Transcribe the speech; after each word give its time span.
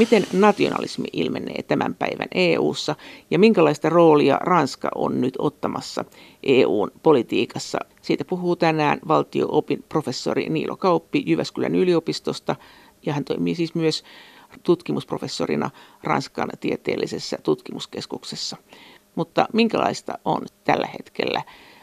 Miten 0.00 0.26
nationalismi 0.32 1.08
ilmenee 1.12 1.62
tämän 1.62 1.94
päivän 1.94 2.28
EU:ssa 2.34 2.96
ja 3.30 3.38
minkälaista 3.38 3.88
roolia 3.88 4.38
Ranska 4.42 4.88
on 4.94 5.20
nyt 5.20 5.34
ottamassa 5.38 6.04
EUn 6.42 6.90
politiikassa? 7.02 7.78
Siitä 8.02 8.24
puhuu 8.24 8.56
tänään 8.56 8.98
valtio-opin 9.08 9.84
professori 9.88 10.48
Niilo 10.48 10.76
Kauppi 10.76 11.22
Jyväskylän 11.26 11.74
yliopistosta 11.74 12.56
ja 13.06 13.12
hän 13.12 13.24
toimii 13.24 13.54
siis 13.54 13.74
myös 13.74 14.04
tutkimusprofessorina 14.62 15.70
Ranskan 16.02 16.50
tieteellisessä 16.60 17.38
tutkimuskeskuksessa. 17.42 18.56
Mutta 19.14 19.46
minkälaista 19.52 20.18
on 20.24 20.42
tällä 20.64 20.86
hetkellä 20.86 21.42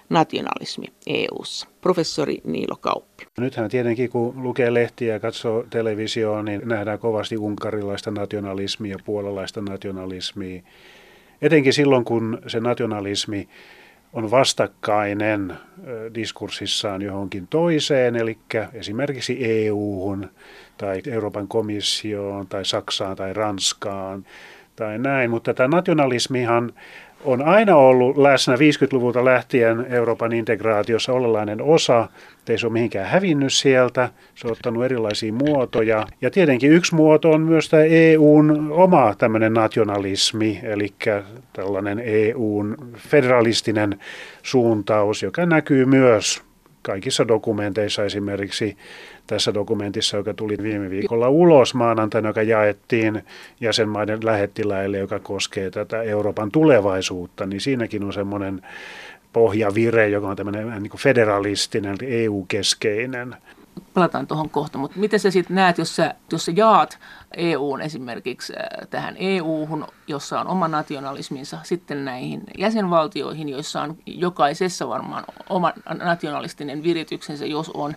nationalismi 0.09 0.85
EU:ssa? 1.07 1.67
Professori 1.81 2.37
Niilo 2.43 2.75
Kauppi. 2.81 3.27
Nythän 3.37 3.69
tietenkin 3.69 4.09
kun 4.09 4.43
lukee 4.43 4.73
lehtiä 4.73 5.13
ja 5.13 5.19
katsoo 5.19 5.65
televisioon, 5.69 6.45
niin 6.45 6.61
nähdään 6.65 6.99
kovasti 6.99 7.37
unkarilaista 7.37 8.11
nationalismia, 8.11 8.97
puolalaista 9.05 9.61
nationalismia. 9.61 10.61
Etenkin 11.41 11.73
silloin, 11.73 12.05
kun 12.05 12.41
se 12.47 12.59
nationalismi 12.59 13.49
on 14.13 14.31
vastakkainen 14.31 15.53
diskurssissaan 16.15 17.01
johonkin 17.01 17.47
toiseen, 17.47 18.15
eli 18.15 18.37
esimerkiksi 18.73 19.37
EU-hun 19.41 20.29
tai 20.77 21.01
Euroopan 21.07 21.47
komissioon 21.47 22.47
tai 22.47 22.65
Saksaan 22.65 23.15
tai 23.15 23.33
Ranskaan 23.33 24.25
tai 24.75 24.99
näin. 24.99 25.29
Mutta 25.29 25.53
tämä 25.53 25.75
nationalismihan 25.77 26.73
on 27.25 27.41
aina 27.41 27.75
ollut 27.75 28.17
läsnä 28.17 28.55
50-luvulta 28.55 29.25
lähtien 29.25 29.85
Euroopan 29.89 30.33
integraatiossa 30.33 31.13
olennainen 31.13 31.61
osa. 31.61 32.09
Ei 32.49 32.57
se 32.57 32.65
ole 32.67 32.73
mihinkään 32.73 33.09
hävinnyt 33.09 33.53
sieltä. 33.53 34.09
Se 34.35 34.47
on 34.47 34.51
ottanut 34.51 34.85
erilaisia 34.85 35.33
muotoja. 35.33 36.07
Ja 36.21 36.31
tietenkin 36.31 36.71
yksi 36.71 36.95
muoto 36.95 37.31
on 37.31 37.41
myös 37.41 37.69
tämä 37.69 37.83
EUn 37.83 38.71
oma 38.71 39.15
tämmöinen 39.17 39.53
nationalismi, 39.53 40.59
eli 40.63 40.93
tällainen 41.53 42.01
EUn 42.05 42.77
federalistinen 42.97 43.99
suuntaus, 44.43 45.23
joka 45.23 45.45
näkyy 45.45 45.85
myös 45.85 46.43
kaikissa 46.81 47.27
dokumenteissa 47.27 48.03
esimerkiksi 48.03 48.77
tässä 49.27 49.53
dokumentissa, 49.53 50.17
joka 50.17 50.33
tuli 50.33 50.57
viime 50.61 50.89
viikolla 50.89 51.29
ulos 51.29 51.73
maanantaina, 51.73 52.29
joka 52.29 52.43
jaettiin 52.43 53.23
jäsenmaiden 53.61 54.25
lähettiläille, 54.25 54.97
joka 54.97 55.19
koskee 55.19 55.71
tätä 55.71 56.01
Euroopan 56.01 56.51
tulevaisuutta, 56.51 57.45
niin 57.45 57.61
siinäkin 57.61 58.03
on 58.03 58.13
semmoinen 58.13 58.61
pohjavire, 59.33 60.09
joka 60.09 60.27
on 60.27 60.35
tämmöinen 60.35 60.83
niin 60.83 60.91
federalistinen, 60.97 61.97
EU-keskeinen. 62.01 63.35
Palataan 63.93 64.27
tuohon 64.27 64.49
kohta, 64.49 64.77
mutta 64.77 64.99
miten 64.99 65.19
sä 65.19 65.31
sitten 65.31 65.55
näet, 65.55 65.77
jos 65.77 65.95
sä, 65.95 66.15
jos 66.31 66.45
sä 66.45 66.51
jaat 66.55 66.99
EUn 67.37 67.81
esimerkiksi 67.81 68.53
äh, 68.53 68.87
tähän 68.89 69.15
EU-hun, 69.19 69.87
jossa 70.07 70.39
on 70.39 70.47
oma 70.47 70.67
nationalisminsa, 70.67 71.57
sitten 71.63 72.05
näihin 72.05 72.41
jäsenvaltioihin, 72.57 73.49
joissa 73.49 73.81
on 73.81 73.97
jokaisessa 74.05 74.89
varmaan 74.89 75.23
oma 75.49 75.73
nationalistinen 76.03 76.83
virityksensä, 76.83 77.45
jos 77.45 77.69
on 77.73 77.95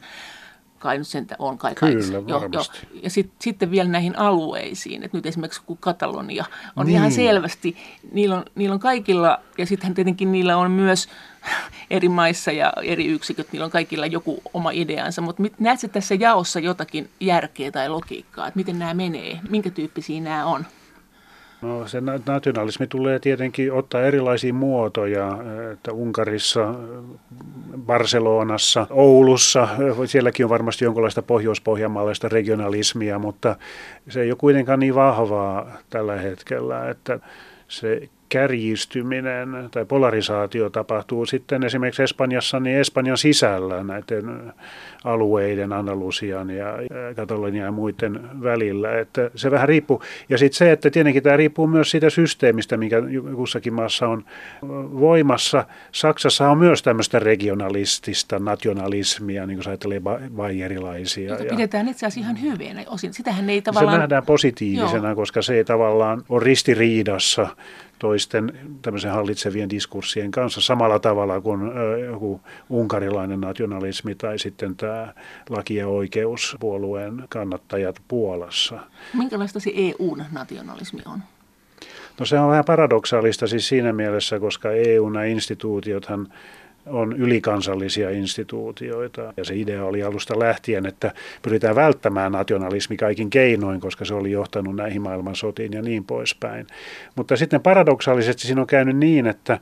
kai 0.81 0.99
nyt 0.99 1.07
sen 1.07 1.27
on 1.39 1.59
kai. 1.59 1.75
Kyllä, 1.75 2.23
jo, 2.29 2.49
jo. 2.53 2.65
Ja 3.03 3.11
sit, 3.11 3.31
sitten 3.41 3.71
vielä 3.71 3.89
näihin 3.89 4.19
alueisiin, 4.19 5.03
että 5.03 5.17
nyt 5.17 5.27
esimerkiksi 5.27 5.63
kun 5.67 5.79
Katalonia 5.81 6.45
on 6.77 6.87
niin. 6.87 6.97
ihan 6.97 7.13
selvästi, 7.13 7.77
niillä 8.13 8.37
on, 8.37 8.45
niillä 8.55 8.75
on 8.75 8.81
kaikilla, 8.81 9.39
ja 9.59 9.67
sittenhän 9.67 9.95
tietenkin 9.95 10.33
niillä 10.33 10.57
on 10.57 10.71
myös 10.71 11.09
eri 11.91 12.09
maissa 12.09 12.53
ja 12.53 12.73
eri 12.83 13.07
yksiköt, 13.07 13.53
niillä 13.53 13.65
on 13.65 13.71
kaikilla 13.71 14.07
joku 14.07 14.43
oma 14.55 14.71
ideansa, 14.71 15.23
mutta 15.23 15.43
näetkö 15.59 15.89
tässä 15.89 16.15
jaossa 16.15 16.61
jotakin 16.61 17.11
järkeä 17.21 17.71
tai 17.71 17.89
logiikkaa, 17.89 18.47
että 18.47 18.59
miten 18.59 18.79
nämä 18.79 18.95
menee, 18.95 19.41
minkä 19.49 19.71
tyyppisiä 19.71 20.21
nämä 20.21 20.47
on? 20.47 20.67
No 21.63 21.89
se 21.89 22.01
nationalismi 22.27 22.87
tulee 22.87 23.19
tietenkin 23.19 23.73
ottaa 23.73 24.03
erilaisia 24.03 24.55
muotoja, 24.55 25.39
että 25.73 25.93
Unkarissa, 25.93 26.75
Barcelonassa, 27.79 28.87
Oulussa, 28.91 29.69
sielläkin 30.07 30.47
on 30.47 30.51
varmasti 30.51 30.85
jonkinlaista 30.85 31.23
pohjois-pohjanmaalaista 31.23 32.29
regionalismia, 32.29 33.19
mutta 33.19 33.57
se 34.09 34.21
ei 34.21 34.31
ole 34.31 34.37
kuitenkaan 34.39 34.81
niin 34.81 34.95
vahvaa 34.95 35.77
tällä 35.91 36.17
hetkellä, 36.17 36.91
että 36.91 37.21
se 37.69 38.09
kärjistyminen 38.31 39.69
tai 39.71 39.85
polarisaatio 39.85 40.71
tapahtuu 40.71 41.27
sitten 41.27 41.65
esimerkiksi 41.65 42.03
Espanjassa, 42.03 42.61
niin 42.61 42.77
Espanjan 42.77 43.19
sisällä 43.19 43.85
näiden 43.85 44.53
alueiden, 45.05 45.73
Andalusian 45.73 46.51
ja 46.51 46.67
Katalonian 47.17 47.65
ja 47.65 47.73
muiden 47.73 48.43
välillä. 48.43 48.99
Että 48.99 49.31
se 49.35 49.51
vähän 49.51 49.69
riippuu. 49.69 50.03
Ja 50.29 50.39
sitten 50.39 50.59
se, 50.59 50.73
että 50.73 50.91
tietenkin 50.91 51.23
tämä 51.23 51.37
riippuu 51.37 51.67
myös 51.67 51.91
siitä 51.91 52.11
systeemistä, 52.11 52.77
mikä 52.77 52.97
kussakin 53.35 53.75
maassa 53.75 54.09
on 54.09 54.25
voimassa. 55.01 55.65
Saksassa 55.93 56.49
on 56.49 56.59
myös 56.59 56.83
tämmöistä 56.83 57.19
regionalistista 57.19 58.39
nationalismia, 58.39 59.47
niin 59.47 59.57
kuin 59.57 59.65
sä 59.65 59.71
ajattelee 59.71 60.01
bayerilaisia. 60.37 61.31
Jota 61.31 61.45
pidetään 61.45 61.89
itse 61.89 62.07
asiassa 62.07 62.21
ihan 62.21 62.43
hyvin 62.43 62.85
osin. 62.87 63.15
Sitähän 63.15 63.51
ei 63.51 63.63
tavallaan... 63.63 63.95
Se 63.95 63.99
nähdään 63.99 64.27
positiivisena, 64.27 65.09
Joo. 65.09 65.17
koska 65.17 65.43
se 65.43 65.55
ei 65.55 65.65
tavallaan 65.65 66.23
ole 66.29 66.45
ristiriidassa 66.45 67.47
toisten 68.01 68.53
tämmöisen 68.83 69.11
hallitsevien 69.11 69.71
diskurssien 69.71 70.31
kanssa 70.31 70.61
samalla 70.61 70.99
tavalla 70.99 71.41
kuin 71.41 71.61
joku 72.07 72.41
unkarilainen 72.71 73.41
nationalismi 73.41 74.15
tai 74.15 74.39
sitten 74.39 74.77
tämä 74.77 75.15
laki- 75.49 75.77
ja 75.77 75.89
oikeuspuolueen 75.89 77.25
kannattajat 77.29 78.03
Puolassa. 78.09 78.81
Minkälaista 79.15 79.61
se 79.61 79.73
EU-nationalismi 79.75 81.03
on? 81.07 81.23
No 82.21 82.27
se 82.27 82.39
on 82.39 82.51
vähän 82.51 82.65
paradoksaalista 82.65 83.47
siis 83.47 83.69
siinä 83.69 83.93
mielessä, 83.93 84.41
koska 84.41 84.71
EU-instituutiothan 84.71 86.33
on 86.91 87.13
ylikansallisia 87.13 88.11
instituutioita. 88.11 89.33
Ja 89.37 89.45
se 89.45 89.55
idea 89.57 89.85
oli 89.85 90.03
alusta 90.03 90.39
lähtien, 90.39 90.87
että 90.87 91.13
pyritään 91.43 91.77
välttämään 91.77 92.33
nationalismi 92.33 92.97
kaikin 92.97 93.31
keinoin, 93.31 93.81
koska 93.81 94.05
se 94.05 94.15
oli 94.15 94.31
johtanut 94.31 94.77
näihin 94.77 95.03
maailmansotiin 95.03 95.73
ja 95.73 95.83
niin 95.83 96.05
poispäin. 96.05 96.67
Mutta 97.17 97.37
sitten 97.37 97.61
paradoksaalisesti 97.61 98.47
siinä 98.47 98.61
on 98.61 98.67
käynyt 98.67 98.97
niin, 98.97 99.27
että 99.27 99.59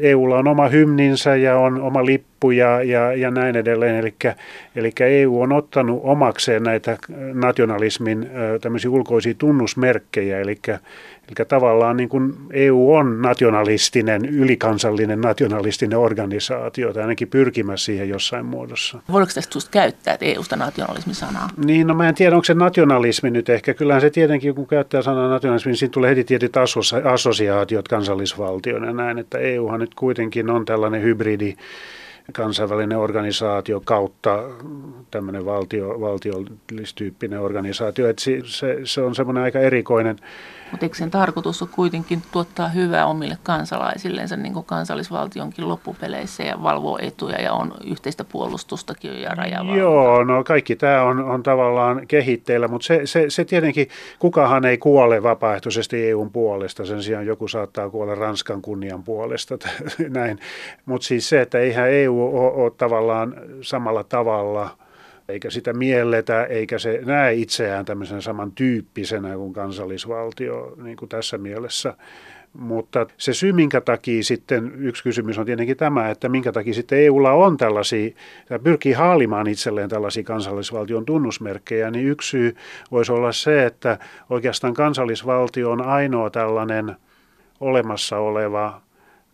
EUlla 0.00 0.38
on 0.38 0.48
oma 0.48 0.68
hymninsä 0.68 1.36
ja 1.36 1.58
on 1.58 1.80
oma 1.80 2.06
lippu 2.06 2.37
ja, 2.56 2.82
ja, 2.82 3.12
ja 3.12 3.30
näin 3.30 3.56
edelleen. 3.56 3.96
Eli, 3.96 4.14
eli 4.76 4.92
EU 5.00 5.40
on 5.40 5.52
ottanut 5.52 6.00
omakseen 6.04 6.62
näitä 6.62 6.98
nationalismin 7.34 8.30
tämmöisiä 8.60 8.90
ulkoisia 8.90 9.34
tunnusmerkkejä, 9.38 10.40
eli 10.40 10.56
Eli 11.28 11.46
tavallaan 11.46 11.96
niin 11.96 12.08
kuin 12.08 12.34
EU 12.52 12.94
on 12.94 13.22
nationalistinen, 13.22 14.24
ylikansallinen 14.24 15.20
nationalistinen 15.20 15.98
organisaatio, 15.98 16.92
tai 16.92 17.02
ainakin 17.02 17.28
pyrkimässä 17.28 17.84
siihen 17.84 18.08
jossain 18.08 18.46
muodossa. 18.46 18.98
Voiko 19.12 19.32
tästä 19.34 19.52
susta 19.52 19.70
käyttää, 19.70 20.18
EUsta 20.20 20.56
nationalismi-sanaa? 20.56 21.48
Niin, 21.64 21.86
no 21.86 21.94
mä 21.94 22.08
en 22.08 22.14
tiedä, 22.14 22.36
onko 22.36 22.44
se 22.44 22.54
nationalismi 22.54 23.30
nyt 23.30 23.48
ehkä. 23.48 23.74
Kyllähän 23.74 24.00
se 24.00 24.10
tietenkin, 24.10 24.54
kun 24.54 24.66
käyttää 24.66 25.02
sanaa 25.02 25.28
nationalismi, 25.28 25.70
niin 25.70 25.76
siinä 25.76 25.92
tulee 25.92 26.10
heti 26.10 26.24
tietyt 26.24 26.56
assosiaatiot 27.04 27.88
kansallisvaltioon 27.88 28.84
ja 28.84 28.92
näin, 28.92 29.18
että 29.18 29.38
EUhan 29.38 29.80
nyt 29.80 29.94
kuitenkin 29.94 30.50
on 30.50 30.64
tällainen 30.64 31.02
hybridi 31.02 31.56
kansainvälinen 32.32 32.98
organisaatio 32.98 33.80
kautta 33.84 34.42
tämmöinen 35.10 35.44
valtio, 35.44 36.00
valtiolistyyppinen 36.00 37.40
organisaatio. 37.40 38.06
Se, 38.18 38.40
se, 38.44 38.80
se 38.84 39.00
on 39.00 39.14
semmoinen 39.14 39.42
aika 39.42 39.58
erikoinen 39.58 40.16
mutta 40.70 40.86
eikö 40.86 40.96
sen 40.96 41.10
tarkoitus 41.10 41.62
ole 41.62 41.70
kuitenkin 41.74 42.22
tuottaa 42.32 42.68
hyvää 42.68 43.06
omille 43.06 43.38
kansalaisillensa 43.42 44.36
niin 44.36 44.52
kuin 44.52 44.64
kansallisvaltionkin 44.64 45.68
loppupeleissä 45.68 46.42
ja 46.42 46.62
valvoo 46.62 46.98
etuja 47.02 47.42
ja 47.42 47.52
on 47.52 47.74
yhteistä 47.84 48.24
puolustustakin 48.24 49.22
ja 49.22 49.30
rajavalvontaa? 49.30 49.76
Joo, 49.76 50.24
no 50.24 50.44
kaikki 50.44 50.76
tämä 50.76 51.02
on, 51.02 51.24
on 51.24 51.42
tavallaan 51.42 52.06
kehitteillä, 52.06 52.68
mutta 52.68 52.86
se, 52.86 53.00
se, 53.04 53.30
se 53.30 53.44
tietenkin, 53.44 53.88
kukahan 54.18 54.64
ei 54.64 54.78
kuole 54.78 55.22
vapaaehtoisesti 55.22 56.08
EUn 56.08 56.30
puolesta, 56.30 56.86
sen 56.86 57.02
sijaan 57.02 57.26
joku 57.26 57.48
saattaa 57.48 57.90
kuolla 57.90 58.14
Ranskan 58.14 58.62
kunnian 58.62 59.02
puolesta, 59.02 59.58
näin. 60.08 60.38
Mutta 60.86 61.06
siis 61.06 61.28
se, 61.28 61.40
että 61.40 61.58
eihän 61.58 61.90
EU 61.90 62.22
ole, 62.22 62.52
ole 62.52 62.70
tavallaan 62.70 63.34
samalla 63.60 64.04
tavalla– 64.04 64.70
eikä 65.28 65.50
sitä 65.50 65.72
mielletä, 65.72 66.44
eikä 66.44 66.78
se 66.78 67.00
näe 67.04 67.34
itseään 67.34 67.84
tämmöisenä 67.84 68.20
samantyyppisenä 68.20 69.34
kuin 69.34 69.52
kansallisvaltio 69.52 70.74
niin 70.82 70.96
kuin 70.96 71.08
tässä 71.08 71.38
mielessä. 71.38 71.94
Mutta 72.52 73.06
se 73.16 73.34
syy, 73.34 73.52
minkä 73.52 73.80
takia 73.80 74.22
sitten, 74.22 74.72
yksi 74.78 75.02
kysymys 75.02 75.38
on 75.38 75.46
tietenkin 75.46 75.76
tämä, 75.76 76.10
että 76.10 76.28
minkä 76.28 76.52
takia 76.52 76.74
sitten 76.74 76.98
EUlla 76.98 77.32
on 77.32 77.56
tällaisia, 77.56 78.10
pyrkii 78.62 78.92
haalimaan 78.92 79.46
itselleen 79.46 79.88
tällaisia 79.88 80.22
kansallisvaltion 80.22 81.04
tunnusmerkkejä, 81.04 81.90
niin 81.90 82.06
yksi 82.06 82.28
syy 82.28 82.56
voisi 82.90 83.12
olla 83.12 83.32
se, 83.32 83.66
että 83.66 83.98
oikeastaan 84.30 84.74
kansallisvaltio 84.74 85.70
on 85.70 85.82
ainoa 85.82 86.30
tällainen 86.30 86.96
olemassa 87.60 88.18
oleva, 88.18 88.80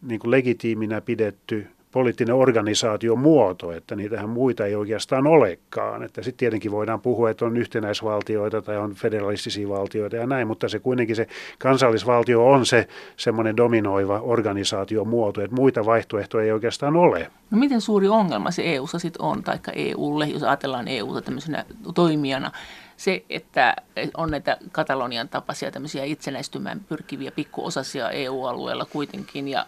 niin 0.02 0.20
kuin 0.20 0.31
legitiiminä 0.31 1.00
pidetty 1.00 1.67
poliittinen 1.94 2.35
organisaatiomuoto, 2.35 3.73
että 3.73 3.96
niitähän 3.96 4.29
muita 4.29 4.67
ei 4.67 4.75
oikeastaan 4.75 5.26
olekaan. 5.26 6.02
Että 6.02 6.23
sitten 6.23 6.38
tietenkin 6.38 6.70
voidaan 6.70 7.00
puhua, 7.00 7.31
että 7.31 7.44
on 7.44 7.56
yhtenäisvaltioita 7.56 8.62
tai 8.62 8.76
on 8.76 8.94
federalistisia 8.94 9.69
valtioita 9.69 10.17
ja 10.17 10.26
näin, 10.26 10.46
mutta 10.46 10.69
se 10.69 10.79
kuitenkin 10.79 11.17
se 11.17 11.26
kansallisvaltio 11.58 12.46
on 12.46 12.67
se 12.67 12.88
semmoinen 13.17 13.56
dominoiva 13.56 14.20
organisaatiomuoto, 14.20 15.41
että 15.41 15.56
muita 15.56 15.87
vaihtoehtoja 15.87 16.44
ei 16.44 16.52
oikeastaan 16.52 16.96
ole. 16.96 17.31
No 17.50 17.58
miten 17.58 17.81
suuri 17.81 18.08
ongelma 18.08 18.50
se 18.50 18.62
EU-ssa 18.75 18.99
sitten 18.99 19.23
on, 19.23 19.43
taikka 19.43 19.73
EUlle, 19.75 20.26
jos 20.26 20.43
ajatellaan 20.43 20.88
EUta 20.88 21.23
tämmöisenä 21.23 21.64
toimijana, 21.94 22.50
se, 22.97 23.25
että 23.31 23.76
on 24.17 24.31
näitä 24.31 24.56
Katalonian 24.73 25.29
tapaisia 25.29 25.70
tämmöisiä 25.70 26.05
itsenäistymään 26.05 26.81
pyrkiviä 26.88 27.31
pikkuosasia 27.31 28.11
EU-alueella 28.11 28.85
kuitenkin 28.85 29.49
ja 29.49 29.67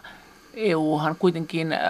EUhan 0.56 1.16
kuitenkin 1.18 1.72
äh, 1.72 1.80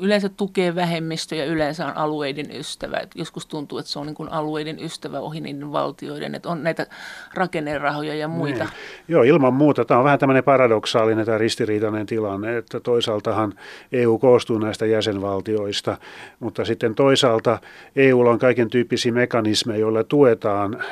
yleensä 0.00 0.28
tukee 0.28 0.74
vähemmistöjä, 0.74 1.44
yleensä 1.44 1.86
on 1.86 1.96
alueiden 1.96 2.56
ystävä. 2.56 2.96
Et 2.96 3.10
joskus 3.14 3.46
tuntuu, 3.46 3.78
että 3.78 3.90
se 3.90 3.98
on 3.98 4.06
niin 4.06 4.14
kuin 4.14 4.32
alueiden 4.32 4.84
ystävä 4.84 5.20
ohi 5.20 5.40
niiden 5.40 5.72
valtioiden, 5.72 6.34
että 6.34 6.48
on 6.48 6.62
näitä 6.62 6.86
rakennerahoja 7.34 8.14
ja 8.14 8.28
muita. 8.28 8.64
Niin. 8.64 8.72
Joo, 9.08 9.22
ilman 9.22 9.54
muuta. 9.54 9.84
Tämä 9.84 9.98
on 9.98 10.04
vähän 10.04 10.18
tämmöinen 10.18 10.44
paradoksaalinen 10.44 11.26
tai 11.26 11.38
ristiriitainen 11.38 12.06
tilanne, 12.06 12.56
että 12.56 12.80
toisaaltahan 12.80 13.54
EU 13.92 14.18
koostuu 14.18 14.58
näistä 14.58 14.86
jäsenvaltioista, 14.86 15.96
mutta 16.40 16.64
sitten 16.64 16.94
toisaalta 16.94 17.58
EUlla 17.96 18.30
on 18.30 18.38
kaiken 18.38 18.70
tyyppisiä 18.70 19.12
mekanismeja, 19.12 19.80
joilla 19.80 20.04
tuetaan 20.04 20.82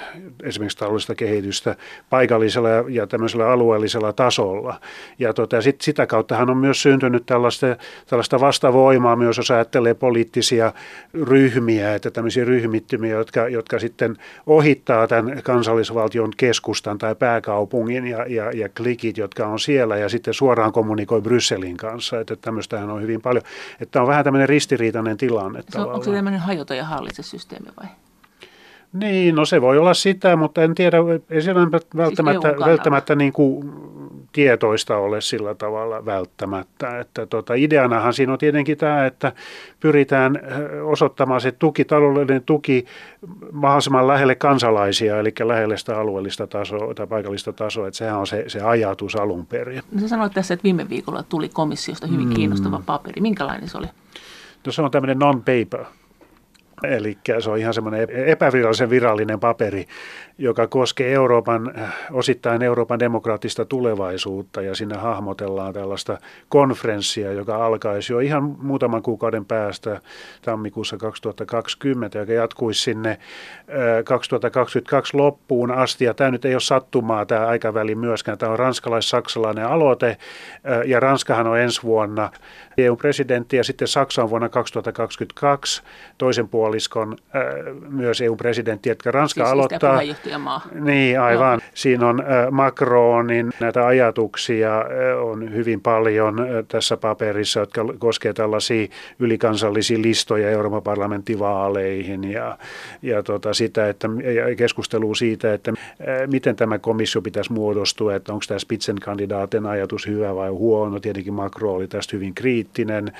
esimerkiksi 0.42 0.78
taloudellista 0.78 1.14
kehitystä 1.14 1.76
paikallisella 2.10 2.68
ja 2.88 3.06
tämmöisellä 3.06 3.50
alueellisella 3.50 4.12
tasolla. 4.12 4.80
Ja 5.18 5.34
tota, 5.34 5.62
sit, 5.62 5.80
sitä 5.80 6.06
kauttahan 6.06 6.50
on 6.50 6.56
myös 6.56 6.82
syntynyt 6.82 7.26
tällaista, 7.26 7.66
tällaista 8.06 8.40
vastavoimaa 8.40 8.97
voimaa 8.98 9.16
myös, 9.16 9.36
jos 9.36 9.50
ajattelee 9.50 9.94
poliittisia 9.94 10.72
ryhmiä, 11.14 11.94
että 11.94 12.10
tämmöisiä 12.10 12.44
ryhmittymiä, 12.44 13.14
jotka, 13.14 13.48
jotka 13.48 13.78
sitten 13.78 14.16
ohittaa 14.46 15.06
tämän 15.06 15.42
kansallisvaltion 15.42 16.30
keskustan 16.36 16.98
tai 16.98 17.14
pääkaupungin 17.14 18.06
ja, 18.06 18.26
ja, 18.28 18.52
ja 18.52 18.68
klikit, 18.68 19.16
jotka 19.16 19.46
on 19.46 19.60
siellä 19.60 19.96
ja 19.96 20.08
sitten 20.08 20.34
suoraan 20.34 20.72
kommunikoi 20.72 21.20
Brysselin 21.20 21.76
kanssa, 21.76 22.20
että 22.20 22.36
tämmöistähän 22.36 22.90
on 22.90 23.02
hyvin 23.02 23.22
paljon. 23.22 23.44
Että 23.80 24.00
on 24.02 24.08
vähän 24.08 24.24
tämmöinen 24.24 24.48
ristiriitainen 24.48 25.16
tilanne. 25.16 25.62
Se 25.68 25.80
on, 25.80 25.92
onko 25.92 26.04
se 26.04 26.10
tämmöinen 26.10 26.40
hajota 26.40 26.74
ja 26.74 26.84
hallitse 26.84 27.22
systeemi 27.22 27.68
vai? 27.80 27.88
Niin, 28.92 29.34
no 29.34 29.44
se 29.44 29.60
voi 29.60 29.78
olla 29.78 29.94
sitä, 29.94 30.36
mutta 30.36 30.62
en 30.62 30.74
tiedä, 30.74 30.98
ei 31.30 31.42
se 31.42 31.54
välttämättä, 31.54 32.48
siis 32.48 32.66
välttämättä 32.66 33.14
niin 33.14 33.32
kuin 33.32 33.72
tietoista 34.32 34.96
ole 34.96 35.20
sillä 35.20 35.54
tavalla 35.54 36.04
välttämättä. 36.04 37.00
Että 37.00 37.26
tota, 37.26 37.54
ideanahan 37.54 38.14
siinä 38.14 38.32
on 38.32 38.38
tietenkin 38.38 38.78
tämä, 38.78 39.06
että 39.06 39.32
pyritään 39.80 40.40
osoittamaan 40.84 41.40
se 41.40 41.52
tuki, 41.52 41.84
taloudellinen 41.84 42.42
tuki 42.42 42.84
mahdollisimman 43.52 44.06
lähelle 44.06 44.34
kansalaisia, 44.34 45.18
eli 45.18 45.32
lähelle 45.44 45.76
sitä 45.76 45.98
alueellista 45.98 46.46
tasoa 46.46 46.94
tai 46.94 47.06
paikallista 47.06 47.52
tasoa, 47.52 47.88
että 47.88 47.98
sehän 47.98 48.18
on 48.18 48.26
se, 48.26 48.44
se 48.46 48.60
ajatus 48.60 49.16
alun 49.16 49.46
perin. 49.46 49.82
No 50.00 50.08
sanoit 50.08 50.32
tässä, 50.32 50.54
että 50.54 50.64
viime 50.64 50.88
viikolla 50.88 51.22
tuli 51.22 51.48
komissiosta 51.48 52.06
hyvin 52.06 52.28
mm. 52.28 52.34
kiinnostava 52.34 52.82
paperi. 52.86 53.22
Minkälainen 53.22 53.68
se 53.68 53.78
oli? 53.78 53.86
No 54.66 54.72
se 54.72 54.82
on 54.82 54.90
tämmöinen 54.90 55.18
non-paper 55.18 55.84
Eli 56.82 57.18
se 57.40 57.50
on 57.50 57.58
ihan 57.58 57.74
semmoinen 57.74 58.10
epävirallisen 58.10 58.90
virallinen 58.90 59.40
paperi, 59.40 59.86
joka 60.38 60.66
koskee 60.66 61.12
Euroopan, 61.12 61.74
osittain 62.12 62.62
Euroopan 62.62 62.98
demokraattista 62.98 63.64
tulevaisuutta 63.64 64.62
ja 64.62 64.74
siinä 64.74 64.98
hahmotellaan 64.98 65.74
tällaista 65.74 66.18
konferenssia, 66.48 67.32
joka 67.32 67.66
alkaisi 67.66 68.12
jo 68.12 68.18
ihan 68.18 68.56
muutaman 68.62 69.02
kuukauden 69.02 69.44
päästä 69.44 70.00
tammikuussa 70.42 70.96
2020, 70.96 72.18
joka 72.18 72.32
jatkuisi 72.32 72.82
sinne 72.82 73.18
2022 74.04 75.16
loppuun 75.16 75.70
asti. 75.70 76.04
Ja 76.04 76.14
tämä 76.14 76.30
nyt 76.30 76.44
ei 76.44 76.54
ole 76.54 76.60
sattumaa 76.60 77.26
tämä 77.26 77.46
aikaväli 77.46 77.94
myöskään. 77.94 78.38
Tämä 78.38 78.52
on 78.52 78.58
ranskalais-saksalainen 78.58 79.66
aloite 79.66 80.16
ja 80.86 81.00
Ranskahan 81.00 81.46
on 81.46 81.58
ensi 81.58 81.82
vuonna 81.82 82.30
EU-presidentti 82.78 83.56
ja 83.56 83.64
sitten 83.64 83.88
Saksa 83.88 84.22
on 84.22 84.30
vuonna 84.30 84.48
2022 84.48 85.82
toisen 86.18 86.48
puoliskon 86.48 87.16
äh, 87.36 87.42
myös 87.88 88.20
EU-presidentti, 88.20 88.90
että 88.90 89.10
Ranska 89.10 89.44
siis 89.44 89.52
aloittaa. 89.52 90.00
Niin, 90.74 91.20
aivan. 91.20 91.58
No. 91.58 91.64
Siinä 91.74 92.08
on 92.08 92.24
Macronin 92.50 93.50
näitä 93.60 93.86
ajatuksia 93.86 94.84
on 95.20 95.54
hyvin 95.54 95.80
paljon 95.80 96.36
tässä 96.68 96.96
paperissa, 96.96 97.60
jotka 97.60 97.84
koskee 97.98 98.32
tällaisia 98.32 98.86
ylikansallisia 99.18 100.02
listoja 100.02 100.50
Euroopan 100.50 100.82
parlamenttivaaleihin 100.82 102.24
ja, 102.24 102.58
ja 103.02 103.22
tota 103.22 103.54
sitä, 103.54 103.88
että 103.88 104.08
ja 104.48 104.56
keskustelua 104.56 105.14
siitä, 105.14 105.54
että 105.54 105.72
miten 106.26 106.56
tämä 106.56 106.78
komissio 106.78 107.22
pitäisi 107.22 107.52
muodostua, 107.52 108.14
että 108.14 108.32
onko 108.32 108.44
tämä 108.48 108.58
Spitzenkandidaatin 108.58 109.66
ajatus 109.66 110.06
hyvä 110.06 110.34
vai 110.34 110.48
huono. 110.48 111.00
Tietenkin 111.00 111.34
Macron 111.34 111.74
oli 111.74 111.88
tästä 111.88 112.16
hyvin 112.16 112.34
kriittinen 112.34 112.68
kriittinen 112.68 113.12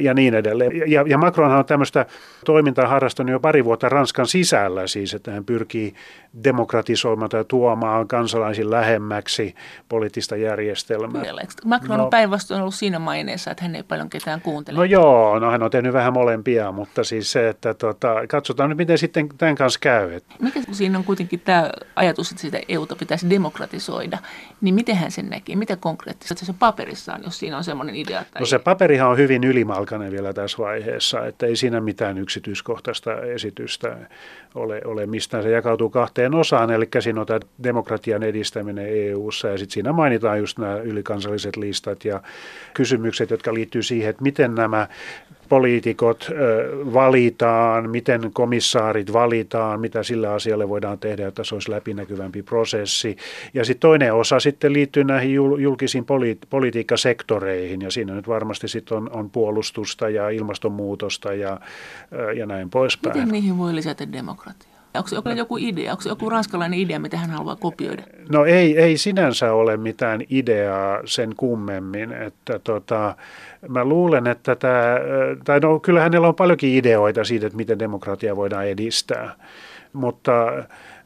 ja 0.00 0.14
niin 0.14 0.34
edelleen. 0.34 0.90
Ja, 0.90 1.04
ja 1.06 1.18
Macronhan 1.18 1.58
on 1.58 1.64
tämmöistä 1.64 2.06
toimintaa 2.44 2.88
harrastanut 2.88 3.32
jo 3.32 3.40
pari 3.40 3.64
vuotta 3.64 3.88
Ranskan 3.88 4.26
sisällä 4.26 4.86
siis, 4.86 5.14
että 5.14 5.30
hän 5.30 5.44
pyrkii 5.44 5.94
demokratisoimaan 6.44 7.30
tai 7.30 7.44
tuomaan 7.48 8.08
kansalaisin 8.08 8.70
lähemmäksi 8.70 9.54
poliittista 9.88 10.36
järjestelmää. 10.36 11.22
Macron 11.64 11.98
no, 11.98 12.04
on 12.04 12.10
päinvastoin 12.10 12.60
ollut 12.60 12.74
siinä 12.74 12.98
maineessa, 12.98 13.50
että 13.50 13.64
hän 13.64 13.76
ei 13.76 13.82
paljon 13.82 14.10
ketään 14.10 14.40
kuuntele. 14.40 14.78
No 14.78 14.84
joo, 14.84 15.38
no 15.38 15.50
hän 15.50 15.62
on 15.62 15.70
tehnyt 15.70 15.92
vähän 15.92 16.12
molempia, 16.12 16.72
mutta 16.72 17.04
siis 17.04 17.32
se, 17.32 17.48
että 17.48 17.74
tota, 17.74 18.26
katsotaan 18.28 18.68
nyt 18.68 18.78
miten 18.78 18.98
sitten 18.98 19.28
tämän 19.38 19.54
kanssa 19.54 19.80
käy. 19.80 20.20
Mikä 20.40 20.60
siinä 20.72 20.98
on 20.98 21.04
kuitenkin 21.04 21.40
tämä 21.40 21.70
ajatus, 21.96 22.30
että 22.30 22.40
sitä 22.40 22.60
EUta 22.68 22.96
pitäisi 22.96 23.30
demokratisoida, 23.30 24.18
niin 24.60 24.74
miten 24.74 24.96
hän 24.96 25.10
sen 25.10 25.30
näkee? 25.30 25.56
Mitä 25.56 25.76
konkreettisesti 25.76 26.44
se 26.44 26.54
paperissaan, 26.58 27.22
jos 27.24 27.38
siinä 27.38 27.56
on 27.56 27.64
semmoinen 27.64 27.94
idea? 27.94 28.24
Tai... 28.32 28.40
No 28.40 28.46
se 28.46 28.58
paperihan 28.58 29.08
on 29.08 29.16
hyvin 29.16 29.44
ylimalkainen 29.44 30.12
vielä 30.12 30.32
tässä 30.32 30.58
vaiheessa, 30.58 31.26
että 31.26 31.46
ei 31.46 31.56
siinä 31.56 31.80
mitään 31.80 32.18
yksityiskohtaista 32.18 33.20
esitystä 33.20 33.96
ole, 34.54 34.80
ole 34.84 35.06
mistään. 35.06 35.42
Se 35.42 35.50
jakautuu 35.50 35.90
kahteen 35.90 36.21
osaan, 36.34 36.70
eli 36.70 36.88
siinä 37.00 37.20
on 37.20 37.26
tämä 37.26 37.40
demokratian 37.62 38.22
edistäminen 38.22 38.86
EU-ssa 38.88 39.48
ja 39.48 39.58
sitten 39.58 39.74
siinä 39.74 39.92
mainitaan 39.92 40.38
just 40.38 40.58
nämä 40.58 40.76
ylikansalliset 40.76 41.56
listat 41.56 42.04
ja 42.04 42.22
kysymykset, 42.74 43.30
jotka 43.30 43.54
liittyy 43.54 43.82
siihen, 43.82 44.10
että 44.10 44.22
miten 44.22 44.54
nämä 44.54 44.88
poliitikot 45.48 46.30
valitaan, 46.92 47.90
miten 47.90 48.30
komissaarit 48.32 49.12
valitaan, 49.12 49.80
mitä 49.80 50.02
sillä 50.02 50.32
asialle 50.32 50.68
voidaan 50.68 50.98
tehdä, 50.98 51.28
että 51.28 51.44
se 51.44 51.54
olisi 51.54 51.70
läpinäkyvämpi 51.70 52.42
prosessi. 52.42 53.16
Ja 53.54 53.64
sitten 53.64 53.80
toinen 53.80 54.14
osa 54.14 54.40
sitten 54.40 54.72
liittyy 54.72 55.04
näihin 55.04 55.34
julkisiin 55.34 56.04
poli- 56.04 56.38
politiikkasektoreihin 56.50 57.82
ja 57.82 57.90
siinä 57.90 58.14
nyt 58.14 58.28
varmasti 58.28 58.68
sitten 58.68 58.96
on, 58.96 59.10
on 59.12 59.30
puolustusta 59.30 60.08
ja 60.08 60.28
ilmastonmuutosta 60.28 61.34
ja, 61.34 61.60
ja 62.36 62.46
näin 62.46 62.70
poispäin. 62.70 63.16
Miten 63.16 63.32
niihin 63.32 63.58
voi 63.58 63.74
lisätä 63.74 64.12
demokratiaa? 64.12 64.71
Onko 64.94 65.08
se 65.08 65.16
joku 65.36 65.56
idea, 65.56 65.92
onko 65.92 66.02
joku 66.06 66.30
ranskalainen 66.30 66.78
idea, 66.78 66.98
mitä 66.98 67.16
hän 67.16 67.30
haluaa 67.30 67.56
kopioida? 67.56 68.02
No 68.28 68.44
ei, 68.44 68.78
ei 68.78 68.98
sinänsä 68.98 69.52
ole 69.52 69.76
mitään 69.76 70.20
ideaa 70.30 71.00
sen 71.04 71.30
kummemmin, 71.36 72.12
että 72.12 72.58
tota, 72.58 73.16
mä 73.68 73.84
luulen, 73.84 74.26
että 74.26 74.56
tämä, 74.56 74.98
tai 75.44 75.60
no 75.60 75.80
kyllä 75.80 76.00
hänellä 76.00 76.28
on 76.28 76.34
paljonkin 76.34 76.74
ideoita 76.74 77.24
siitä, 77.24 77.46
että 77.46 77.56
miten 77.56 77.78
demokratia 77.78 78.36
voidaan 78.36 78.66
edistää, 78.66 79.34
mutta 79.92 80.32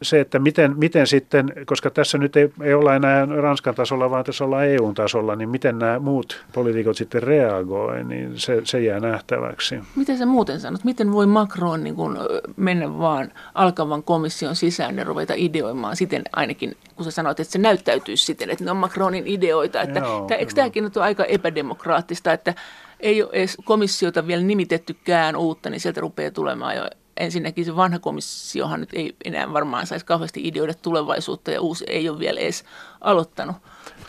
se, 0.03 0.21
että 0.21 0.39
miten, 0.39 0.79
miten 0.79 1.07
sitten, 1.07 1.53
koska 1.67 1.91
tässä 1.91 2.19
nyt 2.19 2.37
ei, 2.37 2.53
ei 2.63 2.75
olla 2.75 2.95
enää 2.95 3.27
Ranskan 3.27 3.75
tasolla, 3.75 4.11
vaan 4.11 4.25
tässä 4.25 4.45
ollaan 4.45 4.67
EU-tasolla, 4.67 5.37
niin 5.37 5.49
miten 5.49 5.79
nämä 5.79 5.99
muut 5.99 6.45
poliitikot 6.53 6.97
sitten 6.97 7.23
reagoi, 7.23 8.05
niin 8.05 8.33
se, 8.41 8.61
se 8.65 8.81
jää 8.81 9.01
nähtäväksi. 9.01 9.79
Miten 9.97 10.19
sä 10.19 10.27
muuten 10.27 10.61
sanot, 10.61 10.85
miten 10.85 11.13
voi 11.13 11.27
Macron 11.27 11.85
niin 11.85 11.97
kun 11.97 12.19
mennä 12.57 12.99
vaan 12.99 13.33
alkavan 13.55 14.03
komission 14.03 14.57
sisään 14.57 14.97
ja 14.97 15.05
ruveta 15.05 15.35
ideoimaan 15.37 15.97
siten 15.97 16.23
ainakin, 16.33 16.77
kun 16.97 17.05
sä 17.05 17.11
sanoit, 17.11 17.41
että 17.41 17.53
se 17.53 17.59
näyttäytyy 17.59 18.17
siten, 18.17 18.51
että 18.51 18.65
ne 18.65 18.71
on 18.71 18.77
Macronin 18.77 19.27
ideoita, 19.27 19.81
että 19.81 19.99
Joo, 19.99 20.27
tämä, 20.27 20.39
eikö 20.39 20.53
tämäkin 20.55 20.85
nyt 20.85 20.97
ole 20.97 21.05
aika 21.05 21.25
epädemokraattista, 21.25 22.33
että 22.33 22.55
ei 23.01 23.23
ole 23.23 23.31
edes 23.33 23.57
komissiota 23.65 24.27
vielä 24.27 24.43
nimitettykään 24.43 25.37
uutta, 25.37 25.71
niin 25.71 25.81
sieltä 25.81 26.01
rupeaa 26.01 26.31
tulemaan 26.31 26.77
jo 26.77 26.83
ensinnäkin 27.17 27.65
se 27.65 27.77
vanha 27.77 27.99
komissiohan 27.99 28.81
nyt 28.81 28.91
ei 28.93 29.17
enää 29.25 29.53
varmaan 29.53 29.87
saisi 29.87 30.07
kauheasti 30.07 30.41
ideoida 30.45 30.75
tulevaisuutta 30.75 31.51
ja 31.51 31.61
uusi 31.61 31.85
ei 31.89 32.09
ole 32.09 32.19
vielä 32.19 32.41
edes 32.41 32.65
aloittanut 33.01 33.57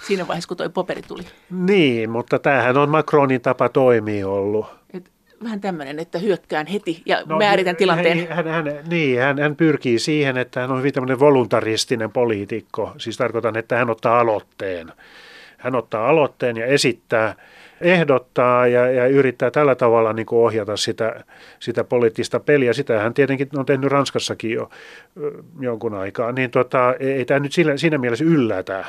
siinä 0.07 0.27
vaiheessa, 0.27 0.47
kun 0.47 0.57
tuo 0.57 0.69
paperi 0.69 1.01
tuli. 1.01 1.23
Niin, 1.49 2.09
mutta 2.09 2.39
tämähän 2.39 2.77
on 2.77 2.89
Macronin 2.89 3.41
tapa 3.41 3.69
toimia 3.69 4.27
ollut. 4.27 4.65
Et 4.93 5.11
vähän 5.43 5.61
tämmöinen, 5.61 5.99
että 5.99 6.19
hyökkään 6.19 6.67
heti 6.67 7.01
ja 7.05 7.23
no, 7.25 7.37
määritän 7.37 7.75
tilanteen. 7.75 8.27
Hän, 8.29 8.47
hän, 8.47 8.65
niin, 8.87 9.19
hän, 9.19 9.39
hän 9.39 9.55
pyrkii 9.55 9.99
siihen, 9.99 10.37
että 10.37 10.59
hän 10.59 10.71
on 10.71 10.77
hyvin 10.77 10.93
tämmöinen 10.93 11.19
voluntaristinen 11.19 12.11
poliitikko. 12.11 12.93
Siis 12.97 13.17
tarkoitan, 13.17 13.57
että 13.57 13.77
hän 13.77 13.89
ottaa 13.89 14.19
aloitteen 14.19 14.91
hän 15.57 15.75
ottaa 15.75 16.09
aloitteen 16.09 16.57
ja 16.57 16.65
esittää, 16.65 17.35
ehdottaa 17.81 18.67
ja, 18.67 18.91
ja 18.91 19.07
yrittää 19.07 19.51
tällä 19.51 19.75
tavalla 19.75 20.13
niin 20.13 20.25
kuin 20.25 20.39
ohjata 20.39 20.77
sitä, 20.77 21.23
sitä 21.59 21.83
poliittista 21.83 22.39
peliä. 22.39 22.73
Sitä 22.73 22.99
hän 22.99 23.13
tietenkin 23.13 23.49
on 23.57 23.65
tehnyt 23.65 23.91
Ranskassakin 23.91 24.51
jo 24.51 24.69
jonkun 25.59 25.93
aikaa. 25.93 26.31
Niin 26.31 26.51
tota, 26.51 26.95
ei 26.99 27.25
tämä 27.25 27.39
nyt 27.39 27.53
siinä, 27.53 27.77
siinä 27.77 27.97
mielessä 27.97 28.25
yllätä 28.25 28.85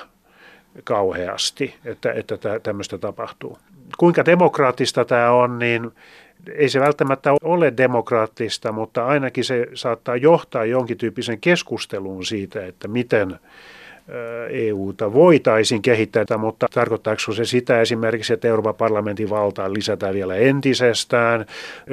kauheasti, 0.85 1.75
että, 1.85 2.13
että 2.13 2.39
tämmöistä 2.63 2.99
tapahtuu. 2.99 3.59
Kuinka 3.99 4.25
demokraattista 4.25 5.05
tämä 5.05 5.31
on, 5.31 5.59
niin 5.59 5.91
ei 6.55 6.69
se 6.69 6.81
välttämättä 6.81 7.35
ole 7.43 7.73
demokraattista, 7.77 8.73
mutta 8.73 9.07
ainakin 9.07 9.45
se 9.45 9.67
saattaa 9.75 10.17
johtaa 10.17 10.65
jonkin 10.65 10.99
tyyppisen 10.99 11.41
keskusteluun 11.41 12.25
siitä, 12.25 12.67
että 12.67 12.89
miten 12.89 13.39
EUta 14.51 15.13
voitaisiin 15.13 15.83
kehittää, 15.83 16.39
mutta 16.39 16.67
tarkoittaako 16.75 17.33
se 17.33 17.45
sitä 17.45 17.81
esimerkiksi, 17.81 18.33
että 18.33 18.49
Euroopan 18.49 18.75
parlamentin 18.75 19.31
valtaa 19.31 19.73
lisätään 19.73 20.15
vielä 20.15 20.37
entisestään 20.37 21.47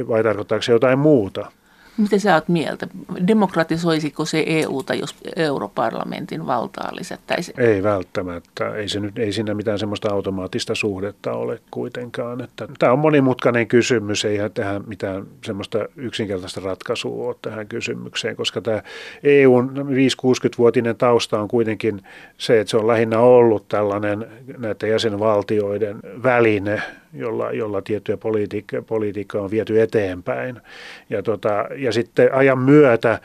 vai 0.07 0.23
tarkoittaako 0.23 0.61
se 0.61 0.71
jotain 0.71 0.99
muuta? 0.99 1.51
Miten 1.97 2.19
sä 2.19 2.33
oot 2.33 2.47
mieltä? 2.47 2.87
Demokratisoisiko 3.27 4.25
se 4.25 4.43
EUta, 4.47 4.93
jos 4.93 5.15
europarlamentin 5.35 6.47
valtaa 6.47 6.89
lisättäisiin? 6.95 7.59
Ei 7.59 7.83
välttämättä. 7.83 8.75
Ei, 8.75 8.89
se 8.89 8.99
nyt, 8.99 9.19
ei 9.19 9.31
siinä 9.31 9.53
mitään 9.53 9.79
semmoista 9.79 10.13
automaattista 10.13 10.75
suhdetta 10.75 11.33
ole 11.33 11.59
kuitenkaan. 11.71 12.41
Että, 12.41 12.67
tämä 12.79 12.91
on 12.91 12.99
monimutkainen 12.99 13.67
kysymys. 13.67 14.25
Ei 14.25 14.37
tähän 14.53 14.83
mitään 14.87 15.25
semmoista 15.45 15.79
yksinkertaista 15.95 16.61
ratkaisua 16.61 17.27
ole 17.27 17.35
tähän 17.41 17.67
kysymykseen, 17.67 18.35
koska 18.35 18.61
tämä 18.61 18.81
EUn 19.23 19.71
5-60-vuotinen 19.77 20.95
tausta 20.95 21.39
on 21.39 21.47
kuitenkin 21.47 22.01
se, 22.37 22.59
että 22.59 22.71
se 22.71 22.77
on 22.77 22.87
lähinnä 22.87 23.19
ollut 23.19 23.67
tällainen 23.67 24.27
näiden 24.57 24.89
jäsenvaltioiden 24.89 25.99
väline– 26.23 26.81
jolla, 27.15 27.51
jolla 27.51 27.81
tiettyjä 27.81 28.17
politiikkaa, 28.17 28.81
politiikkaa 28.81 29.41
on 29.41 29.51
viety 29.51 29.81
eteenpäin. 29.81 30.61
Ja, 31.09 31.23
tota, 31.23 31.49
ja 31.77 31.91
sitten 31.91 32.33
ajan 32.33 32.59
myötä 32.59 33.19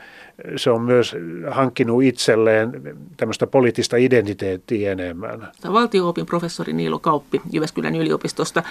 se 0.55 0.69
on 0.69 0.81
myös 0.81 1.15
hankkinut 1.49 2.03
itselleen 2.03 2.97
tämmöistä 3.17 3.47
poliittista 3.47 3.97
identiteettiä 3.97 4.91
enemmän. 4.91 5.47
Valtio-opin 5.73 6.25
professori 6.25 6.73
Niilo 6.73 6.99
Kauppi 6.99 7.41
Jyväskylän 7.51 7.95
yliopistosta. 7.95 8.63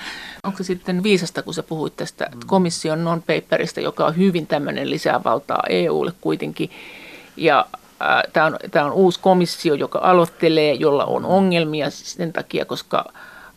Onko 0.45 0.59
se 0.59 0.65
sitten 0.65 1.03
viisasta, 1.03 1.43
kun 1.43 1.55
sä 1.55 1.63
puhuit 1.63 1.97
tästä 1.97 2.31
komission 2.47 3.05
non-paperista, 3.05 3.81
joka 3.81 4.07
on 4.07 4.17
hyvin 4.17 4.47
tämmöinen 4.47 4.91
lisää 4.91 5.25
valtaa 5.25 5.63
EUlle 5.69 6.13
kuitenkin. 6.21 6.71
Ja 7.37 7.67
Tämä 8.33 8.47
on, 8.47 8.57
tämä 8.71 8.87
on 8.87 8.93
uusi 8.93 9.21
komissio, 9.21 9.75
joka 9.75 9.99
aloittelee, 9.99 10.75
jolla 10.75 11.05
on 11.05 11.25
ongelmia 11.25 11.91
sen 11.91 12.33
takia, 12.33 12.65
koska 12.65 13.05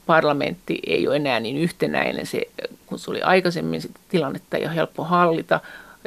parlamentti 0.06 0.80
ei 0.88 1.08
ole 1.08 1.16
enää 1.16 1.40
niin 1.40 1.58
yhtenäinen, 1.58 2.26
se, 2.26 2.42
kun 2.86 3.00
se 3.00 3.12
oli 3.12 3.22
aikaisemmin, 3.22 3.82
sitä 3.82 4.00
tilannetta 4.10 4.58
ei 4.58 4.66
ole 4.66 4.76
helppo 4.76 5.04
hallita. 5.04 5.60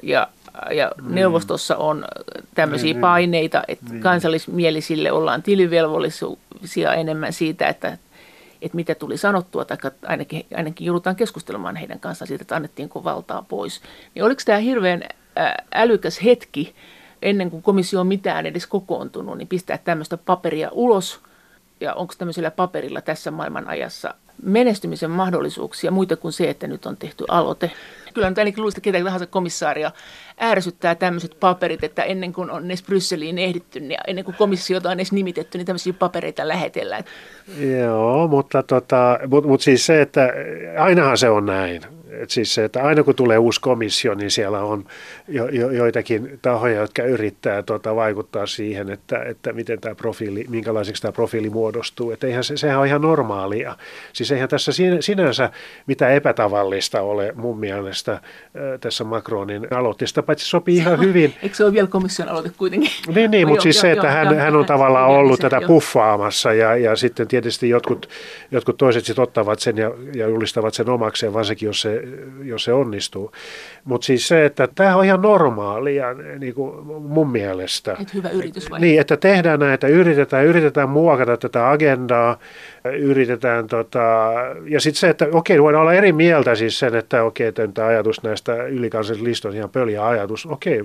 Ja, 0.02 0.28
ja 0.70 0.92
mm. 1.02 1.14
neuvostossa 1.14 1.76
on 1.76 2.04
tämmöisiä 2.54 2.94
mm. 2.94 3.00
paineita, 3.00 3.62
että 3.68 3.92
mm. 3.92 4.00
kansallismielisille 4.00 5.12
ollaan 5.12 5.42
tilivelvollisia 5.42 6.94
enemmän 6.94 7.32
siitä, 7.32 7.68
että, 7.68 7.98
että 8.62 8.76
mitä 8.76 8.94
tuli 8.94 9.16
sanottua, 9.16 9.64
tai 9.64 9.76
ainakin, 10.06 10.46
ainakin 10.56 10.86
joudutaan 10.86 11.16
keskustelemaan 11.16 11.76
heidän 11.76 12.00
kanssaan 12.00 12.26
siitä, 12.26 12.42
että 12.42 12.56
annettiinko 12.56 13.04
valtaa 13.04 13.44
pois. 13.48 13.80
Niin 14.14 14.24
oliko 14.24 14.42
tämä 14.44 14.58
hirveän 14.58 15.02
älykäs 15.74 16.24
hetki, 16.24 16.74
ennen 17.22 17.50
kuin 17.50 17.62
komissio 17.62 18.00
on 18.00 18.06
mitään 18.06 18.46
edes 18.46 18.66
kokoontunut, 18.66 19.38
niin 19.38 19.48
pistää 19.48 19.78
tämmöistä 19.78 20.16
paperia 20.16 20.68
ulos– 20.72 21.20
ja 21.80 21.94
onko 21.94 22.14
tämmöisellä 22.18 22.50
paperilla 22.50 23.00
tässä 23.00 23.30
maailman 23.30 23.68
ajassa 23.68 24.14
menestymisen 24.42 25.10
mahdollisuuksia 25.10 25.90
muita 25.90 26.16
kuin 26.16 26.32
se, 26.32 26.50
että 26.50 26.66
nyt 26.66 26.86
on 26.86 26.96
tehty 26.96 27.24
aloite. 27.28 27.70
Kyllä 28.14 28.28
nyt 28.28 28.38
ainakin 28.38 28.62
luulisi, 28.62 28.78
että 28.78 28.92
ketä 28.92 29.04
tahansa 29.04 29.26
komissaaria 29.26 29.92
ärsyttää 30.40 30.94
tämmöiset 30.94 31.36
paperit, 31.40 31.84
että 31.84 32.02
ennen 32.02 32.32
kuin 32.32 32.50
on 32.50 32.66
edes 32.66 32.82
Brysseliin 32.82 33.38
ehditty, 33.38 33.80
niin 33.80 34.00
ennen 34.06 34.24
kuin 34.24 34.34
komissiota 34.38 34.88
on 34.88 34.94
edes 34.94 35.12
nimitetty, 35.12 35.58
niin 35.58 35.66
tämmöisiä 35.66 35.92
papereita 35.92 36.48
lähetellään. 36.48 37.04
Joo, 37.80 38.28
mutta, 38.28 38.62
tota, 38.62 39.18
mutta, 39.28 39.48
mutta 39.48 39.64
siis 39.64 39.86
se, 39.86 40.00
että 40.00 40.28
ainahan 40.78 41.18
se 41.18 41.28
on 41.28 41.46
näin. 41.46 41.82
Et 42.22 42.30
siis 42.30 42.54
se, 42.54 42.64
että 42.64 42.82
aina 42.82 43.02
kun 43.02 43.14
tulee 43.14 43.38
uusi 43.38 43.60
komissio, 43.60 44.14
niin 44.14 44.30
siellä 44.30 44.60
on 44.60 44.84
jo, 45.28 45.48
jo, 45.48 45.70
joitakin 45.70 46.38
tahoja, 46.42 46.80
jotka 46.80 47.02
yrittää 47.02 47.62
tota, 47.62 47.96
vaikuttaa 47.96 48.46
siihen, 48.46 48.90
että, 48.90 49.22
että 49.22 49.52
miten 49.52 49.80
tämä 49.80 49.94
profiili, 49.94 50.44
minkälaiseksi 50.48 51.02
tämä 51.02 51.12
profiili 51.12 51.50
muodostuu. 51.50 52.10
Et 52.10 52.24
eihän 52.24 52.44
se, 52.44 52.56
sehän 52.56 52.78
on 52.78 52.86
ihan 52.86 53.02
normaalia. 53.02 53.76
Siis 54.12 54.32
eihän 54.32 54.48
tässä 54.48 54.72
sinänsä 55.00 55.50
mitään 55.86 56.12
epätavallista 56.12 57.00
ole 57.02 57.32
mun 57.36 57.58
mielestä 57.58 58.20
tässä 58.80 59.04
Macronin 59.04 59.66
aloitteesta, 59.70 60.22
paitsi 60.22 60.46
sopii 60.46 60.76
ihan 60.76 61.00
hyvin. 61.06 61.34
Eikö 61.42 61.56
se 61.56 61.64
ole 61.64 61.72
vielä 61.72 61.88
komission 61.88 62.28
aloite 62.28 62.50
kuitenkin? 62.58 62.90
Niin, 63.14 63.30
niin 63.30 63.48
mutta 63.48 63.62
siis 63.62 63.76
jo, 63.76 63.80
se, 63.80 63.92
että 63.92 64.10
hän, 64.10 64.36
hän 64.36 64.56
on 64.56 64.66
tavallaan 64.66 65.10
ollut 65.10 65.40
tätä 65.40 65.56
jo. 65.56 65.66
puffaamassa 65.66 66.52
ja, 66.52 66.76
ja 66.76 66.96
sitten 66.96 67.28
tietysti 67.28 67.68
jotkut, 67.68 68.08
jotkut 68.50 68.76
toiset 68.76 69.04
sitten 69.04 69.22
ottavat 69.22 69.60
sen 69.60 69.76
ja, 69.76 69.90
ja 70.14 70.28
julistavat 70.28 70.74
sen 70.74 70.88
omakseen, 70.88 71.32
varsinkin 71.32 71.66
jos 71.66 71.80
se 71.80 72.02
jos 72.42 72.64
se 72.64 72.72
onnistuu. 72.72 73.32
Mutta 73.84 74.04
siis 74.04 74.28
se, 74.28 74.44
että 74.44 74.68
tämä 74.74 74.96
on 74.96 75.04
ihan 75.04 75.22
normaalia 75.22 76.06
niin 76.38 76.54
kuin 76.54 76.86
mun 76.86 77.30
mielestä. 77.30 77.96
Et 78.00 78.14
hyvä 78.14 78.28
yritys 78.28 78.70
vai? 78.70 78.80
Niin, 78.80 79.00
että 79.00 79.16
tehdään 79.16 79.60
näitä, 79.60 79.86
yritetään, 79.86 80.46
yritetään 80.46 80.88
muokata 80.88 81.36
tätä 81.36 81.70
agendaa, 81.70 82.38
yritetään 82.98 83.66
tota, 83.66 84.32
ja 84.64 84.80
sitten 84.80 85.00
se, 85.00 85.08
että 85.08 85.26
okei, 85.32 85.62
voidaan 85.62 85.82
olla 85.82 85.92
eri 85.92 86.12
mieltä 86.12 86.54
siis 86.54 86.78
sen, 86.78 86.94
että 86.94 87.22
okei, 87.22 87.52
tämä 87.52 87.88
ajatus 87.88 88.22
näistä 88.22 88.64
ylikansallisista 88.64 89.28
listoista 89.28 89.48
on 89.48 89.56
ihan 89.56 89.70
pöliä 89.70 90.06
ajatus. 90.06 90.46
Okei, 90.46 90.82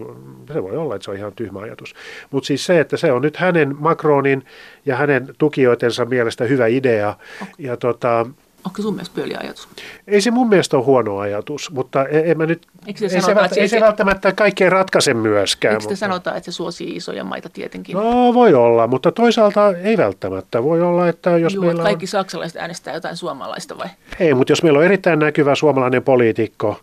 se 0.54 0.64
voi 0.64 0.78
olla, 0.78 0.96
että 0.96 1.06
se 1.06 1.12
on 1.12 1.18
ihan 1.18 1.34
tyhmä 1.36 1.60
ajatus. 1.60 1.94
Mutta 2.32 2.48
siis 2.48 2.66
se, 2.66 2.80
että 2.80 2.98
se 2.98 3.12
on 3.12 3.22
nyt 3.22 3.38
hänen 3.38 3.76
Macronin 3.80 4.44
ja 4.86 4.96
hänen 4.96 5.28
tukijoitensa 5.38 6.06
mielestä 6.06 6.44
hyvä 6.44 6.68
idea. 6.68 7.16
Okay. 7.42 7.54
Ja 7.58 7.78
tota, 7.78 8.26
Onko 8.66 8.82
sun 8.82 8.94
mielestä 8.94 9.22
pöliä 9.22 9.38
ajatus? 9.42 9.68
Ei 10.08 10.22
se 10.22 10.32
mun 10.32 10.50
mielestä 10.50 10.78
ole 10.78 10.86
huono 10.86 11.18
ajatus, 11.18 11.72
mutta 11.72 12.06
en 12.06 12.38
mä 12.38 12.46
nyt, 12.46 12.68
se, 12.96 13.06
ei, 13.06 13.10
sanota, 13.10 13.26
se, 13.26 13.36
välttämättä, 13.36 13.62
ei 13.62 13.68
se, 13.68 13.78
se 13.78 13.82
välttämättä 13.82 14.34
kaikkein 14.34 14.72
ratkaise 14.72 15.14
myöskään. 15.14 15.74
Eikö 15.74 15.84
mutta... 15.84 15.96
sanotaan, 15.96 16.38
että 16.38 16.52
se 16.52 16.56
suosii 16.56 16.96
isoja 16.96 17.24
maita 17.24 17.50
tietenkin? 17.50 17.94
No 17.94 18.34
voi 18.34 18.54
olla, 18.54 18.88
mutta 18.88 19.12
toisaalta 19.12 19.74
ei 19.84 19.98
välttämättä. 19.98 20.64
Voi 20.64 20.82
olla, 20.82 21.08
että 21.08 21.38
jos 21.38 21.54
Juu, 21.54 21.66
meillä 21.66 21.84
kaikki 21.84 22.04
on... 22.04 22.08
saksalaiset 22.08 22.62
äänestää 22.62 22.94
jotain 22.94 23.18
suomalaista 23.18 23.78
vai? 23.78 23.88
Ei, 24.20 24.34
mutta 24.34 24.52
jos 24.52 24.64
meillä 24.64 24.80
on 24.80 24.86
erittäin 24.86 25.20
näkyvä 25.20 25.56
suomalainen 25.56 26.04
poliitikko, 26.04 26.80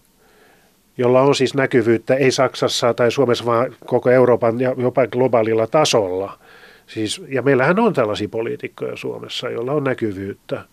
jolla 0.98 1.20
on 1.20 1.34
siis 1.34 1.54
näkyvyyttä 1.54 2.14
ei 2.14 2.30
Saksassa 2.30 2.94
tai 2.94 3.12
Suomessa, 3.12 3.44
vaan 3.44 3.76
koko 3.86 4.10
Euroopan 4.10 4.60
ja 4.60 4.74
jopa 4.76 5.06
globaalilla 5.06 5.66
tasolla– 5.66 6.38
Siis, 6.88 7.22
ja 7.28 7.42
meillähän 7.42 7.78
on 7.78 7.92
tällaisia 7.92 8.28
poliitikkoja 8.28 8.96
Suomessa, 8.96 9.50
joilla 9.50 9.72
on 9.72 9.84
näkyvyyttä. 9.84 10.64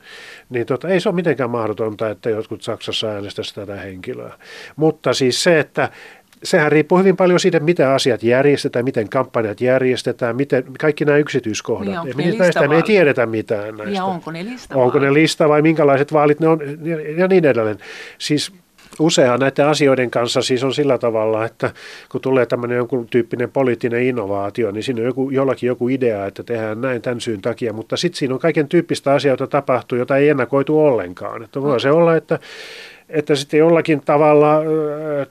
Niin 0.50 0.66
tota, 0.66 0.88
ei 0.88 1.00
se 1.00 1.10
ole 1.10 1.16
mitenkään 1.16 1.50
mahdotonta, 1.50 2.10
että 2.10 2.30
jotkut 2.30 2.62
Saksassa 2.62 3.08
äänestäisivät 3.08 3.68
tätä 3.68 3.82
henkilöä. 3.82 4.34
Mutta 4.76 5.14
siis 5.14 5.44
se, 5.44 5.60
että 5.60 5.90
sehän 6.44 6.72
riippuu 6.72 6.98
hyvin 6.98 7.18
paljon 7.18 7.40
siitä, 7.40 7.60
miten 7.60 7.88
asiat 7.88 8.24
järjestetään, 8.24 8.86
miten 8.86 9.10
kampanjat 9.10 9.62
järjestetään, 9.62 10.36
miten, 10.36 10.64
kaikki 10.80 11.06
nämä 11.06 11.18
yksityiskohdat. 11.18 12.04
Niin, 12.04 12.20
ei, 12.20 12.38
näistä 12.38 12.68
me 12.68 12.76
ei 12.76 12.84
tiedetä 12.84 13.26
mitään 13.26 13.78
näistä. 13.78 13.96
Ja 13.96 14.06
onko 14.06 14.32
ne 14.32 14.46
lista 14.46 14.76
Onko 14.78 15.00
ne 15.00 15.14
lista 15.14 15.50
vai 15.50 15.62
minkälaiset 15.62 16.14
vaalit 16.14 16.40
ne 16.40 16.48
on 16.48 16.60
ja 17.18 17.28
niin 17.28 17.46
edelleen. 17.46 17.78
Siis 18.18 18.52
usein 19.00 19.40
näiden 19.40 19.68
asioiden 19.68 20.12
kanssa 20.12 20.42
siis 20.42 20.64
on 20.64 20.74
sillä 20.74 20.98
tavalla, 20.98 21.46
että 21.46 21.72
kun 22.12 22.22
tulee 22.22 22.46
tämmöinen 22.46 22.78
jonkun 22.78 23.08
tyyppinen 23.08 23.52
poliittinen 23.52 24.04
innovaatio, 24.04 24.72
niin 24.72 24.84
siinä 24.84 25.02
on 25.02 25.06
joku, 25.06 25.30
jollakin 25.30 25.68
joku 25.68 25.90
idea, 25.90 26.26
että 26.26 26.44
tehdään 26.44 26.82
näin 26.82 27.02
tämän 27.02 27.22
syyn 27.22 27.42
takia, 27.42 27.74
mutta 27.74 27.98
sitten 27.98 28.20
siinä 28.20 28.34
on 28.34 28.40
kaiken 28.40 28.68
tyyppistä 28.68 29.14
asioita 29.14 29.48
tapahtuu, 29.48 29.98
jota 29.98 30.18
ei 30.18 30.30
ennakoitu 30.30 30.80
ollenkaan. 30.80 31.44
Että 31.44 31.62
voi 31.62 31.80
se 31.80 31.92
olla, 31.92 32.16
että 32.16 32.40
että 33.10 33.36
sitten 33.36 33.58
jollakin 33.58 34.02
tavalla 34.02 34.58
äh, 34.58 34.64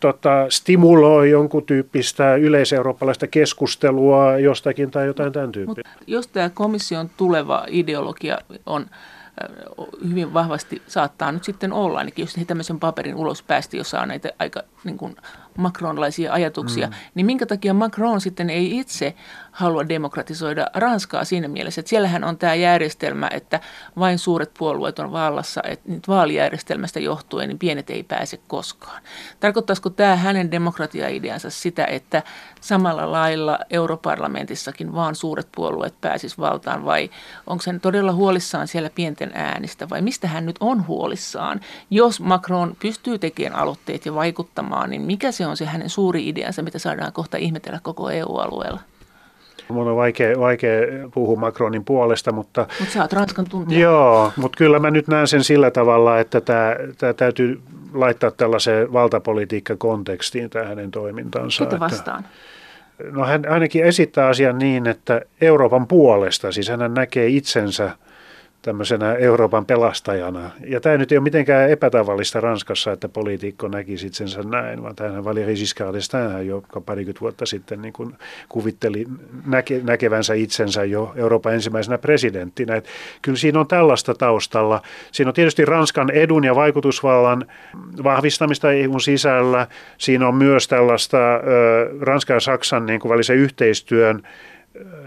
tota, 0.01 0.47
stimuloi 0.49 1.31
jonkun 1.31 1.67
tyyppistä 1.67 2.35
yleiseurooppalaista 2.35 3.27
keskustelua 3.27 4.39
jostakin 4.39 4.91
tai 4.91 5.07
jotain 5.07 5.33
tämän 5.33 5.53
tyyppistä. 5.53 5.91
jos 6.07 6.27
tämä 6.27 6.51
komission 6.51 7.11
tuleva 7.17 7.67
ideologia 7.69 8.39
on 8.67 8.87
hyvin 10.09 10.35
vahvasti 10.35 10.83
saattaa 10.87 11.33
nyt 11.33 11.45
sitten 11.45 11.73
olla, 11.73 11.99
ainakin 11.99 12.23
jos 12.23 12.37
he 12.37 12.45
tämmöisen 12.45 12.81
paperin 12.81 13.15
ulos 13.15 13.43
päästi, 13.43 13.77
jossa 13.77 14.01
on 14.01 14.09
näitä 14.09 14.29
aika 14.39 14.63
niin 14.85 14.99
kuin 14.99 15.17
Macronlaisia 15.59 16.33
ajatuksia, 16.33 16.87
mm. 16.87 16.95
niin 17.15 17.27
minkä 17.27 17.47
takia 17.47 17.75
Macron 17.75 18.21
sitten 18.21 18.51
ei 18.51 18.79
itse 18.79 19.15
halua 19.55 19.89
demokratisoida 19.89 20.67
Ranskaa 20.75 21.25
siinä 21.25 21.49
mielessä, 21.49 21.81
että 21.81 21.89
siellähän 21.89 22.25
on 22.25 22.39
tämä 22.39 22.55
järjestelmä, 22.55 23.31
että 23.33 23.61
vain 23.99 24.19
suuret 24.19 24.51
puolueet 24.59 24.99
on 24.99 25.13
vallassa, 25.13 25.61
että 25.65 25.93
nyt 25.93 26.09
vaalijärjestelmästä 26.09 27.01
johtuen 27.01 27.49
niin 27.49 27.59
pienet 27.59 27.91
ei 27.91 28.03
pääse 28.03 28.41
koskaan. 28.49 29.03
Tarkoittaisiko 29.41 29.91
tämä 29.91 30.17
hänen 30.17 30.51
demokratiaideansa 30.51 31.51
sitä, 31.51 31.85
että 31.85 32.23
samalla 32.61 33.13
lailla 33.13 33.59
europarlamentissakin 33.71 34.95
vaan 34.95 35.15
suuret 35.15 35.49
puolueet 35.57 35.95
pääsis 36.01 36.39
valtaan 36.39 36.85
vai 36.85 37.11
onko 37.47 37.65
hän 37.67 37.81
todella 37.81 38.13
huolissaan 38.13 38.69
siellä 38.69 38.91
pienten 38.95 39.31
äänistä 39.35 39.89
vai 39.89 40.03
mistä 40.03 40.29
hän 40.29 40.47
nyt 40.47 40.57
on 40.61 40.87
huolissaan? 40.87 41.61
Jos 41.91 42.21
Macron 42.21 42.77
pystyy 42.81 43.19
tekemään 43.19 43.61
aloitteet 43.61 44.07
ja 44.07 44.15
vaikuttamaan, 44.15 44.91
niin 44.91 45.03
mikä 45.03 45.33
se 45.33 45.47
on 45.47 45.57
se 45.57 45.65
hänen 45.65 45.91
suuri 45.91 46.29
ideansa, 46.29 46.63
mitä 46.63 46.79
saadaan 46.79 47.13
kohta 47.13 47.37
ihmetellä 47.37 47.81
koko 47.83 48.11
EU-alueella? 48.11 48.81
Mun 49.69 49.89
on 49.89 49.97
vaikea, 49.97 50.41
vaikea 50.41 50.81
puhua 51.15 51.37
Macronin 51.37 51.85
puolesta, 51.85 52.33
mutta... 52.33 52.67
Mutta 52.81 52.95
sä 52.95 53.03
oot 53.03 53.13
Ranskan 53.13 53.45
tuntija. 53.51 53.81
Joo, 53.81 54.33
mutta 54.37 54.57
kyllä 54.57 54.79
mä 54.79 54.91
nyt 54.91 55.09
näen 55.09 55.29
sen 55.29 55.45
sillä 55.45 55.71
tavalla, 55.71 56.19
että 56.19 56.41
tämä, 56.41 56.77
täytyy 57.17 57.61
laittaa 57.95 58.31
tällaiseen 58.31 58.93
valtapolitiikkakontekstiin 58.93 60.51
tämä 60.51 60.65
hänen 60.65 60.91
toimintansa. 60.91 61.65
Ketä 61.65 61.81
vastaan? 61.81 62.25
Että, 63.01 63.13
no 63.13 63.27
hän 63.27 63.43
ainakin 63.49 63.85
esittää 63.85 64.29
asian 64.29 64.59
niin, 64.59 64.87
että 64.87 65.21
Euroopan 65.41 65.87
puolesta, 65.87 66.53
siis 66.53 66.69
hän 66.69 66.95
näkee 66.95 67.27
itsensä– 67.27 67.91
tämmöisenä 68.65 69.15
Euroopan 69.15 69.67
pelastajana. 69.67 70.51
Ja 70.67 70.81
tämä 70.81 70.97
nyt 70.97 71.13
ei 71.13 71.19
ole 71.19 71.23
mitenkään 71.25 71.71
epätavallista 71.71 72.41
Ranskassa, 72.41 72.93
että 72.93 73.09
poliitikko 73.09 73.69
näkisi 73.69 74.07
itsensä 74.07 74.43
näin, 74.43 74.83
vaan 74.83 74.97
tämähän 74.97 75.25
Valéry 75.25 75.55
Giscard 75.55 75.95
d'Estaing, 75.95 76.43
joka 76.43 76.81
parikymmentä 76.81 77.21
vuotta 77.21 77.47
sitten 77.47 77.83
niin 77.83 77.93
kuin 77.93 78.15
kuvitteli 78.49 79.07
näke, 79.47 79.81
näkevänsä 79.85 80.35
itsensä 80.35 80.85
jo 80.85 81.13
Euroopan 81.17 81.55
ensimmäisenä 81.55 81.99
presidenttinä. 81.99 82.77
Et 82.77 82.89
kyllä 83.23 83.39
siinä 83.39 83.61
on 83.61 83.67
tällaista 83.67 84.15
taustalla. 84.15 84.83
Siinä 85.13 85.29
on 85.29 85.35
tietysti 85.35 85.65
Ranskan 85.65 86.11
edun 86.11 86.45
ja 86.45 86.55
vaikutusvallan 86.55 87.47
vahvistamista 88.05 88.73
EUn 88.73 89.01
sisällä. 89.01 89.67
Siinä 89.99 90.29
on 90.29 90.35
myös 90.35 90.69
tällaista 90.69 91.35
ö, 91.35 91.41
Ranskan 92.01 92.37
ja 92.37 92.41
Saksan 92.41 92.87
niin 92.87 93.01
kuin 93.01 93.13
välisen 93.13 93.37
yhteistyön 93.37 94.23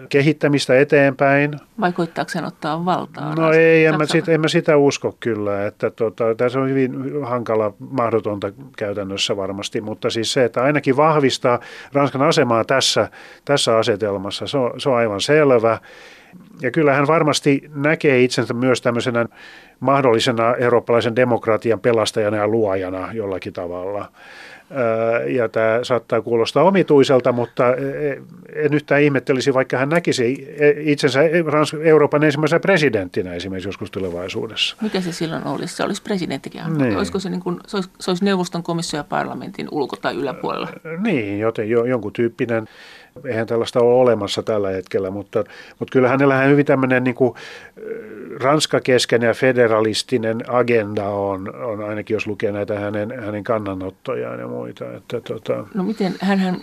kehittämistä 0.09 0.79
eteenpäin. 0.79 1.51
Vai 1.81 1.91
koittaako 1.91 2.29
sen 2.29 2.45
ottaa 2.45 2.85
valtaa? 2.85 3.35
No 3.35 3.51
ei, 3.51 3.85
en 3.85 3.97
mä, 3.97 4.05
sit, 4.05 4.29
en 4.29 4.41
mä 4.41 4.47
sitä 4.47 4.77
usko 4.77 5.17
kyllä. 5.19 5.65
Että 5.65 5.89
tota, 5.89 6.35
tässä 6.35 6.59
on 6.59 6.69
hyvin 6.69 6.91
hankala, 7.25 7.73
mahdotonta 7.79 8.51
käytännössä 8.77 9.37
varmasti, 9.37 9.81
mutta 9.81 10.09
siis 10.09 10.33
se, 10.33 10.43
että 10.43 10.63
ainakin 10.63 10.97
vahvistaa 10.97 11.59
Ranskan 11.93 12.21
asemaa 12.21 12.63
tässä, 12.65 13.09
tässä 13.45 13.77
asetelmassa, 13.77 14.47
se 14.47 14.57
on, 14.57 14.79
se 14.79 14.89
on 14.89 14.95
aivan 14.95 15.21
selvä. 15.21 15.79
Ja 16.61 16.71
kyllä 16.71 16.93
hän 16.93 17.07
varmasti 17.07 17.61
näkee 17.75 18.23
itsensä 18.23 18.53
myös 18.53 18.81
tämmöisenä 18.81 19.25
mahdollisena 19.79 20.55
eurooppalaisen 20.55 21.15
demokratian 21.15 21.79
pelastajana 21.79 22.37
ja 22.37 22.47
luojana 22.47 23.13
jollakin 23.13 23.53
tavalla 23.53 24.11
ja 25.27 25.49
tämä 25.49 25.79
saattaa 25.83 26.21
kuulostaa 26.21 26.63
omituiselta, 26.63 27.31
mutta 27.31 27.63
en 28.55 28.73
yhtään 28.73 29.01
ihmettelisi, 29.01 29.53
vaikka 29.53 29.77
hän 29.77 29.89
näkisi 29.89 30.55
itsensä 30.79 31.19
Euroopan 31.83 32.23
ensimmäisenä 32.23 32.59
presidenttinä 32.59 33.33
esimerkiksi 33.33 33.67
joskus 33.67 33.91
tulevaisuudessa. 33.91 34.75
Mikä 34.81 35.01
se 35.01 35.11
silloin 35.11 35.47
olisi? 35.47 35.75
Se 35.75 35.83
olisi 35.83 36.01
presidenttikin. 36.01 36.61
Niin. 36.77 36.97
Olisiko 36.97 37.19
se, 37.19 37.29
niin 37.29 37.41
kuin, 37.41 37.59
se, 37.67 37.77
olisi, 37.77 37.89
se 37.99 38.11
olisi 38.11 38.25
neuvoston 38.25 38.63
komissio 38.63 38.99
ja 38.99 39.03
parlamentin 39.03 39.67
ulko- 39.71 39.95
tai 39.95 40.15
yläpuolella? 40.15 40.69
Niin, 41.03 41.39
joten 41.39 41.69
jo, 41.69 41.85
jonkun 41.85 42.13
tyyppinen 42.13 42.67
eihän 43.25 43.47
tällaista 43.47 43.79
ole 43.79 43.93
olemassa 43.93 44.43
tällä 44.43 44.69
hetkellä, 44.69 45.11
mutta, 45.11 45.43
mutta 45.79 45.91
kyllä 45.91 46.09
hänellä 46.09 46.41
hyvin 46.41 46.65
tämmöinen 46.65 47.03
niin 47.03 47.15
kuin 47.15 47.33
ranskakeskeinen 48.39 49.27
ja 49.27 49.33
federalistinen 49.33 50.43
agenda 50.47 51.09
on, 51.09 51.55
on, 51.55 51.89
ainakin 51.89 52.15
jos 52.15 52.27
lukee 52.27 52.51
näitä 52.51 52.79
hänen, 52.79 53.23
hänen 53.25 53.43
kannanottojaan 53.43 54.39
ja 54.39 54.47
muita. 54.47 54.85
Että, 54.93 55.21
tota. 55.21 55.67
No 55.73 55.83
miten, 55.83 56.15
hän 56.21 56.61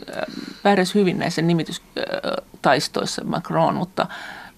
pärjäsi 0.63 0.95
hyvin 0.95 1.19
näissä 1.19 1.43
nimitystaistoissa 1.43 3.25
Macron, 3.25 3.75
mutta 3.75 4.07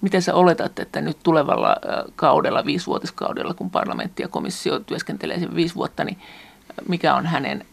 miten 0.01 0.21
sä 0.21 0.33
oletat, 0.33 0.79
että 0.79 1.01
nyt 1.01 1.17
tulevalla 1.23 1.75
kaudella, 2.15 2.65
viisivuotiskaudella, 2.65 3.53
kun 3.53 3.69
parlamentti 3.69 4.23
ja 4.23 4.27
komissio 4.27 4.79
työskentelee 4.79 5.39
sen 5.39 5.55
viisi 5.55 5.75
vuotta, 5.75 6.03
niin 6.03 6.17
mikä 6.87 7.15
on 7.15 7.25
hänen 7.25 7.65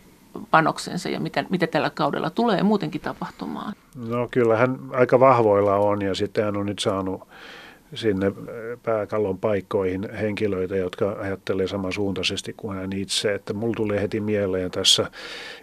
panoksensa 0.51 1.09
ja 1.09 1.21
mitä, 1.21 1.45
mitä 1.51 1.67
tällä 1.67 1.91
kaudella 1.91 2.31
tulee 2.31 2.63
muutenkin 2.63 3.01
tapahtumaan? 3.01 3.73
No 4.09 4.29
kyllähän 4.31 4.79
aika 4.93 5.21
vahvoilla 5.21 5.75
on 5.75 6.03
ja 6.03 6.15
sitten 6.15 6.45
hän 6.45 6.57
on 6.57 6.67
nyt 6.67 6.79
saanut 6.79 7.29
sinne 7.95 8.33
pääkallon 8.83 9.39
paikkoihin 9.39 10.09
henkilöitä, 10.21 10.77
jotka 10.77 11.17
ajattelee 11.21 11.69
samansuuntaisesti 11.69 12.55
kuin 12.57 12.77
hän 12.77 12.93
itse. 12.93 13.35
Että 13.35 13.53
mulla 13.53 13.75
tulee 13.77 14.03
heti 14.03 14.21
mieleen 14.21 14.71
tässä, 14.71 15.11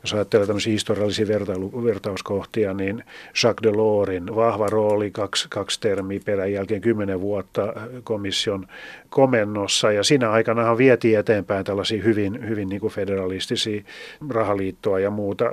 jos 0.04 0.14
ajattelee 0.14 0.48
tämmöisiä 0.48 0.72
historiallisia 0.72 1.28
vertailu, 1.28 1.84
vertauskohtia, 1.84 2.74
niin 2.74 3.04
Jacques 3.44 3.64
Delorsin 3.64 4.36
vahva 4.36 4.68
rooli, 4.68 5.12
kaksi, 5.12 5.48
kaksi 5.50 5.82
termiä 5.82 6.20
perän 6.26 6.54
jälkeen 6.54 6.82
kymmenen 6.82 7.22
vuotta 7.22 7.74
komission 8.04 8.68
komennossa. 9.10 9.92
Ja 9.92 10.04
siinä 10.04 10.32
aikana 10.32 10.78
vietiin 10.78 11.20
eteenpäin 11.20 11.66
tällaisia 11.66 12.04
hyvin, 12.04 12.50
hyvin 12.50 12.70
niin 12.70 12.82
kuin 12.82 12.94
federalistisia 12.94 13.82
rahaliittoa 14.30 15.00
ja 15.00 15.10
muuta, 15.10 15.46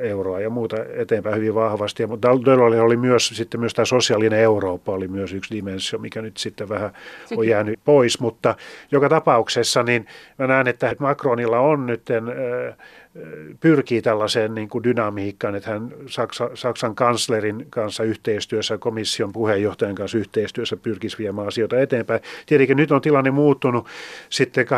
euroa 0.00 0.40
ja 0.40 0.50
muuta 0.50 0.76
eteenpäin 0.96 1.36
hyvin 1.36 1.54
vahvasti. 1.54 2.06
Mutta 2.06 2.28
Delors 2.44 2.76
oli 2.76 2.96
myös, 2.96 3.28
sitten 3.28 3.60
myös 3.60 3.74
tämä 3.74 3.86
sosiaalinen 3.86 4.38
Eurooppa 4.38 4.92
oli 4.92 5.08
myös 5.08 5.32
yksi 5.32 5.54
dimensio, 5.54 5.98
mikä 5.98 6.22
nyt 6.24 6.36
sitten 6.36 6.68
vähän 6.68 6.90
Sekin. 7.24 7.38
on 7.38 7.48
jäänyt 7.48 7.80
pois, 7.84 8.20
mutta 8.20 8.54
joka 8.90 9.08
tapauksessa 9.08 9.82
niin 9.82 10.06
mä 10.38 10.46
näen, 10.46 10.68
että 10.68 10.96
Macronilla 10.98 11.58
on 11.58 11.86
nyt 11.86 12.02
pyrkii 13.60 14.02
tällaiseen 14.02 14.54
niin 14.54 14.68
kuin 14.68 14.84
dynamiikkaan, 14.84 15.54
että 15.54 15.70
hän 15.70 15.94
Saksa, 16.06 16.50
Saksan 16.54 16.94
kanslerin 16.94 17.66
kanssa 17.70 18.02
yhteistyössä, 18.02 18.78
komission 18.78 19.32
puheenjohtajan 19.32 19.94
kanssa 19.94 20.18
yhteistyössä 20.18 20.76
pyrkisi 20.76 21.18
viemään 21.18 21.48
asioita 21.48 21.80
eteenpäin. 21.80 22.20
Tietenkin 22.46 22.76
nyt 22.76 22.92
on 22.92 23.00
tilanne 23.00 23.30
muuttunut 23.30 23.86
sitten 24.30 24.66
80- 24.66 24.68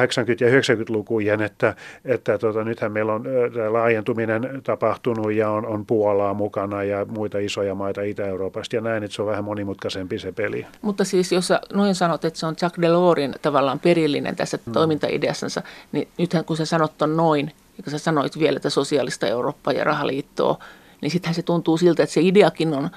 ja 0.41 0.49
90-lukujen, 0.49 1.43
että, 1.43 1.75
että 2.05 2.39
tota, 2.39 2.65
nythän 2.65 2.93
meillä 2.93 3.15
on 3.15 3.25
laajentuminen 3.69 4.61
tapahtunut 4.65 5.33
ja 5.33 5.51
on, 5.51 5.67
on 5.67 5.87
Puolaa 5.87 6.35
mukana 6.35 6.83
ja 6.83 7.05
muita 7.05 7.39
isoja 7.39 7.75
maita 7.75 8.03
Itä-Euroopasta 8.03 8.77
ja 8.77 8.81
näin, 8.83 9.03
että 9.03 9.15
se 9.15 9.23
on 9.23 9.29
vähän 9.29 9.45
monimutkaisempi 9.45 10.19
se 10.19 10.33
peli. 10.33 10.67
Mutta 10.83 11.05
siis 11.05 11.33
jos 11.33 11.53
noin 11.73 11.95
sanot, 11.95 12.25
että 12.25 12.39
se 12.39 12.47
on 12.47 12.55
Jacques 12.63 12.83
Delorsin 12.83 13.35
tavallaan 13.43 13.81
perillinen 13.81 14.37
tässä 14.37 14.59
hmm. 14.65 14.73
toimintaideassansa, 14.73 15.63
niin 15.93 16.09
nythän 16.19 16.45
kun 16.45 16.57
sä 16.57 16.65
sanot 16.65 17.03
on 17.03 17.17
noin, 17.17 17.53
ja 17.77 17.83
kun 17.83 17.91
sä 17.91 17.99
sanoit 17.99 18.39
vielä, 18.39 18.57
että 18.57 18.71
sosiaalista 18.71 19.27
Eurooppaa 19.27 19.73
ja 19.73 19.85
rahaliittoa, 19.85 20.59
niin 21.01 21.11
sittenhän 21.11 21.35
se 21.35 21.43
tuntuu 21.43 21.79
siltä, 21.79 22.03
että 22.03 22.15
se 22.15 22.21
ideakin 22.21 22.75
on 22.75 22.91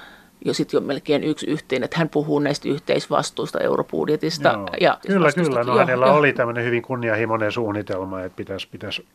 jo 0.44 0.54
sitten 0.54 0.78
jo 0.78 0.86
melkein 0.86 1.24
yksi 1.24 1.46
yhteen, 1.46 1.82
että 1.82 1.98
hän 1.98 2.08
puhuu 2.08 2.38
näistä 2.38 2.68
yhteisvastuista 2.68 3.60
eurobudjetista. 3.60 4.48
Joo. 4.48 4.68
Ja 4.80 4.98
kyllä, 5.06 5.32
kyllä. 5.32 5.64
No, 5.64 5.78
hänellä 5.78 6.06
jo. 6.06 6.14
oli 6.14 6.32
tämmöinen 6.32 6.64
hyvin 6.64 6.82
kunnianhimoinen 6.82 7.52
suunnitelma, 7.52 8.22
että 8.22 8.36
pitäisi, 8.36 8.68
pitäisi 8.70 9.06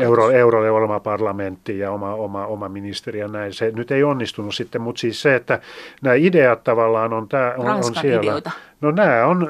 euro, 0.00 0.30
eurolle 0.30 0.70
oma 0.70 1.00
parlamentti 1.00 1.78
ja 1.78 1.90
oma, 1.90 2.14
oma, 2.14 2.46
oma 2.46 2.68
ministeri 2.68 3.18
ja 3.18 3.28
näin. 3.28 3.54
Se 3.54 3.72
nyt 3.74 3.90
ei 3.90 4.04
onnistunut 4.04 4.54
sitten, 4.54 4.80
mutta 4.80 5.00
siis 5.00 5.22
se, 5.22 5.34
että 5.34 5.60
nämä 6.02 6.14
ideat 6.14 6.64
tavallaan 6.64 7.12
on, 7.12 7.28
tää, 7.28 7.54
on, 7.56 7.66
on 7.68 7.94
siellä. 8.00 8.22
Ideoita. 8.22 8.50
No 8.80 8.90
nämä 8.90 9.26
on, 9.26 9.48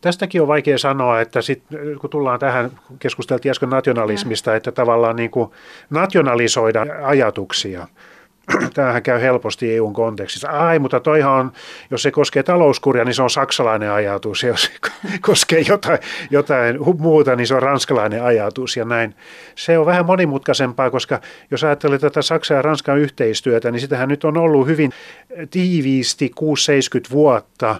tästäkin 0.00 0.42
on 0.42 0.48
vaikea 0.48 0.78
sanoa, 0.78 1.20
että 1.20 1.42
sit, 1.42 1.62
kun 2.00 2.10
tullaan 2.10 2.38
tähän, 2.38 2.70
keskusteltiin 2.98 3.50
äsken 3.50 3.70
nationalismista, 3.70 4.56
että 4.56 4.72
tavallaan 4.72 5.16
niin 5.16 5.30
kuin 5.30 5.50
nationalisoida 5.90 6.86
ajatuksia– 7.02 7.86
tämähän 8.74 9.02
käy 9.02 9.20
helposti 9.20 9.74
EUn 9.74 9.92
kontekstissa. 9.92 10.48
Ai, 10.48 10.78
mutta 10.78 11.00
toihan 11.00 11.32
on, 11.32 11.52
jos 11.90 12.02
se 12.02 12.10
koskee 12.10 12.42
talouskuria, 12.42 13.04
niin 13.04 13.14
se 13.14 13.22
on 13.22 13.30
saksalainen 13.30 13.90
ajatus. 13.90 14.42
Ja 14.42 14.48
jos 14.48 14.62
se 14.62 14.70
koskee 15.20 15.60
jotain, 15.68 15.98
jotain 16.30 16.78
muuta, 16.98 17.36
niin 17.36 17.46
se 17.46 17.54
on 17.54 17.62
ranskalainen 17.62 18.22
ajatus 18.22 18.76
ja 18.76 18.84
näin. 18.84 19.14
Se 19.54 19.78
on 19.78 19.86
vähän 19.86 20.06
monimutkaisempaa, 20.06 20.90
koska 20.90 21.20
jos 21.50 21.64
ajattelee 21.64 21.98
tätä 21.98 22.22
Saksan 22.22 22.56
ja 22.56 22.62
Ranskan 22.62 22.98
yhteistyötä, 22.98 23.70
niin 23.70 23.80
sitähän 23.80 24.08
nyt 24.08 24.24
on 24.24 24.36
ollut 24.36 24.66
hyvin 24.66 24.92
tiiviisti 25.50 26.30
6-70 27.08 27.10
vuotta. 27.10 27.76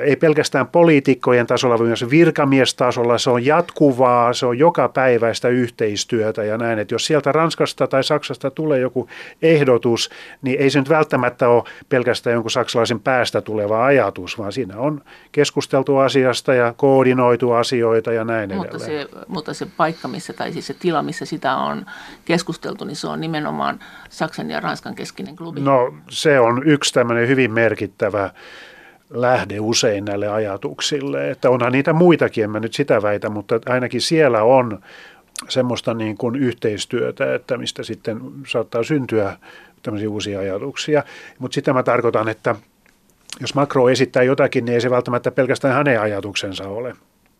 Ei 0.00 0.16
pelkästään 0.16 0.66
poliitikkojen 0.66 1.46
tasolla, 1.46 1.78
vaan 1.78 1.86
myös 1.86 2.10
virkamiestasolla. 2.10 3.18
Se 3.18 3.30
on 3.30 3.46
jatkuvaa, 3.46 4.32
se 4.32 4.46
on 4.46 4.58
joka 4.58 4.88
päiväistä 4.88 5.48
yhteistyötä 5.48 6.44
ja 6.44 6.58
näin. 6.58 6.78
Että 6.78 6.94
jos 6.94 7.06
sieltä 7.06 7.32
Ranskasta 7.32 7.86
tai 7.86 8.04
Saksasta 8.04 8.50
tulee 8.50 8.78
joku 8.78 9.08
ehdotus, 9.42 9.91
ajatus, 9.92 10.10
niin 10.42 10.60
ei 10.60 10.70
se 10.70 10.78
nyt 10.78 10.88
välttämättä 10.88 11.48
ole 11.48 11.64
pelkästään 11.88 12.34
jonkun 12.34 12.50
saksalaisen 12.50 13.00
päästä 13.00 13.40
tuleva 13.40 13.84
ajatus, 13.84 14.38
vaan 14.38 14.52
siinä 14.52 14.78
on 14.78 15.02
keskusteltu 15.32 15.96
asiasta 15.96 16.54
ja 16.54 16.74
koordinoitu 16.76 17.52
asioita 17.52 18.12
ja 18.12 18.24
näin 18.24 18.54
mutta 18.54 18.76
edelleen. 18.76 19.08
Se, 19.08 19.24
mutta 19.28 19.54
se 19.54 19.66
paikka, 19.76 20.08
missä, 20.08 20.32
tai 20.32 20.52
siis 20.52 20.66
se 20.66 20.74
tila, 20.74 21.02
missä 21.02 21.24
sitä 21.24 21.56
on 21.56 21.86
keskusteltu, 22.24 22.84
niin 22.84 22.96
se 22.96 23.08
on 23.08 23.20
nimenomaan 23.20 23.78
Saksan 24.08 24.50
ja 24.50 24.60
Ranskan 24.60 24.94
keskinen 24.94 25.36
klubi. 25.36 25.60
No 25.60 25.94
se 26.10 26.40
on 26.40 26.62
yksi 26.66 26.94
tämmöinen 26.94 27.28
hyvin 27.28 27.52
merkittävä 27.52 28.30
lähde 29.10 29.60
usein 29.60 30.04
näille 30.04 30.28
ajatuksille. 30.28 31.30
Että 31.30 31.50
onhan 31.50 31.72
niitä 31.72 31.92
muitakin, 31.92 32.44
en 32.44 32.50
mä 32.50 32.60
nyt 32.60 32.74
sitä 32.74 33.02
väitä, 33.02 33.28
mutta 33.28 33.60
ainakin 33.66 34.00
siellä 34.00 34.42
on 34.42 34.80
semmoista 35.48 35.94
niin 35.94 36.16
kuin 36.16 36.36
yhteistyötä, 36.36 37.34
että 37.34 37.58
mistä 37.58 37.82
sitten 37.82 38.20
saattaa 38.48 38.82
syntyä 38.82 39.36
tämmöisiä 39.82 40.10
uusia 40.10 40.40
ajatuksia. 40.40 41.02
Mutta 41.38 41.54
sitä 41.54 41.72
mä 41.72 41.82
tarkoitan, 41.82 42.28
että 42.28 42.54
jos 43.40 43.54
Makro 43.54 43.88
esittää 43.88 44.22
jotakin, 44.22 44.64
niin 44.64 44.74
ei 44.74 44.80
se 44.80 44.90
välttämättä 44.90 45.30
pelkästään 45.30 45.74
hänen 45.74 46.00
ajatuksensa 46.00 46.68
ole 46.68 46.94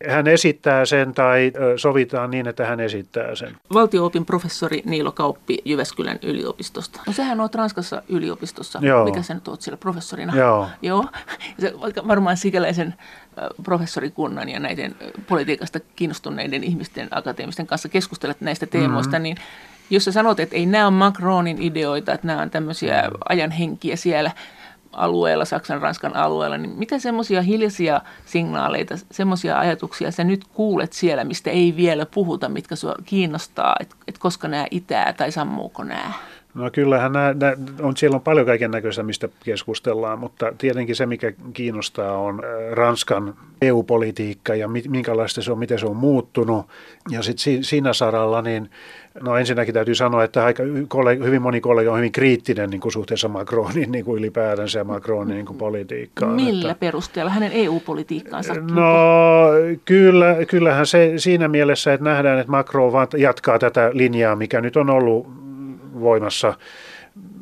hän 0.08 0.26
esittää 0.26 0.84
sen 0.84 1.14
tai 1.14 1.52
sovitaan 1.76 2.30
niin, 2.30 2.48
että 2.48 2.66
hän 2.66 2.80
esittää 2.80 3.34
sen. 3.34 3.56
Valtioopin 3.74 4.26
professori 4.26 4.82
Niilo 4.84 5.12
Kauppi 5.12 5.58
Jyväskylän 5.64 6.18
yliopistosta. 6.22 7.00
No 7.06 7.12
sehän 7.12 7.40
on 7.40 7.48
Ranskassa 7.54 8.02
yliopistossa. 8.08 8.78
Joo. 8.82 9.04
Mikä 9.04 9.22
sen 9.22 9.40
oot 9.48 9.60
siellä 9.60 9.76
professorina? 9.76 10.36
Joo. 10.36 10.68
Joo. 10.82 11.04
Se, 11.58 11.72
varmaan 12.08 12.36
sikäläisen 12.36 12.94
professorikunnan 13.62 14.48
ja 14.48 14.60
näiden 14.60 14.94
politiikasta 15.28 15.80
kiinnostuneiden 15.96 16.64
ihmisten, 16.64 17.08
akateemisten 17.10 17.66
kanssa 17.66 17.88
keskustelet 17.88 18.40
näistä 18.40 18.66
teemoista, 18.66 19.10
mm-hmm. 19.10 19.22
niin 19.22 19.36
jos 19.90 20.04
sä 20.04 20.12
sanot, 20.12 20.40
että 20.40 20.56
ei 20.56 20.66
nämä 20.66 20.86
ole 20.86 20.94
Macronin 20.94 21.62
ideoita, 21.62 22.12
että 22.12 22.26
nämä 22.26 22.42
on 22.42 22.50
tämmöisiä 22.50 23.10
ajanhenkiä 23.28 23.96
siellä– 23.96 24.30
alueella, 24.92 25.44
Saksan, 25.44 25.82
Ranskan 25.82 26.16
alueella, 26.16 26.58
niin 26.58 26.78
mitä 26.78 26.98
semmoisia 26.98 27.42
hiljaisia 27.42 28.00
signaaleita, 28.26 28.94
semmoisia 29.10 29.58
ajatuksia 29.58 30.10
sä 30.10 30.24
nyt 30.24 30.44
kuulet 30.44 30.92
siellä, 30.92 31.24
mistä 31.24 31.50
ei 31.50 31.76
vielä 31.76 32.06
puhuta, 32.06 32.48
mitkä 32.48 32.76
sua 32.76 32.94
kiinnostaa, 33.04 33.76
että 33.80 33.96
et 34.08 34.18
koska 34.18 34.48
nämä 34.48 34.66
itää 34.70 35.12
tai 35.12 35.32
sammuuko 35.32 35.84
nämä? 35.84 36.12
No 36.54 36.70
kyllähän 36.70 37.12
nämä, 37.12 37.34
nämä 37.34 37.54
on, 37.80 37.96
siellä 37.96 38.14
on 38.14 38.20
paljon 38.20 38.46
kaiken 38.46 38.70
näköistä, 38.70 39.02
mistä 39.02 39.28
keskustellaan, 39.44 40.18
mutta 40.18 40.52
tietenkin 40.58 40.96
se, 40.96 41.06
mikä 41.06 41.32
kiinnostaa, 41.52 42.18
on 42.18 42.42
äh, 42.44 42.72
Ranskan 42.72 43.34
EU-politiikka 43.62 44.54
ja 44.54 44.68
minkälaista 44.68 45.42
se 45.42 45.52
on, 45.52 45.58
miten 45.58 45.78
se 45.78 45.86
on 45.86 45.96
muuttunut. 45.96 46.66
Ja 47.10 47.22
sitten 47.22 47.64
siinä 47.64 47.92
saralla, 47.92 48.42
niin 48.42 48.70
no 49.20 49.36
ensinnäkin 49.36 49.74
täytyy 49.74 49.94
sanoa, 49.94 50.24
että 50.24 50.44
aika 50.44 50.62
hyvin 51.24 51.42
moni 51.42 51.60
kollega 51.60 51.92
on 51.92 51.98
hyvin 51.98 52.12
kriittinen 52.12 52.70
niin 52.70 52.80
kuin 52.80 52.92
suhteessa 52.92 53.28
Macronin 53.28 53.92
niin 53.92 54.04
kuin 54.04 54.18
ylipäätänsä 54.18 54.78
ja 54.78 54.84
Macronin 54.84 55.34
niin 55.34 55.46
kuin 55.46 55.58
politiikkaan. 55.58 56.34
Millä 56.34 56.70
että, 56.70 56.80
perusteella 56.80 57.30
hänen 57.30 57.52
EU-politiikkaansa? 57.52 58.54
No 58.54 58.94
kyllä, 59.84 60.36
kyllähän 60.48 60.86
se 60.86 61.12
siinä 61.16 61.48
mielessä, 61.48 61.92
että 61.92 62.04
nähdään, 62.04 62.38
että 62.38 62.50
Macron 62.50 62.92
vaan 62.92 63.08
jatkaa 63.16 63.58
tätä 63.58 63.90
linjaa, 63.92 64.36
mikä 64.36 64.60
nyt 64.60 64.76
on 64.76 64.90
ollut 64.90 65.41
voimassa 66.02 66.54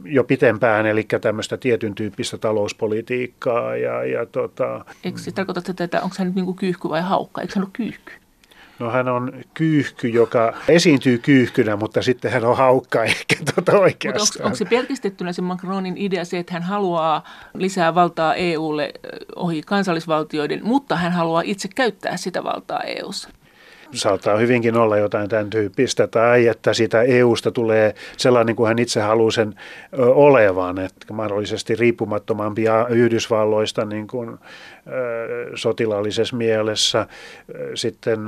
jo 0.04 0.24
pitempään, 0.24 0.86
eli 0.86 1.06
tämmöistä 1.20 1.56
tietyn 1.56 1.94
tyyppistä 1.94 2.38
talouspolitiikkaa. 2.38 3.76
Ja, 3.76 4.04
ja 4.04 4.26
tota, 4.26 4.84
Eikö 5.04 5.18
se 5.18 5.32
tarkoita 5.32 5.62
tätä, 5.62 5.84
että 5.84 6.02
onko 6.02 6.16
hän 6.18 6.26
nyt 6.26 6.34
niin 6.34 6.54
kyyhky 6.54 6.88
vai 6.88 7.02
haukka? 7.02 7.40
Eikö 7.40 7.52
hän 7.56 7.64
ole 7.64 7.70
kyyhky? 7.72 8.12
No 8.78 8.90
hän 8.90 9.08
on 9.08 9.32
kyyhky, 9.54 10.08
joka 10.08 10.54
esiintyy 10.68 11.18
kyyhkynä, 11.18 11.76
mutta 11.76 12.02
sitten 12.02 12.32
hän 12.32 12.44
on 12.44 12.56
haukka 12.56 13.04
ehkä 13.14 13.36
tuota 13.54 13.78
oikeastaan. 13.78 14.22
Mutta 14.22 14.38
onko, 14.38 14.46
onko 14.46 14.56
se 14.56 14.64
pelkistettynä 14.64 15.32
se 15.32 15.42
Macronin 15.42 15.96
idea 15.96 16.24
se, 16.24 16.38
että 16.38 16.52
hän 16.52 16.62
haluaa 16.62 17.24
lisää 17.54 17.94
valtaa 17.94 18.34
EUlle 18.34 18.92
ohi 19.36 19.62
kansallisvaltioiden, 19.62 20.60
mutta 20.62 20.96
hän 20.96 21.12
haluaa 21.12 21.42
itse 21.44 21.68
käyttää 21.74 22.16
sitä 22.16 22.44
valtaa 22.44 22.80
EUssa? 22.80 23.28
Saattaa 23.92 24.36
hyvinkin 24.36 24.76
olla 24.76 24.96
jotain 24.96 25.28
tämän 25.28 25.50
tyyppistä, 25.50 26.06
tai 26.06 26.46
että 26.46 26.72
siitä 26.74 27.02
EUsta 27.02 27.50
tulee 27.50 27.94
sellainen 28.16 28.56
kuin 28.56 28.68
hän 28.68 28.78
itse 28.78 29.00
haluaa 29.00 29.30
sen 29.30 29.54
olevan, 29.98 30.78
että 30.78 31.12
mahdollisesti 31.12 31.74
riippumattomampi 31.74 32.64
Yhdysvalloista 32.88 33.84
niin 33.84 34.06
kuin, 34.06 34.38
sotilaallisessa 35.54 36.36
mielessä, 36.36 37.06
sitten 37.74 38.20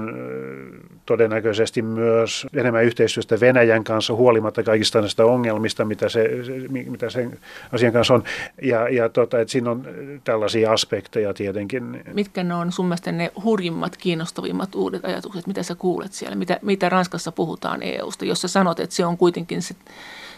todennäköisesti 1.07 1.83
myös 1.83 2.47
enemmän 2.55 2.85
yhteistyöstä 2.85 3.41
Venäjän 3.41 3.85
kanssa 3.85 4.15
huolimatta 4.15 4.63
kaikista 4.63 5.01
näistä 5.01 5.25
ongelmista, 5.25 5.85
mitä, 5.85 6.09
se, 6.09 6.31
mitä 6.69 7.11
sen 7.11 7.39
asian 7.73 7.93
kanssa 7.93 8.15
on, 8.15 8.25
ja, 8.63 8.89
ja 8.89 9.09
tota, 9.09 9.41
että 9.41 9.53
siinä 9.53 9.71
on 9.71 9.87
tällaisia 10.25 10.73
aspekteja 10.73 11.35
tietenkin. 11.35 12.03
Mitkä 12.15 12.45
ne 12.45 12.55
on 12.55 12.73
sun 12.73 12.87
mielestä 12.87 13.13
ne 13.13 13.33
hurjimmat, 13.45 13.97
kiinnostavimmat 13.97 14.75
uudet 14.75 15.05
ajatukset, 15.05 15.47
mitä 15.47 15.63
sä 15.63 15.75
kuulet 15.75 16.13
siellä, 16.13 16.37
mitä, 16.37 16.59
mitä 16.63 16.89
Ranskassa 16.89 17.33
puhutaan 17.33 17.83
EUsta, 17.83 18.25
jos 18.25 18.41
sä 18.41 18.49
sanot, 18.49 18.81
että 18.81 18.97
se 18.97 19.07
on 19.07 19.19
kuitenkin 19.19 19.63
se, 19.63 19.75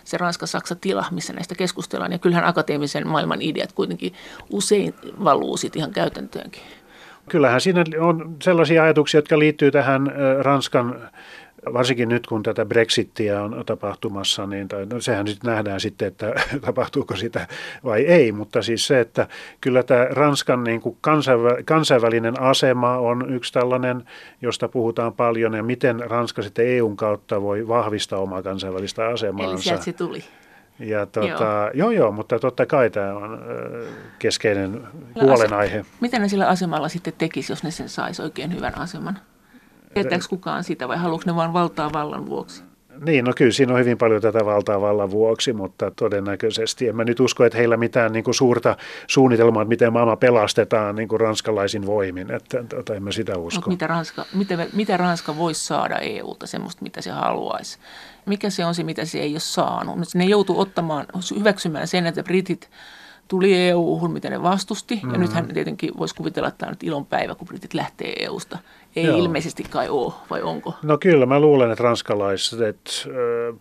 se 0.04 0.18
Ranska-Saksa-tila, 0.18 1.04
missä 1.10 1.32
näistä 1.32 1.54
keskustellaan. 1.54 2.12
Ja 2.12 2.18
kyllähän 2.18 2.44
akateemisen 2.44 3.08
maailman 3.08 3.42
ideat 3.42 3.72
kuitenkin 3.72 4.12
usein 4.50 4.94
valuu 5.24 5.56
sitten 5.56 5.80
ihan 5.80 5.92
käytäntöönkin. 5.92 6.62
Kyllähän 7.28 7.60
siinä 7.60 7.84
on 8.00 8.36
sellaisia 8.42 8.82
ajatuksia, 8.82 9.18
jotka 9.18 9.38
liittyy 9.38 9.70
tähän 9.70 10.12
Ranskan 10.42 11.10
varsinkin 11.72 12.08
nyt 12.08 12.26
kun 12.26 12.42
tätä 12.42 12.64
Brexittiä 12.64 13.42
on 13.42 13.62
tapahtumassa, 13.66 14.46
niin 14.46 14.68
tai, 14.68 14.86
no, 14.86 15.00
sehän 15.00 15.24
nyt 15.24 15.44
nähdään 15.44 15.80
sitten, 15.80 16.08
että 16.08 16.34
tapahtuuko 16.66 17.16
sitä 17.16 17.48
vai 17.84 18.00
ei, 18.00 18.32
mutta 18.32 18.62
siis 18.62 18.86
se, 18.86 19.00
että 19.00 19.28
kyllä 19.60 19.82
tämä 19.82 20.04
Ranskan 20.04 20.64
niin 20.64 20.80
kuin 20.80 20.96
kansainvä, 21.00 21.56
kansainvälinen 21.64 22.40
asema 22.40 22.98
on 22.98 23.34
yksi 23.34 23.52
tällainen, 23.52 24.04
josta 24.42 24.68
puhutaan 24.68 25.12
paljon, 25.12 25.54
ja 25.54 25.62
miten 25.62 26.10
Ranska 26.10 26.42
sitten 26.42 26.66
EUn 26.66 26.96
kautta 26.96 27.42
voi 27.42 27.68
vahvistaa 27.68 28.18
omaa 28.18 28.42
kansainvälistä 28.42 29.06
asemaansa. 29.06 29.54
Eli 29.54 29.62
sieltä 29.62 29.84
se 29.84 29.92
tuli. 29.92 30.24
Ja 30.78 31.06
tuota, 31.06 31.44
joo. 31.44 31.70
joo, 31.74 31.90
joo, 31.90 32.12
mutta 32.12 32.38
totta 32.38 32.66
kai 32.66 32.90
tämä 32.90 33.14
on 33.14 33.42
keskeinen 34.18 34.80
huolenaihe. 35.20 35.84
Mitä 36.00 36.18
ne 36.18 36.28
sillä 36.28 36.48
asemalla 36.48 36.88
sitten 36.88 37.12
tekisi, 37.18 37.52
jos 37.52 37.62
ne 37.62 37.70
sen 37.70 37.88
saisi 37.88 38.22
oikein 38.22 38.54
hyvän 38.54 38.78
aseman? 38.78 39.18
Tietääkö 39.94 40.24
kukaan 40.30 40.64
sitä 40.64 40.88
vai 40.88 40.96
haluatko 40.96 41.30
ne 41.30 41.36
vain 41.36 41.52
valtaa 41.52 41.92
vallan 41.92 42.26
vuoksi? 42.26 42.62
Niin, 43.06 43.24
no 43.24 43.32
kyllä 43.36 43.52
siinä 43.52 43.72
on 43.72 43.80
hyvin 43.80 43.98
paljon 43.98 44.22
tätä 44.22 44.44
valtaa 44.44 44.80
vallan 44.80 45.10
vuoksi, 45.10 45.52
mutta 45.52 45.90
todennäköisesti 45.90 46.88
en 46.88 46.96
mä 46.96 47.04
nyt 47.04 47.20
usko, 47.20 47.44
että 47.44 47.58
heillä 47.58 47.76
mitään 47.76 48.12
niin 48.12 48.24
kuin 48.24 48.34
suurta 48.34 48.76
suunnitelmaa, 49.06 49.62
että 49.62 49.68
miten 49.68 49.92
maailma 49.92 50.16
pelastetaan 50.16 50.96
niin 50.96 51.08
kuin 51.08 51.20
ranskalaisin 51.20 51.86
voimin, 51.86 52.30
että 52.30 52.64
tota, 52.64 52.94
en 52.94 53.02
mä 53.02 53.12
sitä 53.12 53.38
usko. 53.38 53.56
Mutta 53.56 53.70
mitä 53.70 53.86
Ranska, 53.86 54.24
mitä, 54.34 54.66
mitä 54.72 54.96
Ranska 54.96 55.36
voisi 55.36 55.66
saada 55.66 55.98
EUlta, 55.98 56.46
semmoista 56.46 56.82
mitä 56.82 57.00
se 57.00 57.10
haluaisi? 57.10 57.78
Mikä 58.26 58.50
se 58.50 58.64
on 58.64 58.74
se, 58.74 58.82
mitä 58.82 59.04
se 59.04 59.18
ei 59.18 59.32
ole 59.32 59.40
saanut? 59.40 59.96
Nyt 59.96 60.08
ne 60.14 60.24
joutuu 60.24 60.60
ottamaan, 60.60 61.06
hyväksymään 61.38 61.88
sen, 61.88 62.06
että 62.06 62.22
britit 62.22 62.70
tuli 63.28 63.54
EU-hun, 63.54 64.12
mitä 64.12 64.30
ne 64.30 64.42
vastusti. 64.42 64.94
Mm-hmm. 64.94 65.12
Ja 65.12 65.18
nythän 65.18 65.48
tietenkin 65.54 65.90
voisi 65.98 66.14
kuvitella, 66.14 66.48
että 66.48 66.58
tämä 66.58 66.68
on 66.68 66.72
nyt 66.72 66.82
ilonpäivä, 66.82 67.34
kun 67.34 67.48
britit 67.48 67.74
lähtee 67.74 68.12
EUsta. 68.24 68.58
Ei 68.96 69.04
Joo. 69.04 69.18
ilmeisesti 69.18 69.62
kai 69.70 69.88
ole, 69.88 70.12
vai 70.30 70.42
onko? 70.42 70.74
No 70.82 70.98
kyllä, 70.98 71.26
mä 71.26 71.40
luulen, 71.40 71.70
että 71.70 71.84
ranskalaiset 71.84 73.06
äh, 73.06 73.12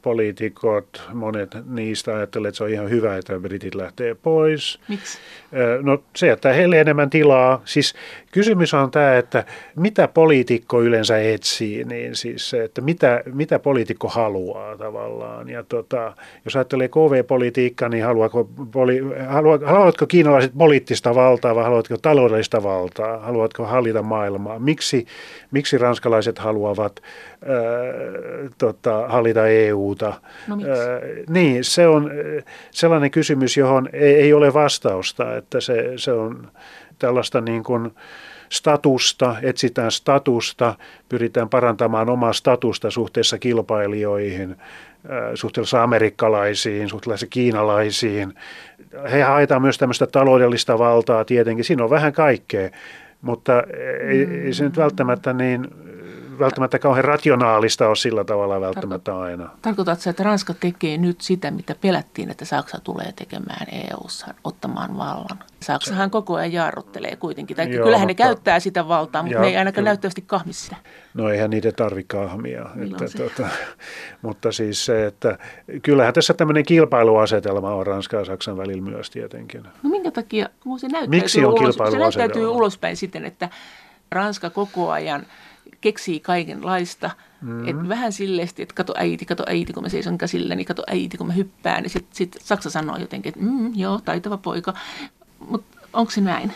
poliitikot, 0.02 1.02
monet 1.14 1.58
niistä 1.66 2.16
ajattelevat, 2.16 2.50
että 2.50 2.58
se 2.58 2.64
on 2.64 2.70
ihan 2.70 2.90
hyvä, 2.90 3.18
että 3.18 3.40
britit 3.40 3.76
lähtee 3.76 4.16
pois. 4.16 4.80
Miksi? 4.88 5.18
Äh, 5.44 5.84
no 5.84 6.04
se, 6.16 6.32
että 6.32 6.54
heille 6.54 6.82
enemmän 6.82 7.10
tilaa. 7.10 7.62
Siis 7.66 7.94
kysymys 8.34 8.74
on 8.74 8.92
tämä, 8.92 9.18
että 9.18 9.46
mitä 9.76 10.08
poliitikko 10.08 10.82
yleensä 10.82 11.22
etsii, 11.22 11.84
niin 11.84 12.16
siis 12.16 12.54
että 12.54 12.82
mitä, 12.82 13.24
mitä 13.34 13.60
poliitikko 13.60 14.08
haluaa 14.08 14.78
tavallaan. 14.78 15.50
Ja 15.50 15.64
tota, 15.64 16.14
jos 16.46 16.56
ajattelee 16.56 16.88
KV-politiikkaa, 16.88 17.90
niin 17.90 18.04
haluatko, 18.04 18.50
poli, 18.72 19.02
haluat, 19.28 19.62
haluatko 19.66 20.08
kiinalaiset 20.08 20.52
poliittista 20.58 21.16
valtaa 21.16 21.56
vai 21.56 21.64
haluatko 21.64 21.98
taloudellista 21.98 22.64
valtaa? 22.64 23.18
Haluatko 23.18 23.66
hallita 23.66 24.02
maailmaa? 24.02 24.60
Miksi 24.60 25.06
miksi 25.54 25.78
ranskalaiset 25.78 26.40
haluavat 26.40 27.00
ää, 27.46 27.58
tota, 28.58 29.08
hallita 29.08 29.48
EUta. 29.48 30.14
No, 30.48 30.56
ää, 30.56 31.00
niin, 31.30 31.64
se 31.64 31.88
on 31.88 32.12
sellainen 32.72 33.12
kysymys, 33.12 33.58
johon 33.58 33.90
ei, 33.94 34.16
ei 34.16 34.34
ole 34.34 34.54
vastausta, 34.54 35.38
että 35.38 35.62
se, 35.62 35.94
se 35.96 36.12
on 36.12 36.52
tällaista 37.04 37.42
niin 37.42 37.64
kuin, 37.64 37.92
statusta, 38.50 39.36
etsitään 39.42 39.92
statusta, 39.92 40.76
pyritään 41.10 41.50
parantamaan 41.50 42.10
omaa 42.10 42.34
statusta 42.34 42.92
suhteessa 42.92 43.40
kilpailijoihin, 43.40 44.56
suhteessa 45.36 45.84
amerikkalaisiin, 45.84 46.90
suhteessa 46.90 47.28
kiinalaisiin. 47.28 48.34
He 49.12 49.22
haetaan 49.22 49.62
myös 49.62 49.78
tämmöistä 49.78 50.08
taloudellista 50.08 50.80
valtaa 50.80 51.26
tietenkin, 51.26 51.66
siinä 51.66 51.84
on 51.84 51.90
vähän 51.90 52.14
kaikkea. 52.14 52.70
Mutta 53.22 53.64
ei, 54.10 54.28
ei 54.46 54.54
se 54.54 54.64
nyt 54.64 54.78
välttämättä 54.78 55.34
niin 55.34 55.68
välttämättä 56.40 56.80
kauhean 56.80 57.06
rationaalista 57.06 57.88
ole 57.88 57.96
sillä 57.96 58.24
tavalla 58.24 58.62
välttämättä 58.62 59.20
aina. 59.20 59.50
Tarkoitatko 59.62 60.10
että 60.10 60.24
Ranska 60.24 60.54
tekee 60.54 60.98
nyt 60.98 61.22
sitä, 61.22 61.52
mitä 61.52 61.76
pelättiin, 61.82 62.30
että 62.30 62.46
Saksa 62.46 62.80
tulee 62.84 63.12
tekemään 63.16 63.68
EU-ssa, 63.72 64.34
ottamaan 64.44 64.98
vallan? 64.98 65.40
Saksahan 65.60 66.12
koko 66.12 66.36
ajan 66.36 66.54
jarruttelee 66.54 67.16
kuitenkin. 67.16 67.58
Tai 67.58 67.74
Joo, 67.74 67.84
kyllähän 67.84 68.08
mutta, 68.08 68.24
ne 68.24 68.28
käyttää 68.28 68.60
sitä 68.60 68.88
valtaa, 68.88 69.24
mutta 69.24 69.38
ja, 69.38 69.42
ne 69.42 69.48
ei 69.48 69.58
ainakaan 69.58 69.82
kyllä. 69.82 69.90
näyttävästi 69.90 70.24
kahmi 70.28 70.54
sitä. 70.54 70.76
No 71.14 71.30
eihän 71.30 71.50
niitä 71.50 71.72
tarvitse 71.72 72.08
kahmia. 72.08 72.66
Että, 72.86 73.18
tuota, 73.18 73.48
mutta 74.22 74.52
siis 74.52 74.86
se, 74.86 75.06
että 75.06 75.38
kyllähän 75.82 76.14
tässä 76.14 76.34
tämmöinen 76.34 76.66
kilpailuasetelma 76.66 77.74
on 77.74 77.88
Ranskan 77.88 78.20
ja 78.20 78.26
Saksan 78.26 78.58
välillä 78.58 78.84
myös 78.84 79.10
tietenkin. 79.10 79.64
No 79.84 79.90
minkä 79.90 80.12
takia, 80.12 80.50
se 80.78 80.88
näyttäytyy, 80.88 81.20
Miksi 81.20 81.46
on 81.46 81.54
ulos, 81.54 81.76
se 81.92 81.98
näyttäytyy 81.98 82.48
ulospäin 82.48 82.98
siten, 82.98 83.26
että 83.26 83.50
Ranska 84.12 84.50
koko 84.50 84.92
ajan 84.92 85.26
keksii 85.84 86.20
kaikenlaista. 86.20 87.12
Mm. 87.42 87.68
Et 87.68 87.90
vähän 87.90 88.12
silleesti, 88.12 88.62
että 88.62 88.76
kato 88.76 88.94
äiti, 88.98 89.26
kato 89.26 89.44
äiti, 89.48 89.74
kun 89.74 89.84
mä 89.84 89.90
seison 89.90 90.18
käsillä, 90.18 90.56
niin 90.56 90.66
kato 90.66 90.84
äiti, 90.88 91.18
kun 91.18 91.28
mä 91.28 91.34
hyppään. 91.34 91.84
Niin 91.84 91.90
sitten 91.90 92.16
sit 92.16 92.38
Saksa 92.42 92.70
sanoo 92.70 92.98
jotenkin, 92.98 93.30
että 93.30 93.46
mm, 93.46 93.72
joo, 93.76 94.00
taitava 94.06 94.38
poika. 94.38 94.74
Mutta 95.50 95.78
onko 95.94 96.12
se 96.12 96.22
näin? 96.22 96.54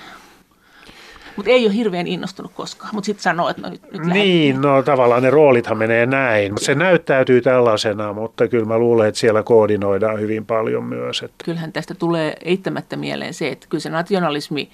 Mutta 1.35 1.51
ei 1.51 1.65
ole 1.65 1.73
hirveän 1.73 2.07
innostunut 2.07 2.51
koskaan, 2.55 2.95
mutta 2.95 3.05
sitten 3.05 3.23
sanoo, 3.23 3.49
että 3.49 3.61
no 3.61 3.69
nyt, 3.69 3.91
nyt 3.91 4.01
Niin, 4.01 4.61
no 4.61 4.83
tavallaan 4.83 5.23
ne 5.23 5.29
roolithan 5.29 5.77
menee 5.77 6.05
näin. 6.05 6.53
Se 6.57 6.75
näyttäytyy 6.75 7.41
tällaisena, 7.41 8.13
mutta 8.13 8.47
kyllä 8.47 8.65
mä 8.65 8.77
luulen, 8.77 9.07
että 9.07 9.19
siellä 9.19 9.43
koordinoidaan 9.43 10.19
hyvin 10.19 10.45
paljon 10.45 10.83
myös. 10.83 11.23
Että. 11.23 11.45
Kyllähän 11.45 11.73
tästä 11.73 11.95
tulee 11.95 12.33
eittämättä 12.45 12.95
mieleen 12.95 13.33
se, 13.33 13.49
että 13.49 13.67
kyllä 13.69 13.81
se 13.81 13.89
nationalismi 13.89 14.69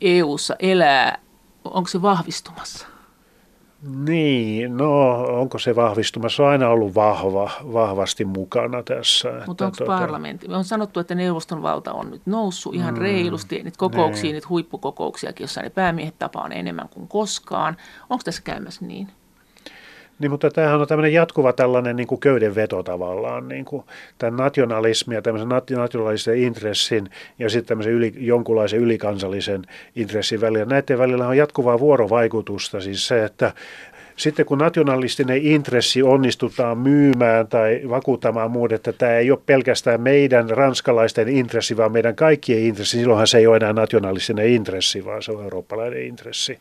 EU-ssa 0.00 0.56
elää, 0.58 1.18
onko 1.64 1.88
se 1.88 2.02
vahvistumassa? 2.02 2.97
Niin, 3.82 4.76
no 4.76 5.10
onko 5.40 5.58
se 5.58 5.76
vahvistumassa? 5.76 6.36
Se 6.36 6.42
on 6.42 6.48
aina 6.48 6.68
ollut 6.68 6.94
vahva, 6.94 7.50
vahvasti 7.72 8.24
mukana 8.24 8.82
tässä. 8.82 9.42
Mutta 9.46 9.64
onko 9.64 9.76
tuota... 9.76 9.92
parlamentti? 9.92 10.48
Me 10.48 10.56
on 10.56 10.64
sanottu, 10.64 11.00
että 11.00 11.14
neuvoston 11.14 11.62
valta 11.62 11.92
on 11.92 12.10
nyt 12.10 12.22
noussut 12.26 12.74
ihan 12.74 12.94
mm, 12.94 13.00
reilusti. 13.00 13.62
Niitä 13.62 13.78
kokouksia, 13.78 14.22
niin. 14.22 14.32
niitä 14.32 14.48
huippukokouksiakin, 14.48 15.44
jossa 15.44 15.62
ne 15.62 15.70
päämiehet 15.70 16.18
tapaa 16.18 16.48
enemmän 16.48 16.88
kuin 16.88 17.08
koskaan. 17.08 17.76
Onko 18.10 18.22
tässä 18.24 18.42
käymässä 18.42 18.86
niin? 18.86 19.08
Niin, 20.18 20.30
mutta 20.30 20.50
tämähän 20.50 20.80
on 20.80 20.88
tämmöinen 20.88 21.12
jatkuva 21.12 21.52
tällainen 21.52 21.96
niin 21.96 22.06
kuin 22.06 22.20
köydenveto 22.20 22.82
tavallaan, 22.82 23.48
niin 23.48 23.64
kuin 23.64 23.84
tämän 24.18 24.36
nationalismin 24.36 25.14
ja 25.14 25.22
tämmöisen 25.22 25.48
nationalistisen 25.48 26.38
intressin 26.38 27.10
ja 27.38 27.50
sitten 27.50 27.68
tämmöisen 27.68 27.92
yli, 27.92 28.14
jonkunlaisen 28.16 28.80
ylikansallisen 28.80 29.62
intressin 29.96 30.40
välillä. 30.40 30.64
Näiden 30.64 30.98
välillä 30.98 31.28
on 31.28 31.36
jatkuvaa 31.36 31.80
vuorovaikutusta, 31.80 32.80
siis 32.80 33.08
se, 33.08 33.24
että 33.24 33.52
sitten 34.16 34.46
kun 34.46 34.58
nationalistinen 34.58 35.42
intressi 35.42 36.02
onnistutaan 36.02 36.78
myymään 36.78 37.48
tai 37.48 37.80
vakuuttamaan 37.88 38.50
muut, 38.50 38.72
että 38.72 38.92
tämä 38.92 39.12
ei 39.12 39.30
ole 39.30 39.40
pelkästään 39.46 40.00
meidän 40.00 40.50
ranskalaisten 40.50 41.28
intressi, 41.28 41.76
vaan 41.76 41.92
meidän 41.92 42.16
kaikkien 42.16 42.62
intressi, 42.62 42.98
silloinhan 42.98 43.26
se 43.26 43.38
ei 43.38 43.46
ole 43.46 43.56
enää 43.56 43.72
nationalistinen 43.72 44.48
intressi, 44.48 45.04
vaan 45.04 45.22
se 45.22 45.32
on 45.32 45.44
eurooppalainen 45.44 46.02
intressi. 46.02 46.58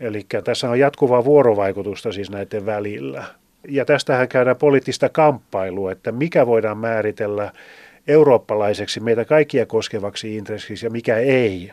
Eli 0.00 0.26
tässä 0.44 0.70
on 0.70 0.78
jatkuvaa 0.78 1.24
vuorovaikutusta 1.24 2.12
siis 2.12 2.30
näiden 2.30 2.66
välillä. 2.66 3.24
Ja 3.68 3.84
tästähän 3.84 4.28
käydään 4.28 4.56
poliittista 4.56 5.08
kamppailua, 5.08 5.92
että 5.92 6.12
mikä 6.12 6.46
voidaan 6.46 6.78
määritellä 6.78 7.52
eurooppalaiseksi 8.08 9.00
meitä 9.00 9.24
kaikkia 9.24 9.66
koskevaksi 9.66 10.36
intressiksi 10.36 10.86
ja 10.86 10.90
mikä 10.90 11.16
ei. 11.16 11.72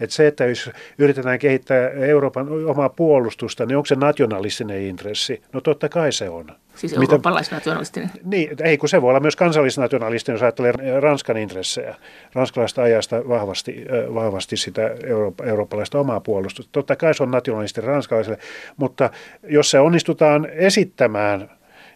Että 0.00 0.16
se, 0.16 0.26
että 0.26 0.44
jos 0.44 0.70
yritetään 0.98 1.38
kehittää 1.38 1.88
Euroopan 1.88 2.48
omaa 2.66 2.88
puolustusta, 2.88 3.66
niin 3.66 3.76
onko 3.76 3.86
se 3.86 3.94
nationalistinen 3.94 4.80
intressi? 4.80 5.42
No 5.52 5.60
totta 5.60 5.88
kai 5.88 6.12
se 6.12 6.28
on. 6.28 6.46
Siis 6.74 6.92
eurooppalaisnationalistinen? 6.92 8.10
Niin, 8.24 8.50
ei 8.64 8.78
kun 8.78 8.88
se 8.88 9.02
voi 9.02 9.10
olla 9.10 9.20
myös 9.20 9.36
kansallisnationalistinen, 9.36 10.34
jos 10.34 10.42
ajattelee 10.42 11.00
Ranskan 11.00 11.36
intressejä. 11.36 11.94
Ranskalaista 12.34 12.82
ajasta 12.82 13.28
vahvasti, 13.28 13.84
vahvasti 14.14 14.56
sitä 14.56 14.90
eurooppa, 15.06 15.44
eurooppalaista 15.44 16.00
omaa 16.00 16.20
puolustusta. 16.20 16.72
Totta 16.72 16.96
kai 16.96 17.14
se 17.14 17.22
on 17.22 17.30
nationalistinen 17.30 17.88
ranskalaisille, 17.88 18.38
mutta 18.76 19.10
jos 19.42 19.70
se 19.70 19.78
onnistutaan 19.78 20.48
esittämään 20.52 21.50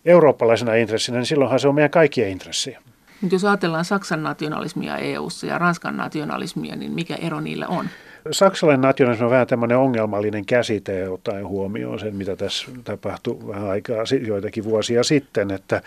eurooppalaisena 0.05 0.75
intressinä, 0.75 1.19
niin 1.19 1.27
silloinhan 1.27 1.61
se 1.61 1.69
on 1.69 1.75
meidän 1.75 1.91
kaikkien 1.91 2.31
intressi. 2.31 2.77
Mutta 3.21 3.35
jos 3.35 3.45
ajatellaan 3.45 3.85
Saksan 3.85 4.23
nationalismia 4.23 4.97
EU:ssa 4.97 5.47
ja 5.47 5.59
Ranskan 5.59 5.97
nationalismia, 5.97 6.77
niin 6.77 6.93
mikä 6.93 7.15
ero 7.15 7.41
niillä 7.41 7.67
on? 7.67 7.87
Saksalainen 8.31 8.81
nationalismi 8.81 9.25
on 9.25 9.31
vähän 9.31 9.47
tämmöinen 9.47 9.79
ongelmallinen 9.79 10.47
käsite 10.47 11.09
ottaen 11.09 11.47
huomioon 11.47 11.99
sen, 11.99 12.17
mitä 12.17 12.37
tässä 12.37 12.69
tapahtui 12.85 13.49
vähän 13.49 13.69
aikaa, 13.69 14.05
joitakin 14.27 14.65
vuosia 14.65 15.05
sitten, 15.05 15.51
että 15.51 15.83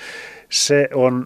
se 0.50 0.90
on 0.94 1.26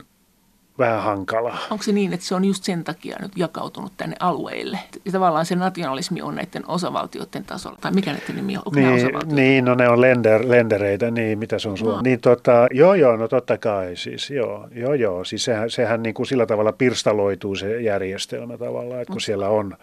vähän 0.80 1.04
hankala. 1.04 1.58
Onko 1.72 1.84
se 1.84 1.92
niin, 1.92 2.14
että 2.14 2.26
se 2.26 2.36
on 2.36 2.46
just 2.46 2.64
sen 2.64 2.84
takia 2.84 3.18
nyt 3.22 3.32
jakautunut 3.36 3.94
tänne 3.98 4.16
alueille? 4.20 4.80
Ja 5.06 5.12
tavallaan 5.12 5.46
se 5.46 5.56
nationalismi 5.56 6.22
on 6.22 6.36
näiden 6.36 6.64
osavaltioiden 6.68 7.44
tasolla, 7.44 7.78
tai 7.82 7.92
mikä 7.92 8.12
näiden 8.12 8.36
nimi 8.36 8.58
on? 8.58 8.64
Onko 8.66 8.80
niin, 8.80 9.36
niin, 9.36 9.66
no 9.66 9.76
ne 9.76 9.90
on 9.90 10.02
lender, 10.02 10.50
lendereitä, 10.50 11.12
niin 11.12 11.40
mitä 11.40 11.60
se 11.60 11.70
on 11.70 11.78
no. 11.84 12.02
Niin 12.02 12.22
tota, 12.22 12.68
joo 12.72 12.94
joo, 12.94 13.16
no 13.16 13.28
totta 13.28 13.58
kai 13.58 13.96
siis, 13.96 14.30
joo, 14.30 14.68
joo 14.72 14.94
joo, 14.94 15.24
siis 15.24 15.46
sehän, 15.46 15.70
sehän 15.70 16.04
niin 16.04 16.14
kuin 16.14 16.26
sillä 16.26 16.46
tavalla 16.46 16.72
pirstaloituu 16.72 17.56
se 17.56 17.82
järjestelmä 17.82 18.58
tavallaan, 18.58 19.02
että 19.02 19.12
kun 19.12 19.16
Mut. 19.16 19.24
siellä 19.24 19.50
on 19.50 19.78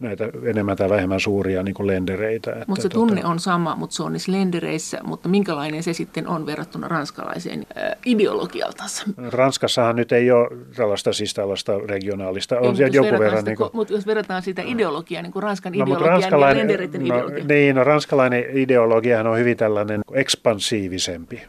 näitä 0.00 0.24
enemmän 0.44 0.76
tai 0.76 0.90
vähemmän 0.90 1.20
suuria 1.20 1.62
niin 1.62 1.74
kuin 1.74 1.86
lendereitä. 1.86 2.64
Mutta 2.66 2.82
se 2.82 2.88
tota, 2.88 3.06
tunne 3.06 3.24
on 3.24 3.40
sama, 3.40 3.76
mutta 3.76 3.96
se 3.96 4.02
on 4.02 4.12
niissä 4.12 4.32
lendereissä, 4.32 5.00
mutta 5.04 5.28
minkälainen 5.28 5.82
se 5.82 5.92
sitten 5.92 6.28
on 6.28 6.46
verrattuna 6.46 6.88
ranskalaiseen 6.88 7.66
äh, 7.76 7.92
ideologialtansa? 8.06 9.04
Ranskassahan 9.30 9.96
nyt 9.96 10.12
ei 10.12 10.31
ole 10.32 10.48
tällaista, 10.76 11.12
siis 11.12 11.34
tällaista 11.34 11.78
regionaalista. 11.78 12.60
On 12.60 12.76
siellä 12.76 12.94
joku 12.94 13.10
verran. 13.10 13.38
Sitä, 13.38 13.50
niin 13.50 13.56
kuin, 13.56 13.70
mutta 13.72 13.92
jos 13.92 14.06
verrataan 14.06 14.42
sitä 14.42 14.62
ideologiaa, 14.66 15.22
niin 15.22 15.32
kuin 15.32 15.42
Ranskan 15.42 15.72
no, 15.72 15.84
ideologiaa 15.84 16.30
ja 16.30 16.40
lendereiden 16.40 17.00
no, 17.00 17.06
ideologia. 17.06 17.44
Niin, 17.44 17.76
no 17.76 17.84
ranskalainen 17.84 18.44
ideologia 18.52 19.20
on 19.20 19.38
hyvin 19.38 19.56
tällainen 19.56 20.00
ekspansiivisempi. 20.12 21.42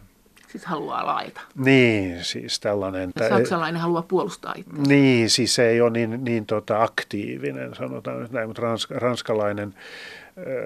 Siis 0.48 0.66
haluaa 0.66 1.06
laita. 1.06 1.42
Niin, 1.56 2.24
siis 2.24 2.60
tällainen. 2.60 3.12
Ja 3.20 3.30
saksalainen 3.30 3.82
haluaa 3.82 4.02
puolustaa 4.08 4.54
itse. 4.58 4.72
Niin, 4.88 5.30
siis 5.30 5.56
se 5.56 5.70
ei 5.70 5.82
ole 5.82 5.90
niin, 5.90 6.24
niin 6.24 6.46
tota 6.46 6.84
aktiivinen, 6.84 7.76
sanotaan 7.76 8.22
nyt 8.22 8.32
näin, 8.32 8.50
mutta 8.50 8.62
rans, 8.62 8.90
ranskalainen 8.90 9.74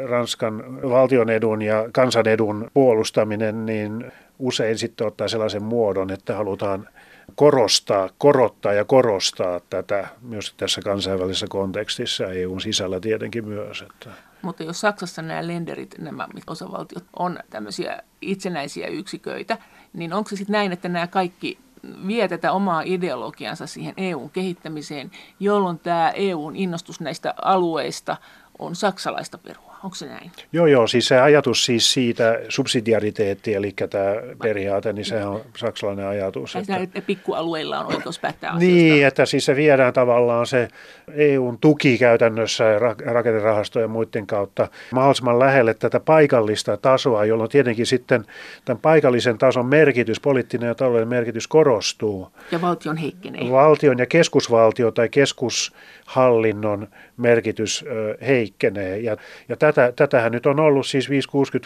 Ranskan 0.09 0.81
valtion 0.89 1.29
edun 1.29 1.61
ja 1.61 1.89
kansanedun 1.91 2.71
puolustaminen, 2.73 3.65
niin 3.65 4.11
usein 4.39 4.77
sitten 4.77 5.07
ottaa 5.07 5.27
sellaisen 5.27 5.63
muodon, 5.63 6.11
että 6.11 6.35
halutaan 6.35 6.89
korostaa, 7.35 8.09
korottaa 8.17 8.73
ja 8.73 8.85
korostaa 8.85 9.59
tätä 9.59 10.07
myös 10.21 10.53
tässä 10.57 10.81
kansainvälisessä 10.81 11.47
kontekstissa 11.49 12.25
EUn 12.25 12.61
sisällä 12.61 12.99
tietenkin 12.99 13.47
myös. 13.47 13.81
Että. 13.81 14.09
Mutta 14.41 14.63
jos 14.63 14.81
Saksassa 14.81 15.21
nämä 15.21 15.47
lenderit, 15.47 15.95
nämä 15.97 16.27
osavaltiot 16.47 17.03
on 17.19 17.39
tämmöisiä 17.49 18.03
itsenäisiä 18.21 18.87
yksiköitä, 18.87 19.57
niin 19.93 20.13
onko 20.13 20.29
se 20.29 20.35
sitten 20.35 20.53
näin, 20.53 20.71
että 20.71 20.89
nämä 20.89 21.07
kaikki 21.07 21.59
vie 22.07 22.27
tätä 22.27 22.51
omaa 22.51 22.81
ideologiansa 22.85 23.67
siihen 23.67 23.93
EUn 23.97 24.29
kehittämiseen, 24.29 25.11
jolloin 25.39 25.79
tämä 25.79 26.11
EUn 26.15 26.55
innostus 26.55 26.99
näistä 26.99 27.33
alueista 27.41 28.17
on 28.59 28.75
saksalaista 28.75 29.37
perua? 29.37 29.66
Onko 29.87 29.95
se 29.95 30.05
näin? 30.05 30.31
Joo, 30.53 30.67
joo. 30.67 30.87
Siis 30.87 31.07
se 31.07 31.19
ajatus 31.19 31.65
siis 31.65 31.93
siitä 31.93 32.39
subsidiariteetti, 32.49 33.53
eli 33.53 33.73
tämä 33.89 34.15
periaate, 34.43 34.93
niin 34.93 35.05
se 35.05 35.25
on 35.25 35.41
saksalainen 35.57 36.07
ajatus. 36.07 36.55
että, 36.55 36.77
että 36.77 37.01
pikkualueilla 37.01 37.79
on 37.79 37.95
oikeus 37.95 38.19
päättää 38.19 38.51
asioista. 38.51 38.75
Niin, 38.75 39.05
että 39.05 39.25
siis 39.25 39.45
se 39.45 39.55
viedään 39.55 39.93
tavallaan 39.93 40.47
se 40.47 40.67
EUn 41.13 41.57
tuki 41.57 41.97
käytännössä 41.97 42.79
rakennerahastojen 43.05 43.83
ja 43.83 43.87
muiden 43.87 44.27
kautta 44.27 44.67
mahdollisimman 44.91 45.39
lähelle 45.39 45.73
tätä 45.73 45.99
paikallista 45.99 46.77
tasoa, 46.77 47.25
jolloin 47.25 47.49
tietenkin 47.49 47.85
sitten 47.85 48.25
tämän 48.65 48.81
paikallisen 48.81 49.37
tason 49.37 49.65
merkitys, 49.65 50.19
poliittinen 50.19 50.67
ja 50.67 50.75
taloudellinen 50.75 51.17
merkitys 51.17 51.47
korostuu. 51.47 52.31
Ja 52.51 52.61
valtion 52.61 52.97
heikkenee. 52.97 53.51
Valtion 53.51 53.97
ja 53.97 54.05
keskusvaltio 54.05 54.91
tai 54.91 55.09
keskushallinnon 55.09 56.87
merkitys 57.17 57.85
heikkenee. 58.27 58.97
Ja, 58.97 59.17
ja 59.49 59.55
tätä, 59.55 59.76
tätähän 59.95 60.31
nyt 60.31 60.45
on 60.45 60.59
ollut 60.59 60.87
siis 60.87 61.09
5-60 61.09 61.11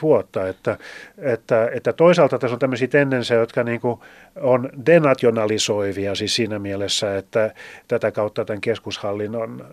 vuotta, 0.02 0.48
että, 0.48 0.78
että, 1.18 1.70
että 1.74 1.94
toisaalta 1.94 2.40
tässä 2.40 2.56
on 2.56 2.60
tämmöisiä 2.60 2.88
tendenssejä, 2.88 3.40
jotka 3.40 3.64
niin 3.64 3.82
kuin 3.82 4.00
on 4.42 4.70
denationalisoivia 4.86 6.16
siis 6.16 6.36
siinä 6.36 6.60
mielessä, 6.60 7.18
että 7.18 7.54
tätä 7.88 8.12
kautta 8.12 8.46
tämän 8.46 8.62
keskushallinnon 8.62 9.66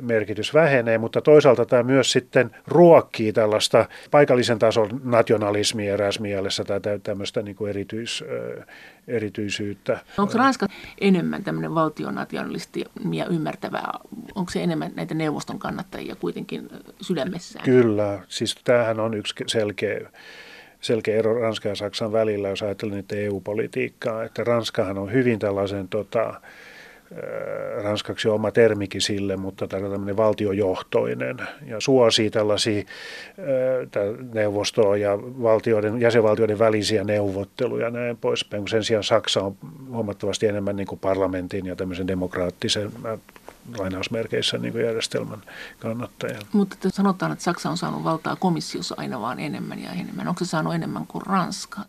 merkitys 0.00 0.54
vähenee, 0.54 0.98
mutta 0.98 1.20
toisaalta 1.20 1.66
tämä 1.66 1.82
myös 1.82 2.12
sitten 2.12 2.50
ruokkii 2.66 3.32
tällaista 3.32 3.86
paikallisen 4.10 4.58
tason 4.58 5.00
nationalismia 5.04 5.94
eräs 5.94 6.20
mielessä 6.20 6.64
tai 6.64 6.80
tämmöistä 7.02 7.42
niin 7.42 7.56
kuin 7.56 7.70
erityis, 7.70 8.24
erityisyyttä. 9.08 9.98
Onko 10.18 10.38
Ranska 10.38 10.66
enemmän 11.00 11.44
tämmöinen 11.44 11.74
valtionationalismia 11.74 13.26
ymmärtävää? 13.30 13.92
Onko 14.34 14.50
se 14.50 14.62
enemmän 14.62 14.92
näitä 14.94 15.14
neuvoston 15.14 15.58
kannattajia 15.58 16.16
kuitenkin 16.16 16.68
sydämessään? 17.00 17.64
Kyllä, 17.64 18.18
siis 18.28 18.56
tämähän 18.64 19.00
on 19.00 19.14
yksi 19.14 19.34
selkeä 19.46 20.00
selkeä 20.80 21.18
ero 21.18 21.40
Ranskan 21.40 21.70
ja 21.70 21.76
Saksan 21.76 22.12
välillä, 22.12 22.48
jos 22.48 22.62
ajatellaan 22.62 22.96
nyt 22.96 23.12
EU-politiikkaa, 23.12 24.24
että 24.24 24.44
Ranskahan 24.44 24.98
on 24.98 25.12
hyvin 25.12 25.38
tällaisen 25.38 25.88
tota, 25.88 26.40
ranskaksi 27.82 28.28
on 28.28 28.34
oma 28.34 28.50
termikin 28.50 29.00
sille, 29.00 29.36
mutta 29.36 29.66
tämmöinen 29.66 30.16
valtiojohtoinen 30.16 31.36
ja 31.66 31.80
suosii 31.80 32.30
tällaisia 32.30 32.82
neuvostoa 34.34 34.96
ja 34.96 35.18
valtioiden, 35.18 36.00
jäsenvaltioiden 36.00 36.58
välisiä 36.58 37.04
neuvotteluja 37.04 37.84
ja 37.84 37.90
näin 37.90 38.16
poispäin. 38.16 38.68
Sen 38.68 38.84
sijaan 38.84 39.04
Saksa 39.04 39.42
on 39.42 39.56
huomattavasti 39.90 40.46
enemmän 40.46 40.76
niin 40.76 40.86
kuin 40.86 40.98
parlamentin 40.98 41.66
ja 41.66 41.76
tämmöisen 41.76 42.06
demokraattisen 42.06 42.90
lainausmerkeissä 43.78 44.58
niin 44.58 44.72
kuin 44.72 44.84
järjestelmän 44.84 45.42
kannattaja. 45.78 46.38
Mutta 46.52 46.76
te 46.80 46.90
sanotaan, 46.90 47.32
että 47.32 47.44
Saksa 47.44 47.70
on 47.70 47.76
saanut 47.76 48.04
valtaa 48.04 48.36
komissiossa 48.36 48.94
aina 48.98 49.20
vaan 49.20 49.40
enemmän 49.40 49.82
ja 49.82 49.90
enemmän. 49.90 50.28
Onko 50.28 50.44
se 50.44 50.50
saanut 50.50 50.74
enemmän 50.74 51.06
kuin 51.06 51.26
Ranska? 51.26 51.80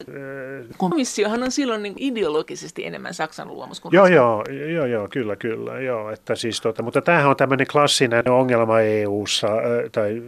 Komissiohan 0.78 1.44
on 1.44 1.52
silloin 1.52 1.84
niin 1.84 1.94
ideologisesti 1.98 2.86
enemmän 2.86 3.14
Saksan 3.14 3.48
luomus 3.48 3.80
kuin 3.80 3.94
joo, 3.94 4.08
joo, 4.08 4.44
joo, 4.74 4.86
joo, 4.86 5.08
kyllä, 5.08 5.36
kyllä. 5.36 5.80
Joo, 5.80 6.12
että 6.12 6.36
siis, 6.36 6.62
tota, 6.62 6.84
mutta 6.84 7.02
tämähän 7.02 7.30
on 7.30 7.36
tämmöinen 7.36 7.68
klassinen 7.72 8.30
ongelma 8.30 8.80
EU-ssa 8.80 9.48
tai 9.92 10.22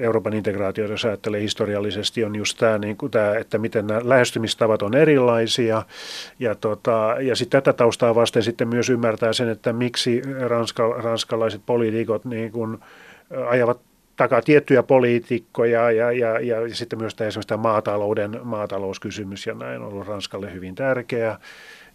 Euroopan 0.00 0.34
integraatio, 0.34 0.86
jos 0.86 1.04
ajattelee 1.04 1.40
historiallisesti, 1.40 2.24
on 2.24 2.36
just 2.36 2.58
tämä, 2.58 2.78
niin 2.78 2.96
kuin 2.96 3.12
tämä 3.12 3.36
että 3.36 3.58
miten 3.58 3.86
nämä 3.86 4.00
lähestymistavat 4.04 4.82
on 4.82 4.94
erilaisia. 4.94 5.82
Ja, 6.38 6.54
tota, 6.54 7.16
ja 7.20 7.36
sitten 7.36 7.62
tätä 7.62 7.76
taustaa 7.76 8.14
vasten 8.14 8.42
sitten 8.42 8.68
myös 8.68 8.90
ymmärtää 8.90 9.32
sen, 9.32 9.48
että 9.48 9.72
miksi 9.72 10.22
ranska, 10.40 10.55
ranskalaiset 11.02 11.62
poliitikot 11.66 12.24
niin 12.24 12.52
kuin 12.52 12.78
ajavat 13.48 13.80
takaa 14.16 14.42
tiettyjä 14.42 14.82
poliitikkoja 14.82 15.90
ja, 15.90 16.12
ja, 16.12 16.40
ja, 16.40 16.60
ja 16.60 16.74
sitten 16.74 16.98
myös 16.98 17.14
tämä 17.14 17.28
esimerkiksi 17.28 17.48
tämä 17.48 17.62
maatalouden, 17.62 18.40
maatalouskysymys 18.42 19.46
ja 19.46 19.54
näin 19.54 19.82
on 19.82 19.88
ollut 19.88 20.06
Ranskalle 20.06 20.52
hyvin 20.52 20.74
tärkeä 20.74 21.38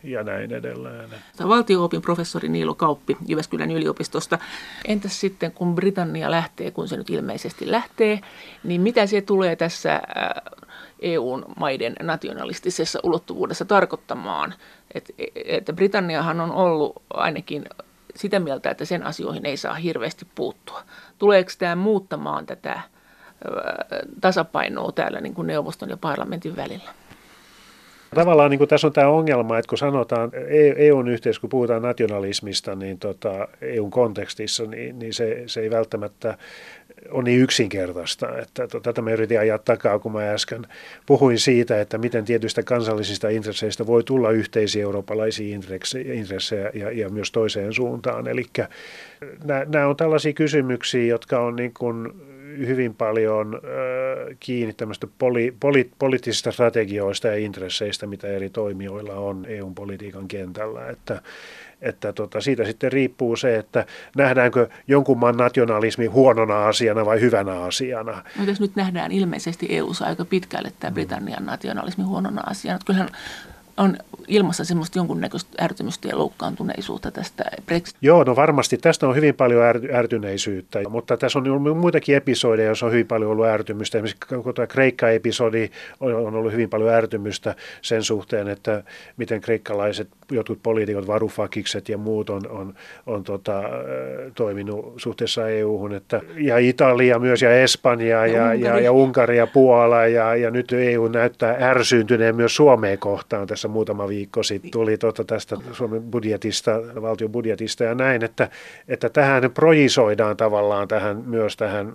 ja 0.03 0.23
näin 0.23 0.53
edelleen. 0.53 1.09
Valtio-opin 1.47 2.01
professori 2.01 2.49
Niilo 2.49 2.75
Kauppi 2.75 3.17
Jyväskylän 3.27 3.71
yliopistosta. 3.71 4.37
Entäs 4.85 5.19
sitten, 5.19 5.51
kun 5.51 5.75
Britannia 5.75 6.31
lähtee, 6.31 6.71
kun 6.71 6.87
se 6.87 6.97
nyt 6.97 7.09
ilmeisesti 7.09 7.71
lähtee, 7.71 8.19
niin 8.63 8.81
mitä 8.81 9.05
se 9.05 9.21
tulee 9.21 9.55
tässä 9.55 10.01
EUn 10.99 11.45
maiden 11.59 11.95
nationalistisessa 12.01 12.99
ulottuvuudessa 13.03 13.65
tarkoittamaan? 13.65 14.53
Että 14.93 15.13
et 15.35 15.65
Britanniahan 15.75 16.41
on 16.41 16.51
ollut 16.51 17.01
ainakin 17.13 17.65
sitä 18.15 18.39
mieltä, 18.39 18.69
että 18.69 18.85
sen 18.85 19.03
asioihin 19.03 19.45
ei 19.45 19.57
saa 19.57 19.73
hirveästi 19.73 20.27
puuttua. 20.35 20.83
Tuleeko 21.17 21.51
tämä 21.59 21.75
muuttamaan 21.75 22.45
tätä 22.45 22.81
tasapainoa 24.21 24.91
täällä 24.91 25.21
niin 25.21 25.33
kuin 25.33 25.47
neuvoston 25.47 25.89
ja 25.89 25.97
parlamentin 25.97 26.55
välillä? 26.55 26.93
Tavallaan 28.15 28.51
niin 28.51 28.57
kuin 28.57 28.67
tässä 28.67 28.87
on 28.87 28.93
tämä 28.93 29.07
ongelma, 29.07 29.57
että 29.57 29.69
kun 29.69 29.77
sanotaan 29.77 30.31
EUn 30.77 31.07
e 31.07 31.11
yhteys, 31.11 31.39
kun 31.39 31.49
puhutaan 31.49 31.81
nationalismista, 31.81 32.75
niin 32.75 32.99
tota, 32.99 33.47
EUn 33.61 33.91
kontekstissa, 33.91 34.63
niin, 34.63 34.99
niin 34.99 35.13
se, 35.13 35.43
se 35.45 35.61
ei 35.61 35.69
välttämättä 35.69 36.37
ole 37.09 37.23
niin 37.23 37.41
yksinkertaista. 37.41 38.37
Että, 38.37 38.67
to, 38.67 38.79
tätä 38.79 39.01
me 39.01 39.13
yritin 39.13 39.39
ajaa 39.39 39.57
takaa, 39.57 39.99
kun 39.99 40.11
mä 40.11 40.31
äsken 40.31 40.67
puhuin 41.05 41.39
siitä, 41.39 41.81
että 41.81 41.97
miten 41.97 42.25
tietyistä 42.25 42.63
kansallisista 42.63 43.29
intresseistä 43.29 43.87
voi 43.87 44.03
tulla 44.03 44.31
yhteisiä 44.31 44.83
eurooppalaisia 44.83 45.55
intressejä 46.13 46.71
ja, 46.73 46.91
ja 46.91 47.09
myös 47.09 47.31
toiseen 47.31 47.73
suuntaan. 47.73 48.27
Eli 48.27 48.45
nämä 49.67 49.87
on 49.87 49.95
tällaisia 49.95 50.33
kysymyksiä, 50.33 51.03
jotka 51.05 51.39
on 51.39 51.55
niin 51.55 51.73
kuin 51.73 52.07
hyvin 52.57 52.95
paljon 52.95 53.55
äh, 53.55 54.37
kiinni 54.39 54.73
tämmöistä 54.73 55.07
poli, 55.17 55.55
poli, 55.59 55.91
poliittisista 55.99 56.51
strategioista 56.51 57.27
ja 57.27 57.35
intresseistä, 57.35 58.07
mitä 58.07 58.27
eri 58.27 58.49
toimijoilla 58.49 59.13
on 59.13 59.45
EU-politiikan 59.49 60.27
kentällä. 60.27 60.89
Että, 60.89 61.21
että 61.81 62.13
tota, 62.13 62.41
siitä 62.41 62.65
sitten 62.65 62.91
riippuu 62.91 63.35
se, 63.35 63.55
että 63.55 63.85
nähdäänkö 64.17 64.69
jonkun 64.87 65.19
maan 65.19 65.37
nationalismi 65.37 66.05
huonona 66.05 66.67
asiana 66.67 67.05
vai 67.05 67.21
hyvänä 67.21 67.63
asiana. 67.63 68.23
No, 68.39 68.45
jos 68.45 68.61
nyt 68.61 68.75
nähdään 68.75 69.11
ilmeisesti 69.11 69.65
EU-ssa 69.69 70.05
aika 70.05 70.25
pitkälle 70.25 70.71
tämä 70.79 70.91
Britannian 70.91 71.45
nationalismi 71.45 72.03
huonona 72.03 72.41
asiana. 72.45 72.79
Kyllähän 72.85 73.09
on 73.81 73.97
ilmassa 74.27 74.65
semmoista 74.65 74.99
jonkunnäköistä 74.99 75.63
ärtymystä 75.63 76.07
ja 76.07 76.17
loukkaantuneisuutta 76.17 77.11
tästä 77.11 77.43
Brexit. 77.65 77.97
Joo, 78.01 78.23
no 78.23 78.35
varmasti 78.35 78.77
tästä 78.77 79.07
on 79.07 79.15
hyvin 79.15 79.35
paljon 79.35 79.63
ärtyneisyyttä, 79.93 80.79
mutta 80.89 81.17
tässä 81.17 81.39
on 81.39 81.51
ollut 81.51 81.77
muitakin 81.77 82.15
episodeja, 82.15 82.67
joissa 82.67 82.85
on 82.85 82.91
hyvin 82.91 83.07
paljon 83.07 83.31
ollut 83.31 83.45
ärtymystä. 83.45 83.97
Esimerkiksi 83.97 84.53
tämä 84.55 84.67
Kreikka-episodi 84.67 85.69
on 85.99 86.35
ollut 86.35 86.51
hyvin 86.51 86.69
paljon 86.69 86.93
ärtymystä 86.93 87.55
sen 87.81 88.03
suhteen, 88.03 88.47
että 88.47 88.83
miten 89.17 89.41
kreikkalaiset 89.41 90.07
jotkut 90.31 90.59
poliitikot, 90.63 91.07
varufakikset 91.07 91.89
ja 91.89 91.97
muut 91.97 92.29
on, 92.29 92.41
on, 92.49 92.73
on 93.05 93.23
tota, 93.23 93.63
toiminut 94.35 94.93
suhteessa 94.97 95.49
EU-hun. 95.49 95.93
Että, 95.93 96.21
ja 96.37 96.57
Italia 96.57 97.19
myös 97.19 97.41
ja 97.41 97.61
Espanja 97.61 98.27
ja, 98.27 98.27
ja, 98.27 98.53
ja, 98.53 98.79
ja 98.79 98.91
Unkari 98.91 99.37
ja 99.37 99.47
Puola 99.47 100.07
ja, 100.07 100.35
ja 100.35 100.51
nyt 100.51 100.73
EU 100.73 101.07
näyttää 101.07 101.57
ärsyyntyneen 101.61 102.35
myös 102.35 102.55
Suomeen 102.55 102.97
kohtaan 102.97 103.47
tässä 103.47 103.67
muutama 103.71 104.07
viikko 104.07 104.43
sitten 104.43 104.71
tuli 104.71 104.97
tuota 104.97 105.23
tästä 105.23 105.57
Suomen 105.71 106.01
budjetista, 106.03 106.71
valtion 107.01 107.31
budjetista 107.31 107.83
ja 107.83 107.95
näin, 107.95 108.23
että, 108.23 108.49
että 108.87 109.09
tähän 109.09 109.51
projisoidaan 109.51 110.37
tavallaan 110.37 110.87
tähän, 110.87 111.17
myös 111.17 111.57
tähän 111.57 111.93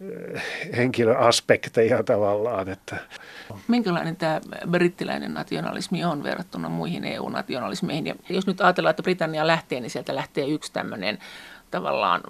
eh, 0.00 0.42
henkilöaspekteja 0.76 2.02
tavallaan. 2.02 2.68
Että. 2.68 2.96
Minkälainen 3.68 4.16
tämä 4.16 4.40
brittiläinen 4.70 5.34
nationalismi 5.34 6.04
on 6.04 6.22
verrattuna 6.22 6.68
muihin 6.68 7.04
EU-nationalismeihin? 7.04 8.06
Ja 8.06 8.14
jos 8.28 8.46
nyt 8.46 8.60
ajatellaan, 8.60 8.90
että 8.90 9.02
Britannia 9.02 9.46
lähtee, 9.46 9.80
niin 9.80 9.90
sieltä 9.90 10.14
lähtee 10.14 10.46
yksi 10.46 10.72
tämmöinen 10.72 11.18
tavallaan 11.70 12.20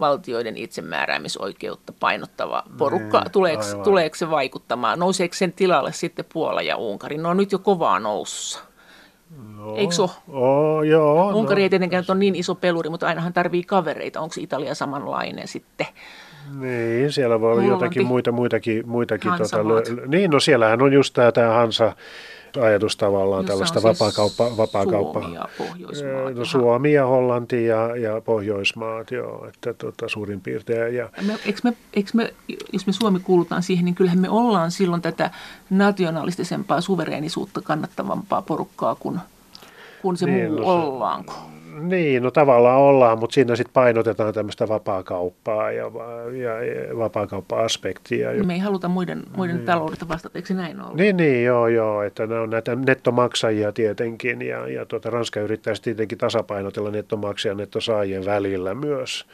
valtioiden 0.00 0.56
itsemääräämisoikeutta 0.56 1.92
painottava 2.00 2.62
porukka. 2.78 3.20
Niin, 3.20 3.32
tuleeko, 3.32 3.62
tuleeko 3.84 4.16
se 4.16 4.30
vaikuttamaan? 4.30 4.98
Nouseeko 4.98 5.34
sen 5.34 5.52
tilalle 5.52 5.92
sitten 5.92 6.24
Puola 6.32 6.62
ja 6.62 6.76
Unkari? 6.76 7.18
Ne 7.18 7.28
on 7.28 7.36
nyt 7.36 7.52
jo 7.52 7.58
kovaa 7.58 8.00
nousussa. 8.00 8.60
No, 9.56 9.76
Eikö 9.76 9.94
se 9.94 10.02
oh, 10.02 10.82
joo, 10.82 11.28
Unkari 11.28 11.60
no. 11.60 11.62
ei 11.62 11.70
tietenkään 11.70 12.04
ole 12.08 12.18
niin 12.18 12.34
iso 12.34 12.54
peluri, 12.54 12.90
mutta 12.90 13.06
ainahan 13.06 13.32
tarvii 13.32 13.62
kavereita. 13.62 14.20
Onko 14.20 14.34
Italia 14.38 14.74
samanlainen 14.74 15.48
sitten? 15.48 15.86
Niin, 16.60 17.12
siellä 17.12 17.40
voi 17.40 17.52
olla 17.52 17.62
jotakin 17.62 18.06
muita, 18.06 18.32
muitakin. 18.32 18.88
muitakin 18.88 19.32
tota, 19.38 19.56
niin, 20.06 20.30
no 20.30 20.40
siellähän 20.40 20.82
on 20.82 20.92
just 20.92 21.14
tämä, 21.14 21.32
tämä 21.32 21.52
Hansa 21.52 21.92
ajatus 22.56 22.96
tavallaan 22.96 23.42
Jossa 23.42 23.52
tällaista 23.52 23.80
siis 23.80 24.00
vapaakauppa, 24.00 24.56
vapaakauppa. 24.56 25.20
Suomi 25.20 25.34
ja 25.34 25.48
Pohjoismaat. 25.58 26.34
No, 26.34 26.44
Suomi 26.44 26.92
ja 26.92 27.06
Hollanti 27.06 27.66
ja, 27.66 27.96
ja 27.96 28.20
Pohjoismaat, 28.20 29.10
joo, 29.10 29.46
että 29.46 29.74
tota, 29.74 30.08
suurin 30.08 30.40
piirtein. 30.40 30.94
Ja... 30.94 31.08
Me, 31.26 31.38
eikö 31.46 31.60
me, 31.64 31.72
eikö 31.94 32.10
me, 32.14 32.34
jos 32.72 32.86
me 32.86 32.92
Suomi 32.92 33.20
kuulutaan 33.20 33.62
siihen, 33.62 33.84
niin 33.84 33.94
kyllähän 33.94 34.20
me 34.20 34.28
ollaan 34.28 34.70
silloin 34.70 35.02
tätä 35.02 35.30
nationalistisempaa 35.70 36.80
suvereenisuutta 36.80 37.60
kannattavampaa 37.62 38.42
porukkaa 38.42 38.94
kuin, 38.94 39.20
kuin 40.02 40.16
se 40.16 40.26
niin, 40.26 40.52
muu 40.52 40.60
no, 40.60 40.66
ollaanko. 40.66 41.34
Niin, 41.74 42.22
no 42.22 42.30
tavallaan 42.30 42.78
ollaan, 42.78 43.18
mutta 43.18 43.34
siinä 43.34 43.56
sitten 43.56 43.72
painotetaan 43.72 44.34
tämmöistä 44.34 44.68
vapaakauppaa 44.68 45.72
ja, 45.72 45.84
ja, 46.42 46.64
ja 46.64 46.98
vapaakauppa-aspektia. 46.98 48.44
Me 48.46 48.52
ei 48.54 48.58
haluta 48.58 48.88
muiden, 48.88 49.22
muiden 49.36 49.56
niin. 49.56 49.66
taloudesta 49.66 50.08
vastata, 50.08 50.38
eikö 50.38 50.54
näin 50.54 50.82
ole? 50.82 50.94
Niin, 50.94 51.16
niin, 51.16 51.44
joo, 51.44 51.68
joo, 51.68 52.02
että 52.02 52.26
ne 52.26 52.38
on 52.38 52.50
näitä 52.50 52.76
nettomaksajia 52.76 53.72
tietenkin 53.72 54.42
ja, 54.42 54.68
ja 54.68 54.86
tuota, 54.86 55.10
Ranska 55.10 55.40
yrittäisi 55.40 55.82
tietenkin 55.82 56.18
tasapainotella 56.18 56.90
nettomaksajien 56.90 57.54
ja 57.58 57.62
nettosaajien 57.62 58.24
välillä 58.24 58.74
myös 58.74 59.26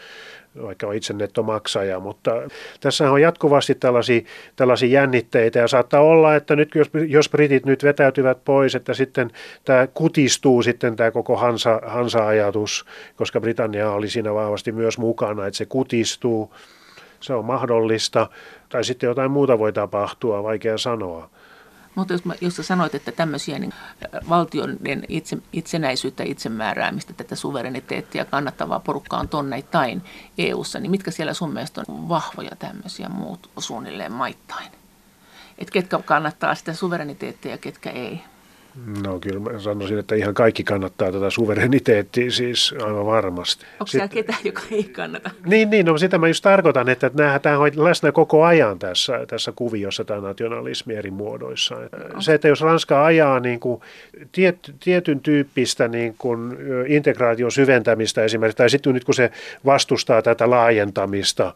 vaikka 0.62 0.87
on 0.87 0.95
itse 0.95 1.12
nettomaksaja, 1.12 2.01
mutta 2.01 2.33
tässä 2.81 3.11
on 3.11 3.23
jatkuvasti 3.23 3.75
tällaisia, 3.75 4.21
tällaisia 4.57 4.88
jännitteitä 4.88 5.59
ja 5.59 5.69
saattaa 5.69 6.01
olla, 6.01 6.35
että 6.35 6.57
nyt 6.57 6.75
jos, 6.75 6.90
jos 7.09 7.29
britit 7.29 7.66
nyt 7.66 7.83
vetäytyvät 7.83 8.45
pois, 8.45 8.75
että 8.75 8.95
sitten 8.95 9.31
tämä 9.64 9.87
kutistuu 9.87 10.62
sitten 10.62 10.97
tämä 10.97 11.11
koko 11.11 11.37
Hansa, 11.37 11.81
Hansa-ajatus, 11.87 12.85
koska 13.16 13.40
Britannia 13.40 13.90
oli 13.90 14.09
siinä 14.09 14.35
vahvasti 14.35 14.73
myös 14.73 14.99
mukana, 14.99 15.47
että 15.47 15.59
se 15.59 15.66
kutistuu, 15.66 16.55
se 17.21 17.35
on 17.35 17.45
mahdollista, 17.45 18.29
tai 18.69 18.85
sitten 18.85 19.07
jotain 19.07 19.31
muuta 19.31 19.59
voi 19.59 19.73
tapahtua, 19.73 20.42
vaikea 20.42 20.79
sanoa. 20.79 21.31
Mutta 21.96 22.14
jos, 22.14 22.22
jos 22.40 22.56
sä 22.56 22.62
sanoit, 22.62 22.94
että 22.94 23.12
tämmöisiä 23.12 23.59
niin 23.59 23.72
valtioiden 24.28 25.04
itse, 25.09 25.38
itsenäisyyttä, 25.52 26.22
itsemääräämistä, 26.22 27.12
tätä 27.12 27.37
suvereniteettia 27.37 28.24
kannattavaa 28.24 28.80
porukkaa 28.80 29.20
on 29.20 29.28
tonneittain 29.28 30.02
EU-ssa, 30.38 30.80
niin 30.80 30.90
mitkä 30.90 31.11
siellä 31.11 31.35
sun 31.35 31.52
mielestä 31.52 31.82
on 31.88 32.09
vahvoja 32.09 32.50
tämmöisiä 32.59 33.09
muut 33.09 33.50
suunnilleen 33.59 34.12
maittain? 34.12 34.72
Että 35.59 35.72
ketkä 35.72 35.98
kannattaa 35.98 36.54
sitä 36.54 36.74
suvereniteettia 36.74 37.50
ja 37.50 37.59
ketkä 37.59 37.90
ei? 37.90 38.20
No 39.05 39.19
kyllä 39.21 39.41
mä 39.41 39.59
sanoisin, 39.59 39.99
että 39.99 40.15
ihan 40.15 40.35
kaikki 40.35 40.65
kannattaa 40.65 41.12
tätä 41.12 41.31
suvereniteettia 41.31 42.31
siis 42.31 42.75
aivan 42.85 43.07
varmasti. 43.07 43.67
Onko 43.73 43.87
siellä 43.87 44.09
ketään, 44.09 44.39
joka 44.45 44.62
ei 44.71 44.85
kannata? 44.85 45.31
Niin, 45.47 45.71
niin 45.71 45.87
no 45.87 45.99
sitä 45.99 46.19
mä 46.19 46.29
just 46.29 46.43
tarkoitan, 46.43 46.89
että 46.89 47.11
tämä 47.43 47.59
on 47.59 47.71
läsnä 47.75 48.12
koko 48.12 48.45
ajan 48.45 48.79
tässä, 48.79 49.27
tässä 49.27 49.53
kuviossa 49.57 50.05
tämä 50.05 50.21
nationalismi 50.21 50.95
eri 50.95 51.11
muodoissa. 51.11 51.75
No. 52.15 52.21
Se, 52.21 52.35
että 52.35 52.49
jos 52.49 52.61
Ranska 52.61 53.05
ajaa 53.05 53.41
niin 53.41 53.61
kuin 53.61 53.81
tiet, 54.33 54.59
tietyn 54.85 55.20
tyyppistä 55.20 55.89
niin 55.89 56.14
kuin 56.18 56.57
integraation 56.87 57.53
syventämistä 57.53 58.24
esimerkiksi, 58.24 58.57
tai 58.57 58.70
sitten 58.70 58.95
nyt 58.95 59.05
kun 59.05 59.14
se 59.14 59.31
vastustaa 59.64 60.22
tätä 60.22 60.51
laajentamista 60.51 61.55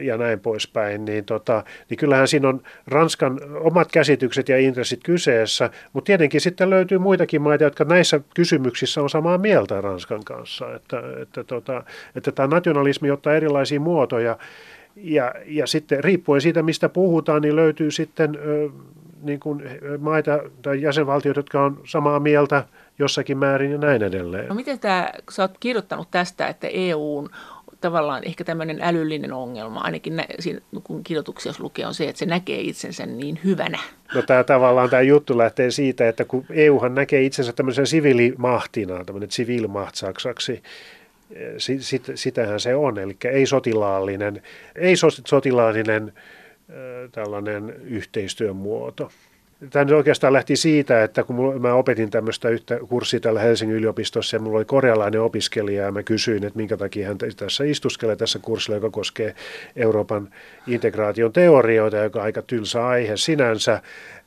ja 0.00 0.16
näin 0.16 0.40
poispäin, 0.40 1.04
niin, 1.04 1.24
tota, 1.24 1.64
niin 1.90 1.98
kyllähän 1.98 2.28
siinä 2.28 2.48
on 2.48 2.62
Ranskan 2.86 3.40
omat 3.60 3.92
käsitykset 3.92 4.48
ja 4.48 4.58
intressit 4.58 5.00
kyseessä, 5.04 5.70
mutta 5.92 6.06
tietenkin 6.06 6.23
tietenkin 6.24 6.40
sitten 6.40 6.70
löytyy 6.70 6.98
muitakin 6.98 7.42
maita, 7.42 7.64
jotka 7.64 7.84
näissä 7.84 8.20
kysymyksissä 8.34 9.02
on 9.02 9.10
samaa 9.10 9.38
mieltä 9.38 9.80
Ranskan 9.80 10.24
kanssa, 10.24 10.74
että, 10.74 11.02
että, 11.22 11.44
tota, 11.44 11.84
että 12.14 12.32
tämä 12.32 12.48
nationalismi 12.48 13.10
ottaa 13.10 13.34
erilaisia 13.34 13.80
muotoja 13.80 14.38
ja, 14.96 15.34
ja 15.46 15.66
sitten 15.66 16.04
riippuen 16.04 16.40
siitä, 16.40 16.62
mistä 16.62 16.88
puhutaan, 16.88 17.42
niin 17.42 17.56
löytyy 17.56 17.90
sitten 17.90 18.38
ö, 18.46 18.68
niin 19.22 19.40
kuin 19.40 19.62
maita 19.98 20.38
tai 20.62 20.82
jäsenvaltioita, 20.82 21.38
jotka 21.38 21.64
on 21.64 21.80
samaa 21.84 22.20
mieltä 22.20 22.64
jossakin 22.98 23.38
määrin 23.38 23.72
ja 23.72 23.78
näin 23.78 24.02
edelleen. 24.02 24.48
No 24.48 24.54
miten 24.54 24.78
tämä, 24.78 25.10
sä 25.30 25.42
oot 25.42 25.58
kirjoittanut 25.60 26.08
tästä, 26.10 26.46
että 26.46 26.68
EUn 26.72 27.30
tavallaan 27.84 28.24
ehkä 28.24 28.44
tämmöinen 28.44 28.78
älyllinen 28.82 29.32
ongelma, 29.32 29.80
ainakin 29.80 30.16
nä, 30.16 30.26
siinä, 30.38 30.60
kun 30.84 31.04
kirjoituksia 31.04 31.52
lukee, 31.58 31.86
on 31.86 31.94
se, 31.94 32.08
että 32.08 32.18
se 32.18 32.26
näkee 32.26 32.60
itsensä 32.60 33.06
niin 33.06 33.40
hyvänä. 33.44 33.78
No 34.14 34.22
tämä 34.22 34.44
tavallaan 34.44 34.90
tämä 34.90 35.02
juttu 35.02 35.38
lähtee 35.38 35.70
siitä, 35.70 36.08
että 36.08 36.24
kun 36.24 36.46
EUhan 36.50 36.94
näkee 36.94 37.22
itsensä 37.22 37.52
tämmöisen 37.52 37.86
siviilimahtina, 37.86 39.04
tämmöinen 39.04 39.30
siviilimaht 39.30 39.94
saksaksi, 39.94 40.62
sit, 41.58 41.82
sit, 41.82 42.06
sitähän 42.14 42.60
se 42.60 42.74
on, 42.74 42.98
eli 42.98 43.16
ei 43.24 43.46
sotilaallinen, 43.46 44.42
ei 44.76 44.94
sotilaallinen 45.26 46.12
tällainen 47.12 47.76
yhteistyön 47.82 48.56
muoto. 48.56 49.10
Tämä 49.70 49.96
oikeastaan 49.96 50.32
lähti 50.32 50.56
siitä, 50.56 51.04
että 51.04 51.24
kun 51.24 51.62
mä 51.62 51.74
opetin 51.74 52.10
tämmöistä 52.10 52.48
yhtä 52.48 52.78
kurssia 52.88 53.20
täällä 53.20 53.40
Helsingin 53.40 53.76
yliopistossa 53.76 54.36
ja 54.36 54.40
mulla 54.40 54.56
oli 54.56 54.64
korealainen 54.64 55.20
opiskelija 55.20 55.84
ja 55.84 55.92
mä 55.92 56.02
kysyin, 56.02 56.44
että 56.44 56.56
minkä 56.56 56.76
takia 56.76 57.08
hän 57.08 57.18
tässä 57.36 57.64
istuskelee 57.64 58.16
tässä 58.16 58.38
kurssilla, 58.38 58.76
joka 58.76 58.90
koskee 58.90 59.34
Euroopan 59.76 60.28
integraation 60.66 61.32
teorioita, 61.32 61.96
joka 61.96 62.18
on 62.18 62.24
aika 62.24 62.42
tylsä 62.42 62.86
aihe 62.86 63.16
sinänsä, 63.16 63.80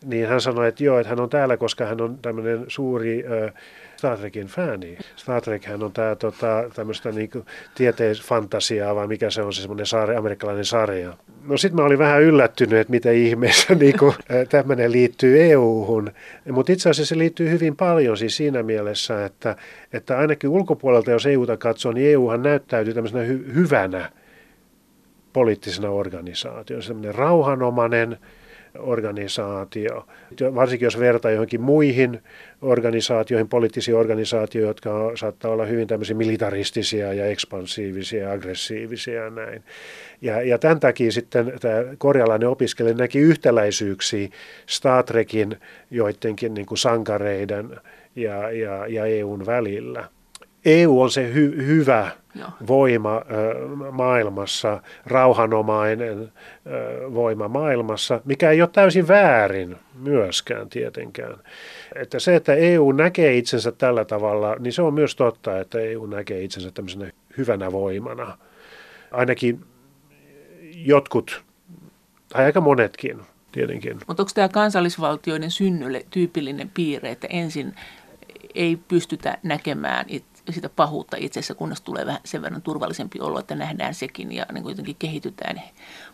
niin 0.05 0.27
hän 0.27 0.41
sanoi, 0.41 0.67
että 0.67 0.83
joo, 0.83 0.99
että 0.99 1.09
hän 1.09 1.19
on 1.19 1.29
täällä, 1.29 1.57
koska 1.57 1.85
hän 1.85 2.01
on 2.01 2.17
tämmöinen 2.21 2.65
suuri 2.67 3.25
äh, 3.25 3.53
Star 3.97 4.17
Trekin 4.17 4.47
fääni. 4.47 4.97
Star 5.15 5.41
Trekhän 5.41 5.83
on 5.83 5.91
tämä 5.91 6.15
tota, 6.15 6.63
tämmöistä 6.75 7.11
niinku 7.11 7.45
tieteisfantasiaa, 7.75 8.95
vai 8.95 9.07
mikä 9.07 9.29
se 9.29 9.41
on 9.41 9.53
se 9.53 9.61
semmoinen 9.61 9.85
sarja, 9.85 10.19
amerikkalainen 10.19 10.65
sarja. 10.65 11.13
No 11.47 11.57
sitten 11.57 11.75
mä 11.75 11.85
olin 11.85 11.99
vähän 11.99 12.21
yllättynyt, 12.21 12.79
että 12.79 12.91
miten 12.91 13.15
ihmeessä 13.15 13.75
niinku, 13.75 14.13
tämmöinen 14.49 14.91
liittyy 14.91 15.43
EU-hun. 15.43 16.11
Mutta 16.51 16.71
itse 16.71 16.89
asiassa 16.89 17.09
se 17.09 17.17
liittyy 17.17 17.49
hyvin 17.49 17.75
paljon 17.75 18.17
siis 18.17 18.37
siinä 18.37 18.63
mielessä, 18.63 19.25
että, 19.25 19.55
että 19.93 20.17
ainakin 20.17 20.49
ulkopuolelta, 20.49 21.11
jos 21.11 21.25
EUta 21.25 21.57
katsoo, 21.57 21.91
niin 21.91 22.11
EUhan 22.11 22.43
näyttäytyy 22.43 22.93
tämmöisenä 22.93 23.23
hy- 23.23 23.53
hyvänä 23.55 24.11
poliittisena 25.33 25.89
organisaationa. 25.89 26.81
Semmoinen 26.81 27.15
rauhanomainen, 27.15 28.17
organisaatio. 28.79 30.07
Varsinkin 30.55 30.85
jos 30.85 30.99
vertaa 30.99 31.31
johonkin 31.31 31.61
muihin 31.61 32.21
organisaatioihin, 32.61 33.49
poliittisiin 33.49 33.97
organisaatioihin, 33.97 34.67
jotka 34.67 35.11
saattaa 35.15 35.51
olla 35.51 35.65
hyvin 35.65 35.87
tämmöisiä 35.87 36.15
militaristisia 36.15 37.13
ja 37.13 37.25
ekspansiivisia 37.25 38.23
ja 38.23 38.31
aggressiivisia 38.31 39.23
ja 39.23 39.29
näin. 39.29 39.63
Ja, 40.21 40.41
ja 40.41 40.57
tämän 40.57 40.79
takia 40.79 41.11
sitten 41.11 41.53
tämä 41.61 41.83
korealainen 41.97 42.49
opiskelija 42.49 42.95
näki 42.95 43.19
yhtäläisyyksiä 43.19 44.29
Star 44.65 45.03
Trekin 45.03 45.57
joidenkin 45.91 46.53
niin 46.53 46.65
kuin 46.65 46.77
sankareiden 46.77 47.79
ja, 48.15 48.51
ja, 48.51 48.87
ja 48.87 49.05
EUn 49.05 49.45
välillä. 49.45 50.16
EU 50.65 51.01
on 51.01 51.11
se 51.11 51.33
hy, 51.33 51.65
hyvä 51.65 52.11
Joo. 52.35 52.49
voima 52.67 53.21
maailmassa, 53.91 54.81
rauhanomainen 55.05 56.31
voima 57.13 57.47
maailmassa, 57.47 58.21
mikä 58.25 58.51
ei 58.51 58.61
ole 58.61 58.69
täysin 58.73 59.07
väärin 59.07 59.75
myöskään 59.99 60.69
tietenkään. 60.69 61.35
Että 61.95 62.19
se, 62.19 62.35
että 62.35 62.53
EU 62.53 62.91
näkee 62.91 63.37
itsensä 63.37 63.71
tällä 63.71 64.05
tavalla, 64.05 64.55
niin 64.59 64.73
se 64.73 64.81
on 64.81 64.93
myös 64.93 65.15
totta, 65.15 65.59
että 65.59 65.79
EU 65.79 66.05
näkee 66.05 66.43
itsensä 66.43 66.71
tämmöisenä 66.71 67.11
hyvänä 67.37 67.71
voimana. 67.71 68.37
Ainakin 69.11 69.59
jotkut, 70.75 71.43
tai 72.29 72.45
aika 72.45 72.61
monetkin 72.61 73.21
tietenkin. 73.51 73.97
Mutta 74.07 74.23
onko 74.23 74.31
tämä 74.35 74.49
kansallisvaltioiden 74.49 75.51
synnylle 75.51 76.05
tyypillinen 76.09 76.71
piirre, 76.73 77.09
että 77.09 77.27
ensin 77.29 77.75
ei 78.55 78.75
pystytä 78.87 79.37
näkemään 79.43 80.05
sitä 80.53 80.69
pahuutta 80.69 81.17
itsessä, 81.19 81.53
kunnes 81.53 81.81
tulee 81.81 82.05
vähän 82.05 82.21
sen 82.25 82.41
verran 82.41 82.61
turvallisempi 82.61 83.19
olo, 83.19 83.39
että 83.39 83.55
nähdään 83.55 83.93
sekin 83.93 84.31
ja 84.31 84.45
niin 84.53 84.69
jotenkin 84.69 84.95
kehitytään 84.99 85.61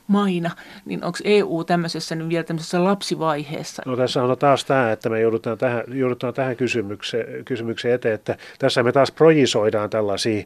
maina. 0.08 0.52
Niin 0.86 1.04
onko 1.04 1.18
EU 1.24 1.64
tämmöisessä 1.64 2.16
nyt 2.16 2.30
vielä 2.30 2.44
tämmöisessä 2.44 2.84
lapsivaiheessa? 2.84 3.84
No 3.86 3.98
tässä 3.98 4.24
on 4.24 4.38
taas 4.38 4.66
tämä, 4.66 4.92
että 4.92 5.10
me 5.10 5.22
joudutaan 5.22 5.58
tähän, 5.58 5.84
joudutaan 5.88 6.34
tähän 6.34 6.56
kysymykseen, 6.56 7.46
kysymykseen 7.46 7.94
eteen, 7.94 8.16
että 8.16 8.38
tässä 8.60 8.84
me 8.84 8.92
taas 8.92 9.12
projisoidaan 9.12 9.90
tällaisia 9.90 10.44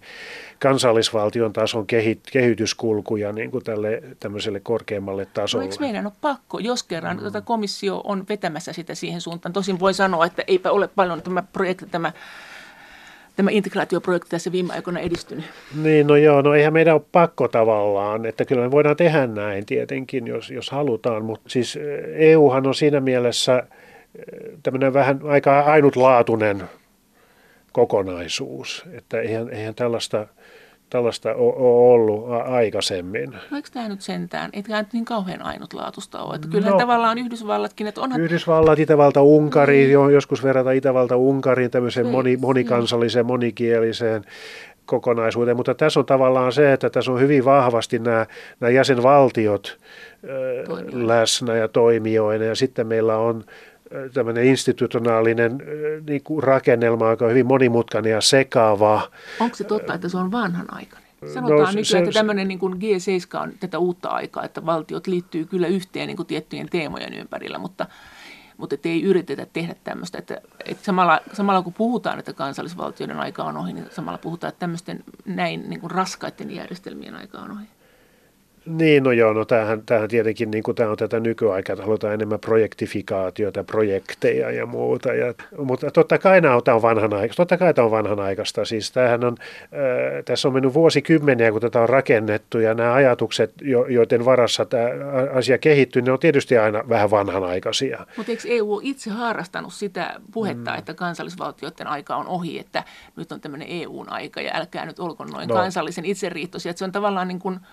kansallisvaltion 0.59 1.53
tason 1.53 1.87
kehit, 1.87 2.21
kehityskulkuja 2.31 3.31
niin 3.31 3.51
kuin 3.51 3.63
tälle 3.63 4.03
tämmöiselle 4.19 4.59
korkeammalle 4.59 5.25
tasolle. 5.25 5.65
No 5.65 5.71
eikö 5.71 5.83
meidän 5.83 6.05
ole 6.05 6.13
pakko, 6.21 6.59
jos 6.59 6.83
kerran 6.83 7.17
mm. 7.17 7.23
tätä 7.23 7.41
komissio 7.41 8.01
on 8.03 8.25
vetämässä 8.29 8.73
sitä 8.73 8.95
siihen 8.95 9.21
suuntaan? 9.21 9.53
Tosin 9.53 9.79
voi 9.79 9.93
sanoa, 9.93 10.25
että 10.25 10.43
eipä 10.47 10.71
ole 10.71 10.87
paljon 10.87 11.21
tämä 11.21 11.43
projekti, 11.53 11.85
tämä 11.85 12.11
tämä 13.37 13.51
integraatioprojekti 13.51 14.29
tässä 14.29 14.51
viime 14.51 14.73
aikoina 14.73 14.99
edistynyt? 14.99 15.45
Niin, 15.83 16.07
no 16.07 16.15
joo, 16.15 16.41
no 16.41 16.53
eihän 16.53 16.73
meidän 16.73 16.93
ole 16.93 17.01
pakko 17.11 17.47
tavallaan, 17.47 18.25
että 18.25 18.45
kyllä 18.45 18.61
me 18.61 18.71
voidaan 18.71 18.95
tehdä 18.95 19.27
näin 19.27 19.65
tietenkin, 19.65 20.27
jos, 20.27 20.51
jos 20.51 20.69
halutaan, 20.69 21.25
mutta 21.25 21.49
siis 21.49 21.79
EUhan 22.15 22.63
eh, 22.63 22.65
e 22.65 22.67
on 22.67 22.75
siinä 22.75 22.99
mielessä 22.99 23.57
eh, 23.57 24.53
tämmöinen 24.63 24.93
vähän 24.93 25.19
aika 25.23 25.59
ainutlaatuinen 25.59 26.63
kokonaisuus, 27.71 28.85
että 28.93 29.21
eihän, 29.21 29.49
eihän 29.49 29.75
tällaista 29.75 30.27
tällaista 30.89 31.33
ole 31.33 31.53
ollut 31.57 32.25
aikaisemmin. 32.45 33.31
No 33.51 33.57
eikö 33.57 33.69
tämä 33.73 33.89
nyt 33.89 34.01
sentään, 34.01 34.49
etkä 34.53 34.77
nyt 34.77 34.93
niin 34.93 35.05
kauhean 35.05 35.41
ainutlaatusta 35.41 36.21
ole? 36.21 36.35
Että 36.35 36.47
kyllähän 36.47 36.73
no, 36.73 36.79
tavallaan 36.79 37.17
Yhdysvallatkin, 37.17 37.87
että 37.87 38.01
onhan... 38.01 38.21
Yhdysvallat, 38.21 38.79
Itävalta, 38.79 39.21
Unkari, 39.21 39.77
niin. 39.77 39.91
joskus 39.91 40.43
verrata 40.43 40.71
Itävalta 40.71 41.15
Unkariin 41.15 41.71
tämmöiseen 41.71 42.07
moni, 42.07 42.37
monikansalliseen, 42.37 43.25
monikieliseen 43.25 44.23
kokonaisuuteen, 44.85 45.57
mutta 45.57 45.75
tässä 45.75 45.99
on 45.99 46.05
tavallaan 46.05 46.51
se, 46.51 46.73
että 46.73 46.89
tässä 46.89 47.11
on 47.11 47.19
hyvin 47.19 47.45
vahvasti 47.45 47.99
nämä, 47.99 48.25
nämä 48.59 48.71
jäsenvaltiot 48.71 49.77
Toimijoita. 50.67 51.07
läsnä 51.07 51.55
ja 51.55 51.67
toimijoina 51.67 52.45
ja 52.45 52.55
sitten 52.55 52.87
meillä 52.87 53.17
on 53.17 53.43
tämmöinen 54.13 54.45
institutionaalinen 54.45 55.57
niin 56.07 56.23
kuin 56.23 56.43
rakennelma, 56.43 57.09
joka 57.09 57.25
on 57.25 57.31
hyvin 57.31 57.45
monimutkainen 57.45 58.11
ja 58.11 58.21
sekava. 58.21 59.11
Onko 59.39 59.55
se 59.55 59.63
totta, 59.63 59.93
että 59.93 60.09
se 60.09 60.17
on 60.17 60.31
vanhanaikainen? 60.31 61.07
Sanotaan 61.33 61.59
no, 61.59 61.65
nykyään, 61.65 61.85
se, 61.85 61.97
että 61.97 62.11
tämmöinen 62.11 62.47
niin 62.47 62.59
kuin 62.59 62.73
G7 62.73 63.41
on 63.41 63.53
tätä 63.59 63.79
uutta 63.79 64.09
aikaa, 64.09 64.43
että 64.43 64.65
valtiot 64.65 65.07
liittyy 65.07 65.45
kyllä 65.45 65.67
yhteen 65.67 66.07
niin 66.07 66.17
kuin 66.17 66.27
tiettyjen 66.27 66.69
teemojen 66.69 67.13
ympärillä, 67.13 67.57
mutta, 67.57 67.85
mutta 68.57 68.75
et 68.75 68.85
ei 68.85 69.03
yritetä 69.03 69.47
tehdä 69.53 69.75
tämmöistä. 69.83 70.17
Että, 70.17 70.41
että 70.65 70.85
samalla, 70.85 71.19
samalla 71.33 71.61
kun 71.61 71.73
puhutaan, 71.73 72.19
että 72.19 72.33
kansallisvaltioiden 72.33 73.19
aika 73.19 73.43
on 73.43 73.57
ohi, 73.57 73.73
niin 73.73 73.87
samalla 73.91 74.17
puhutaan, 74.17 74.49
että 74.49 74.59
tämmöisten 74.59 75.03
näin 75.25 75.69
niin 75.69 75.79
kuin 75.79 75.91
raskaiden 75.91 76.51
järjestelmien 76.51 77.15
aika 77.15 77.39
on 77.39 77.51
ohi. 77.51 77.65
Niin, 78.67 79.03
no 79.03 79.11
joo, 79.11 79.33
no 79.33 79.45
tämähän, 79.45 79.81
tämähän 79.85 80.09
tietenkin 80.09 80.51
niin 80.51 80.63
kuin 80.63 80.75
tämä 80.75 80.89
on 80.89 80.97
tätä 80.97 81.19
nykyaikaa, 81.19 81.73
että 81.73 81.85
halutaan 81.85 82.13
enemmän 82.13 82.39
projektifikaatiota, 82.39 83.63
projekteja 83.63 84.51
ja 84.51 84.65
muuta. 84.65 85.13
Ja, 85.13 85.33
mutta 85.57 85.91
totta 85.91 86.17
kai 86.17 86.41
nämä 86.41 86.55
on 86.55 86.81
vanhanaikaista. 86.81 87.41
Totta 87.41 87.57
kai 87.57 87.73
tämä 87.73 87.85
on 87.85 87.91
vanhanaikaista. 87.91 88.65
Siis 88.65 88.91
tämähän 88.91 89.23
on, 89.23 89.35
äh, 89.39 90.23
tässä 90.25 90.47
on 90.47 90.53
mennyt 90.53 90.73
vuosikymmeniä, 90.73 91.51
kun 91.51 91.61
tätä 91.61 91.81
on 91.81 91.89
rakennettu 91.89 92.59
ja 92.59 92.73
nämä 92.73 92.93
ajatukset, 92.93 93.53
jo, 93.61 93.85
joiden 93.85 94.25
varassa 94.25 94.65
tämä 94.65 94.89
asia 95.33 95.57
kehittyy, 95.57 96.01
ne 96.01 96.11
on 96.11 96.19
tietysti 96.19 96.57
aina 96.57 96.83
vähän 96.89 97.11
vanhanaikaisia. 97.11 98.05
Mutta 98.17 98.31
eikö 98.31 98.43
EU 98.47 98.79
itse 98.83 99.09
harrastanut 99.09 99.73
sitä 99.73 100.19
puhetta, 100.31 100.71
mm. 100.71 100.77
että 100.77 100.93
kansallisvaltioiden 100.93 101.87
aika 101.87 102.15
on 102.15 102.27
ohi, 102.27 102.59
että 102.59 102.83
nyt 103.15 103.31
on 103.31 103.41
tämmöinen 103.41 103.67
EUn 103.71 104.09
aika 104.09 104.41
ja 104.41 104.51
älkää 104.53 104.85
nyt 104.85 104.99
olko 104.99 105.25
noin 105.25 105.47
no. 105.47 105.55
kansallisen 105.55 106.05
itseriittoisia. 106.05 106.69
Että 106.69 106.79
se 106.79 106.85
on 106.85 106.91
tavallaan 106.91 107.27
niin 107.27 107.39
kuin– 107.39 107.59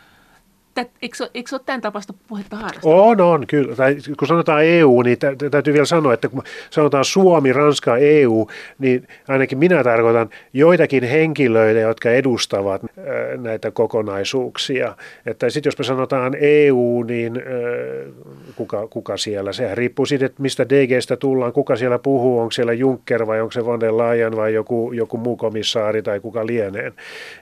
Tät, 0.74 0.90
eikö, 1.02 1.28
eikö 1.34 1.54
ole 1.54 1.60
tämän 1.66 1.80
tapasta 1.80 2.14
puhetta 2.28 2.56
harrastaa? 2.56 2.94
On, 2.94 3.20
on, 3.20 3.46
kyllä. 3.46 3.76
Tai 3.76 3.96
kun 4.18 4.28
sanotaan 4.28 4.64
EU, 4.64 5.02
niin 5.02 5.18
tä, 5.18 5.32
täytyy 5.50 5.72
vielä 5.72 5.86
sanoa, 5.86 6.14
että 6.14 6.28
kun 6.28 6.42
sanotaan 6.70 7.04
Suomi, 7.04 7.52
Ranska, 7.52 7.96
EU, 7.96 8.46
niin 8.78 9.08
ainakin 9.28 9.58
minä 9.58 9.84
tarkoitan 9.84 10.30
joitakin 10.52 11.04
henkilöitä, 11.04 11.80
jotka 11.80 12.10
edustavat 12.10 12.82
äh, 12.84 13.40
näitä 13.40 13.70
kokonaisuuksia. 13.70 14.96
Että 15.26 15.50
sitten 15.50 15.68
jos 15.68 15.78
me 15.78 15.84
sanotaan 15.84 16.34
EU, 16.40 17.02
niin 17.02 17.36
äh, 17.36 18.12
kuka, 18.56 18.88
kuka 18.88 19.16
siellä? 19.16 19.52
Sehän 19.52 19.76
riippuu 19.76 20.06
siitä, 20.06 20.26
että 20.26 20.42
mistä 20.42 20.68
DGstä 20.68 21.16
tullaan, 21.16 21.52
kuka 21.52 21.76
siellä 21.76 21.98
puhuu, 21.98 22.40
onko 22.40 22.50
siellä 22.50 22.72
Juncker 22.72 23.26
vai 23.26 23.40
onko 23.40 23.52
se 23.52 23.64
von 23.64 23.80
der 23.80 23.96
Leyen 23.96 24.36
vai 24.36 24.54
joku, 24.54 24.92
joku 24.92 25.16
muu 25.16 25.36
komissaari 25.36 26.02
tai 26.02 26.20
kuka 26.20 26.46
lienee. 26.46 26.92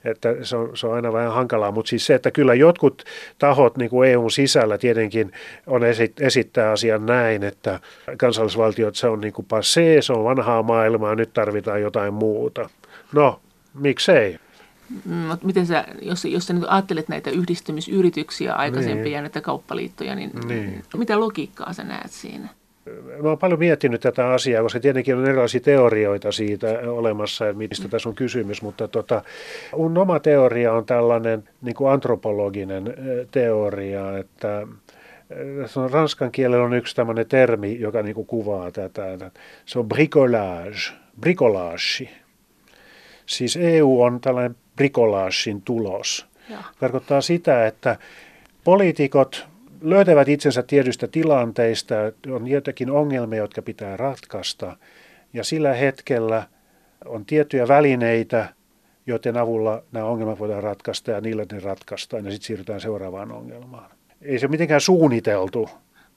Että 0.05 0.35
se 0.43 0.57
on, 0.57 0.76
se 0.76 0.87
on 0.87 0.95
aina 0.95 1.12
vähän 1.12 1.33
hankalaa, 1.33 1.70
mutta 1.70 1.89
siis 1.89 2.07
se, 2.07 2.14
että 2.14 2.30
kyllä 2.30 2.55
jotkut 2.55 3.05
tahot 3.39 3.77
niin 3.77 3.91
kuin 3.91 4.11
EUn 4.11 4.31
sisällä 4.31 4.79
tietenkin 4.79 5.33
on 5.66 5.83
esittää 6.20 6.70
asian 6.70 7.07
näin, 7.07 7.43
että 7.43 7.81
kansallisvaltiot 8.16 8.97
se 8.97 9.07
on 9.07 9.20
niin 9.20 9.33
kuin 9.33 9.47
passé, 9.47 10.03
se 10.03 10.12
on 10.12 10.25
vanhaa 10.25 10.62
maailmaa, 10.62 11.14
nyt 11.14 11.33
tarvitaan 11.33 11.83
jotain 11.83 12.14
muuta. 12.14 12.70
No, 13.12 13.41
miksei? 13.75 14.39
No, 15.05 15.39
miten 15.43 15.66
sä, 15.66 15.85
jos, 16.03 16.25
jos 16.25 16.47
sä 16.47 16.53
nyt 16.53 16.64
ajattelet 16.68 17.09
näitä 17.09 17.31
yhdistymisyrityksiä 17.31 18.55
aikaisempia 18.55 19.03
niin. 19.05 19.12
ja 19.12 19.20
näitä 19.20 19.41
kauppaliittoja, 19.41 20.14
niin, 20.14 20.31
niin 20.49 20.83
mitä 20.97 21.20
logiikkaa 21.20 21.73
sä 21.73 21.85
näet 21.85 22.11
siinä? 22.11 22.49
Mä 23.22 23.28
olen 23.28 23.39
paljon 23.39 23.59
miettinyt 23.59 24.01
tätä 24.01 24.30
asiaa, 24.30 24.62
koska 24.62 24.80
tietenkin 24.80 25.16
on 25.16 25.26
erilaisia 25.26 25.61
teorioita 25.61 26.33
siitä 26.33 26.66
olemassa, 26.87 27.49
että 27.49 27.59
mistä 27.59 27.89
tässä 27.89 28.09
on 28.09 28.14
kysymys, 28.14 28.62
mutta 28.62 28.89
tota, 28.89 29.22
mun 29.76 29.99
oma 29.99 30.20
teoria 30.20 30.72
on 30.72 30.87
tällainen 30.87 31.49
niin 31.62 31.74
kuin 31.74 31.93
antropologinen 31.93 32.95
teoria, 33.30 34.18
että 34.18 34.66
ranskan 35.91 36.33
kielellä 36.33 36.64
on 36.64 36.74
yksi 36.74 36.97
tämmöinen 36.97 37.28
termi, 37.28 37.80
joka 37.80 38.03
niin 38.03 38.14
kuin 38.14 38.26
kuvaa 38.26 38.70
tätä. 38.70 39.30
Se 39.66 39.78
on 39.78 39.89
bricolage, 39.89 40.93
bricolage. 41.20 42.09
Siis 43.26 43.57
EU 43.57 44.03
on 44.03 44.20
tällainen 44.20 44.57
bricolagein 44.76 45.62
tulos. 45.64 46.26
Ja. 46.51 46.59
Tarkoittaa 46.80 47.20
sitä, 47.20 47.66
että 47.66 47.97
poliitikot 48.64 49.51
löytävät 49.83 50.28
itsensä 50.28 50.62
tietystä 50.62 51.09
tilanteista, 51.09 51.95
on 52.30 52.49
jotakin 52.49 52.91
ongelmia, 52.91 53.39
jotka 53.39 53.62
pitää 53.62 53.97
ratkaista, 53.97 54.76
ja 55.33 55.45
sillä 55.45 55.74
hetkellä 55.74 56.43
on 57.05 57.24
tiettyjä 57.24 57.68
välineitä, 57.68 58.49
joiden 59.07 59.37
avulla 59.37 59.83
nämä 59.93 60.07
ongelmat 60.07 60.39
voidaan 60.39 60.62
ratkaista 60.62 61.11
ja 61.11 61.20
niillä 61.20 61.45
ne 61.53 61.61
ratkaistaan 61.61 62.24
ja 62.24 62.30
sitten 62.30 62.47
siirrytään 62.47 62.80
seuraavaan 62.80 63.33
ongelmaan. 63.33 63.91
Ei 64.22 64.39
se 64.39 64.47
ole 64.47 64.51
mitenkään 64.51 64.80
suunniteltu 64.80 65.70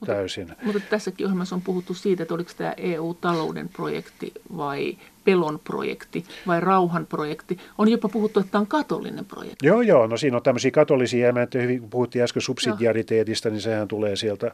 täysin. 0.06 0.56
Mutta 0.64 0.82
tässäkin 0.90 1.26
ohjelmassa 1.26 1.56
on 1.56 1.62
puhuttu 1.62 1.94
siitä, 1.94 2.24
että 2.24 2.34
oliko 2.34 2.52
tämä 2.58 2.74
EU-talouden 2.78 3.70
projekti 3.70 4.34
vai 4.58 4.98
pelon 5.24 5.60
projekti 5.64 6.26
vai 6.48 6.62
rauhan 6.62 7.06
projekti. 7.06 7.58
On 7.78 7.92
jopa 7.92 8.10
puhuttu, 8.10 8.40
että 8.40 8.52
tämä 8.52 8.60
on 8.60 8.68
katolinen 8.68 9.26
projekti. 9.26 9.68
Joo, 9.68 9.82
joo. 9.82 10.08
No 10.08 10.18
siinä 10.18 10.38
on 10.38 10.44
tämmöisiä 10.44 10.72
katolisia 10.72 11.26
elementtejä. 11.26 11.62
Hyvin 11.62 11.80
kun 11.80 11.90
puhuttiin 11.90 12.24
äsken 12.24 12.42
subsidiariteetista, 12.42 13.50
niin 13.50 13.62
sehän 13.62 13.88
tulee 13.88 14.16
sieltä. 14.16 14.52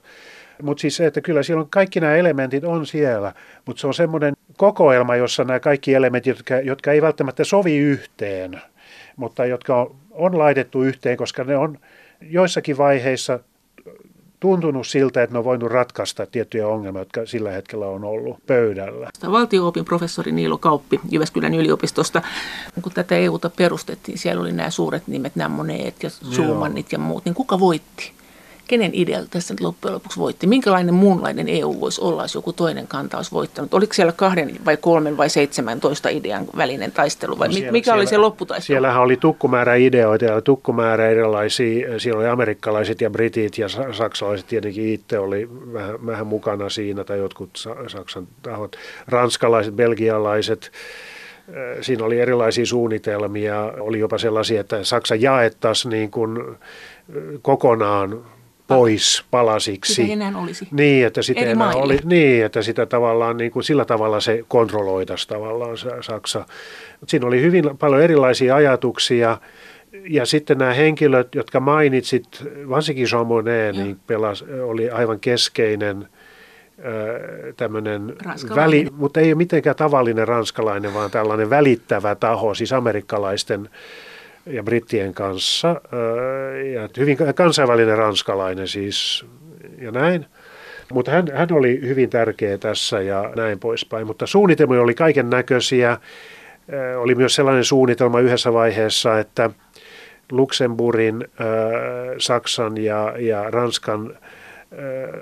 Mutta 0.61 0.81
siis 0.81 0.95
se, 0.95 1.05
että 1.05 1.21
kyllä 1.21 1.43
siellä 1.43 1.61
on 1.61 1.69
kaikki 1.69 1.99
nämä 1.99 2.15
elementit 2.15 2.63
on 2.63 2.85
siellä, 2.85 3.33
mutta 3.65 3.81
se 3.81 3.87
on 3.87 3.93
semmoinen 3.93 4.33
kokoelma, 4.57 5.15
jossa 5.15 5.43
nämä 5.43 5.59
kaikki 5.59 5.93
elementit, 5.93 6.37
jotka, 6.37 6.59
jotka 6.59 6.91
ei 6.91 7.01
välttämättä 7.01 7.43
sovi 7.43 7.77
yhteen, 7.77 8.61
mutta 9.15 9.45
jotka 9.45 9.81
on, 9.81 9.95
on 10.11 10.37
laitettu 10.37 10.83
yhteen, 10.83 11.17
koska 11.17 11.43
ne 11.43 11.57
on 11.57 11.79
joissakin 12.21 12.77
vaiheissa 12.77 13.39
tuntunut 14.41 14.87
siltä, 14.87 15.23
että 15.23 15.33
ne 15.33 15.39
on 15.39 15.45
voinut 15.45 15.71
ratkaista 15.71 16.25
tiettyjä 16.25 16.67
ongelmia, 16.67 17.01
jotka 17.01 17.25
sillä 17.25 17.51
hetkellä 17.51 17.85
on 17.85 18.03
ollut 18.03 18.37
pöydällä. 18.47 19.09
Valtio-opin 19.31 19.85
professori 19.85 20.31
Niilo 20.31 20.57
Kauppi 20.57 20.99
Jyväskylän 21.09 21.53
yliopistosta, 21.53 22.21
kun 22.81 22.91
tätä 22.91 23.15
EUta 23.15 23.49
perustettiin, 23.49 24.17
siellä 24.17 24.41
oli 24.41 24.51
nämä 24.51 24.69
suuret 24.69 25.07
nimet, 25.07 25.35
nämä 25.35 25.55
Moneet 25.55 26.03
ja 26.03 26.09
Schumannit 26.09 26.91
ja 26.91 26.99
muut, 26.99 27.25
niin 27.25 27.35
kuka 27.35 27.59
voitti? 27.59 28.20
Kenen 28.71 28.91
idea 28.93 29.19
tässä 29.29 29.53
nyt 29.53 29.61
loppujen 29.61 29.93
lopuksi 29.93 30.19
voitti? 30.19 30.47
Minkälainen 30.47 30.93
muunlainen 30.93 31.49
EU 31.49 31.79
voisi 31.79 32.01
olla, 32.01 32.21
jos 32.21 32.35
joku 32.35 32.53
toinen 32.53 32.87
kanta 32.87 33.17
olisi 33.17 33.31
voittanut? 33.31 33.73
Oliko 33.73 33.93
siellä 33.93 34.11
kahden 34.11 34.57
vai 34.65 34.77
kolmen 34.77 35.17
vai 35.17 35.29
seitsemäntoista 35.29 36.09
idean 36.09 36.45
välinen 36.57 36.91
taistelu 36.91 37.39
vai 37.39 37.47
no 37.47 37.53
siellä, 37.53 37.71
mikä 37.71 37.85
siellä, 37.85 37.99
oli 37.99 38.07
se 38.07 38.17
lopputaistelu? 38.17 38.75
Siellähän 38.75 39.01
oli 39.01 39.17
tukkumäärä 39.17 39.75
ideoita 39.75 40.25
ja 40.25 40.41
tukkumäärä 40.41 41.09
erilaisia. 41.09 41.99
Siellä 41.99 42.19
oli 42.19 42.27
amerikkalaiset 42.27 43.01
ja 43.01 43.09
britit 43.09 43.57
ja 43.57 43.67
saksalaiset 43.91 44.47
tietenkin 44.47 44.93
itse 44.93 45.19
oli 45.19 45.49
vähän, 45.73 46.05
vähän 46.05 46.27
mukana 46.27 46.69
siinä 46.69 47.03
tai 47.03 47.17
jotkut 47.17 47.49
Saksan 47.87 48.27
tahot. 48.41 48.75
Ranskalaiset, 49.07 49.75
belgialaiset 49.75 50.71
siinä 51.81 52.05
oli 52.05 52.19
erilaisia 52.19 52.65
suunnitelmia. 52.65 53.73
Oli 53.79 53.99
jopa 53.99 54.17
sellaisia, 54.17 54.61
että 54.61 54.83
Saksa 54.83 55.15
jaettaisiin 55.15 55.89
niin 55.89 56.11
kuin 56.11 56.57
kokonaan 57.41 58.21
pois 58.75 59.23
palasiksi. 59.31 59.93
Sitä 59.93 60.13
enää 60.13 60.33
olisi. 60.43 60.67
Niin, 60.71 61.07
että 61.07 61.21
sitä 61.21 61.41
enää 61.41 61.71
oli, 61.75 61.99
niin, 62.03 62.45
että 62.45 62.61
sitä 62.61 62.85
tavallaan 62.85 63.37
niin 63.37 63.51
kuin 63.51 63.63
sillä 63.63 63.85
tavalla 63.85 64.19
se 64.19 64.43
kontrolloitaisi 64.47 65.27
tavallaan 65.27 65.77
Saksa. 66.01 66.45
Siinä 67.07 67.27
oli 67.27 67.41
hyvin 67.41 67.77
paljon 67.79 68.01
erilaisia 68.01 68.55
ajatuksia. 68.55 69.37
Ja 70.09 70.25
sitten 70.25 70.57
nämä 70.57 70.73
henkilöt, 70.73 71.35
jotka 71.35 71.59
mainitsit, 71.59 72.27
varsinkin 72.69 73.07
Jean 73.13 73.27
Monnet, 73.27 73.75
niin 73.75 73.99
pelas, 74.07 74.45
oli 74.63 74.89
aivan 74.89 75.19
keskeinen 75.19 76.07
tämmöinen 77.57 78.15
väli, 78.55 78.87
mutta 78.97 79.19
ei 79.19 79.27
ole 79.27 79.35
mitenkään 79.35 79.75
tavallinen 79.75 80.27
ranskalainen, 80.27 80.93
vaan 80.93 81.11
tällainen 81.11 81.49
välittävä 81.49 82.15
taho, 82.15 82.53
siis 82.53 82.73
amerikkalaisten 82.73 83.69
ja 84.45 84.63
brittien 84.63 85.13
kanssa. 85.13 85.81
Ja 86.73 86.89
hyvin 86.97 87.17
kansainvälinen 87.35 87.97
ranskalainen 87.97 88.67
siis 88.67 89.25
ja 89.77 89.91
näin. 89.91 90.25
Mutta 90.93 91.11
hän, 91.11 91.25
hän 91.33 91.47
oli 91.51 91.79
hyvin 91.81 92.09
tärkeä 92.09 92.57
tässä 92.57 93.01
ja 93.01 93.31
näin 93.35 93.59
poispäin. 93.59 94.07
Mutta 94.07 94.27
suunnitelmia 94.27 94.81
oli 94.81 94.93
kaiken 94.93 95.29
näköisiä. 95.29 95.97
Oli 96.97 97.15
myös 97.15 97.35
sellainen 97.35 97.65
suunnitelma 97.65 98.19
yhdessä 98.19 98.53
vaiheessa, 98.53 99.19
että 99.19 99.49
Luxemburgin, 100.31 101.27
Saksan 102.17 102.77
ja, 102.77 103.13
ja 103.19 103.51
Ranskan 103.51 104.17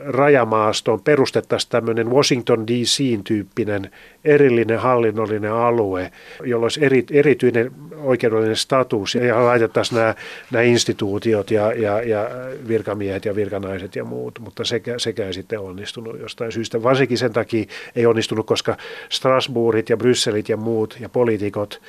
rajamaastoon 0.06 1.02
perustettaisiin 1.02 1.70
tämmöinen 1.70 2.10
Washington 2.12 2.68
DC-tyyppinen 2.68 3.92
erillinen 4.26 4.80
hallinnollinen 4.80 5.54
alue, 5.54 6.12
jolla 6.44 6.66
olisi 6.66 6.86
eri, 6.86 7.06
erityinen 7.12 7.72
oikeudellinen 7.98 8.56
status 8.56 9.16
ja 9.16 9.46
laitettaisiin 9.46 10.00
nämä, 10.00 10.16
nämä 10.52 10.64
instituutiot 10.64 11.52
ja, 11.52 11.74
ja, 11.74 12.02
ja 12.02 12.30
virkamiehet 12.68 13.26
ja 13.26 13.36
virkanaiset 13.36 13.96
ja 13.96 14.04
muut, 14.04 14.40
mutta 14.40 14.64
sekä, 14.64 15.00
sekä 15.00 15.26
ei 15.26 15.34
sitten 15.34 15.60
onnistunut 15.60 16.20
jostain 16.20 16.52
syystä. 16.52 16.84
Varsinkin 16.84 17.18
sen 17.18 17.34
takia 17.34 17.66
ei 17.96 18.06
onnistunut, 18.06 18.46
koska 18.46 18.78
Strasbourgit 19.10 19.90
ja 19.90 19.98
Brysselit 19.98 20.50
ja 20.50 20.58
muut 20.58 20.98
ja 21.00 21.10
poliitikot 21.10 21.82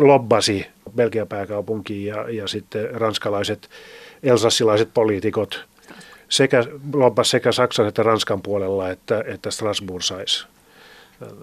lobbasi 0.00 0.66
Belgian 0.96 1.28
pääkaupunkiin 1.28 2.06
ja, 2.06 2.30
ja 2.30 2.48
sitten 2.48 2.90
ranskalaiset, 2.90 3.68
elsassilaiset 4.22 4.88
poliitikot 4.94 5.73
sekä 6.28 6.64
lobbasi 6.92 7.30
sekä 7.30 7.52
Saksan 7.52 7.86
että 7.86 8.02
Ranskan 8.02 8.42
puolella, 8.42 8.90
että, 8.90 9.24
että 9.26 9.50
Strasbourg 9.50 10.02
saisi. 10.02 10.46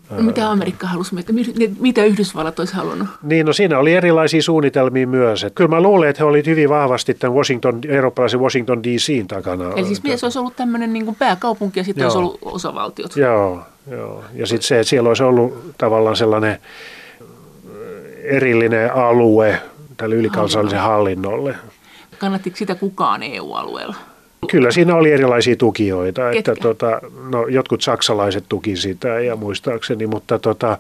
No, 0.10 0.22
mitä 0.22 0.52
Amerikka 0.52 0.88
halusi, 0.88 1.16
mitä 1.80 2.06
Yhdysvallat 2.06 2.60
olisi 2.60 2.74
halunnut? 2.74 3.08
Niin, 3.24 3.46
no 3.46 3.54
siinä 3.54 3.80
oli 3.80 3.94
erilaisia 3.94 4.42
suunnitelmia 4.42 5.08
myös. 5.08 5.44
Että 5.44 5.58
kyllä 5.58 5.70
mä 5.70 5.82
luulen, 5.82 6.10
että 6.10 6.24
he 6.24 6.26
olivat 6.26 6.46
hyvin 6.46 6.70
vahvasti 6.70 7.14
tämän 7.14 7.38
Washington, 7.38 7.82
eurooppalaisen 7.88 8.40
Washington 8.40 8.84
DCin 8.84 9.28
takana. 9.28 9.74
Eli 9.76 9.86
siis 9.86 10.04
mies 10.04 10.24
olisi 10.24 10.40
ollut 10.40 10.56
tämmöinen 10.56 10.94
niin 10.94 11.16
pääkaupunki 11.16 11.80
ja 11.80 11.84
sitten 11.84 12.04
olisi 12.04 12.18
ollut 12.18 12.40
osavaltiot. 12.42 13.16
Joo, 13.16 13.62
joo. 13.92 14.24
ja 14.34 14.48
sitten 14.48 14.68
se, 14.68 14.80
että 14.80 14.90
siellä 14.90 15.08
olisi 15.08 15.24
ollut 15.24 15.74
tavallaan 15.78 16.16
sellainen 16.16 16.58
erillinen 18.24 18.94
alue 18.94 19.62
tälle 19.98 20.16
ylikansalliselle 20.16 20.84
hallinnolle. 20.84 21.56
Kannattiko 22.18 22.58
sitä 22.58 22.76
kukaan 22.76 23.24
EU-alueella? 23.24 23.96
Kyllä 24.50 24.72
siinä 24.72 24.96
oli 24.96 25.12
erilaisia 25.12 25.56
tukijoita. 25.56 26.22
Ketkä? 26.32 26.52
Että, 26.52 26.62
tota, 26.62 27.02
no, 27.30 27.48
jotkut 27.48 27.82
saksalaiset 27.82 28.44
tuki 28.50 28.76
sitä 28.76 29.08
ja 29.08 29.36
muistaakseni, 29.36 30.08
mutta 30.08 30.40
tota, 30.40 30.78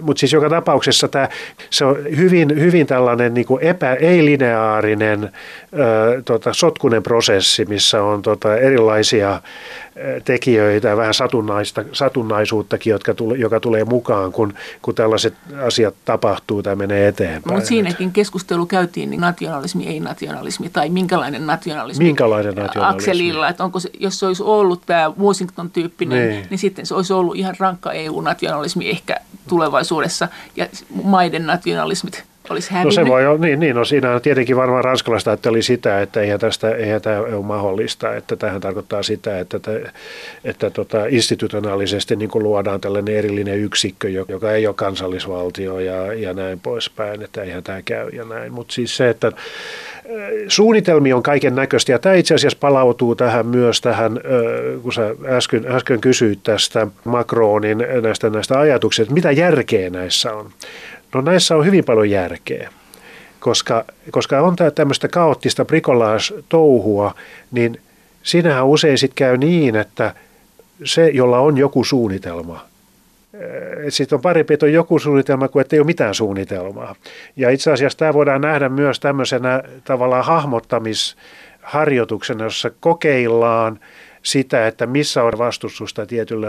mutta 0.00 0.20
siis 0.20 0.32
joka 0.32 0.50
tapauksessa 0.50 1.08
tämä, 1.08 1.28
se 1.70 1.84
on 1.84 1.96
hyvin, 2.16 2.60
hyvin 2.60 2.86
tällainen 2.86 3.34
niin 3.34 3.46
kuin 3.46 3.64
epä, 3.64 3.94
ei-lineaarinen 3.94 5.24
äh, 5.24 5.30
tota, 6.24 6.52
sotkunen 6.52 7.02
prosessi, 7.02 7.64
missä 7.64 8.02
on 8.02 8.22
tota, 8.22 8.56
erilaisia 8.56 9.40
tekijöitä, 10.24 10.96
vähän 10.96 11.14
satunnaista, 11.14 11.84
satunnaisuuttakin, 11.92 12.90
jotka 12.90 13.14
tule, 13.14 13.38
joka 13.38 13.60
tulee 13.60 13.84
mukaan, 13.84 14.32
kun, 14.32 14.54
kun 14.82 14.94
tällaiset 14.94 15.34
asiat 15.66 15.94
tapahtuu 16.04 16.62
tai 16.62 16.76
menee 16.76 17.08
eteenpäin. 17.08 17.54
Mutta 17.54 17.68
siinäkin 17.68 18.12
keskustelu 18.12 18.66
käytiin 18.66 19.10
niin 19.10 19.20
nationalismi, 19.20 19.86
ei-nationalismi 19.86 20.68
tai 20.68 20.88
minkälainen 20.88 21.46
nationalismi, 21.46 22.04
minkälainen 22.04 22.54
nationalismi? 22.54 22.96
akselilla. 22.96 23.48
Että 23.48 23.64
onko 23.64 23.80
se, 23.80 23.90
jos 23.98 24.18
se 24.18 24.26
olisi 24.26 24.42
ollut 24.42 24.82
tämä 24.86 25.12
Washington-tyyppinen, 25.20 26.28
niin. 26.28 26.46
niin 26.50 26.58
sitten 26.58 26.86
se 26.86 26.94
olisi 26.94 27.12
ollut 27.12 27.36
ihan 27.36 27.54
rankka 27.58 27.92
EU-nationalismi 27.92 28.90
ehkä 28.90 29.16
tulevaisuudessa. 29.48 30.28
Ja 30.56 30.66
maiden 31.04 31.46
nationalismit 31.46 32.24
olisi 32.50 32.70
hävinnyt. 32.70 32.96
No 32.98 33.04
se 33.04 33.10
voi 33.10 33.26
olla, 33.26 33.38
niin, 33.38 33.60
niin 33.60 33.76
no 33.76 33.84
siinä 33.84 34.20
tietenkin 34.20 34.56
varmaan 34.56 34.84
ranskalaiset 34.84 35.28
ajatteli 35.28 35.62
sitä, 35.62 36.00
että 36.00 36.20
eihän, 36.20 36.40
tästä, 36.40 36.70
eihän 36.70 37.02
tämä 37.02 37.20
ole 37.20 37.44
mahdollista, 37.44 38.14
että 38.14 38.36
tähän 38.36 38.60
tarkoittaa 38.60 39.02
sitä, 39.02 39.40
että, 39.40 39.56
että, 39.56 39.92
että 40.44 40.70
tota, 40.70 41.06
institutionaalisesti 41.06 42.16
niin 42.16 42.30
kuin 42.30 42.42
luodaan 42.42 42.80
tällainen 42.80 43.16
erillinen 43.16 43.58
yksikkö, 43.58 44.08
joka 44.08 44.52
ei 44.52 44.66
ole 44.66 44.74
kansallisvaltio 44.74 45.78
ja, 45.78 46.12
ja 46.14 46.34
näin 46.34 46.60
poispäin, 46.60 47.22
että 47.22 47.42
eihän 47.42 47.62
tämä 47.62 47.82
käy 47.82 48.08
ja 48.08 48.24
näin. 48.24 48.52
Mutta 48.52 48.74
siis 48.74 48.96
se, 48.96 49.08
että 49.08 49.32
suunnitelmia 50.48 51.16
on 51.16 51.22
kaiken 51.22 51.54
näköistä 51.54 51.92
ja 51.92 51.98
tämä 51.98 52.14
itse 52.14 52.34
asiassa 52.34 52.58
palautuu 52.60 53.14
tähän 53.14 53.46
myös 53.46 53.80
tähän, 53.80 54.20
kun 54.82 54.92
sä 54.92 55.14
äsken, 55.24 55.66
äsken 55.68 56.00
kysyit 56.00 56.42
tästä 56.42 56.86
Macronin 57.04 57.78
näistä, 58.02 58.30
näistä 58.30 58.58
ajatuksista, 58.58 59.02
että 59.02 59.14
mitä 59.14 59.30
järkeä 59.30 59.90
näissä 59.90 60.34
on. 60.34 60.50
No 61.14 61.20
näissä 61.20 61.56
on 61.56 61.66
hyvin 61.66 61.84
paljon 61.84 62.10
järkeä, 62.10 62.70
koska, 63.40 63.84
koska 64.10 64.40
on 64.40 64.56
tämä 64.56 64.70
tämmöistä 64.70 65.08
kaoottista 65.08 65.64
bricolage-touhua, 65.64 67.14
niin 67.50 67.80
siinähän 68.22 68.66
usein 68.66 68.98
sitten 68.98 69.16
käy 69.16 69.36
niin, 69.36 69.76
että 69.76 70.14
se, 70.84 71.08
jolla 71.08 71.38
on 71.38 71.58
joku 71.58 71.84
suunnitelma, 71.84 72.64
sitten 73.88 74.16
on 74.16 74.22
parempi, 74.22 74.54
että 74.54 74.66
on 74.66 74.72
joku 74.72 74.98
suunnitelma 74.98 75.48
kuin 75.48 75.60
että 75.60 75.76
ei 75.76 75.80
ole 75.80 75.86
mitään 75.86 76.14
suunnitelmaa. 76.14 76.94
Ja 77.36 77.50
itse 77.50 77.72
asiassa 77.72 77.98
tämä 77.98 78.14
voidaan 78.14 78.40
nähdä 78.40 78.68
myös 78.68 79.00
tämmöisenä 79.00 79.62
tavallaan 79.84 80.24
hahmottamisharjoituksena, 80.24 82.44
jossa 82.44 82.70
kokeillaan– 82.80 83.78
sitä, 84.22 84.66
että 84.66 84.86
missä 84.86 85.22
on 85.22 85.32
vastustusta 85.38 86.06
tietylle 86.06 86.48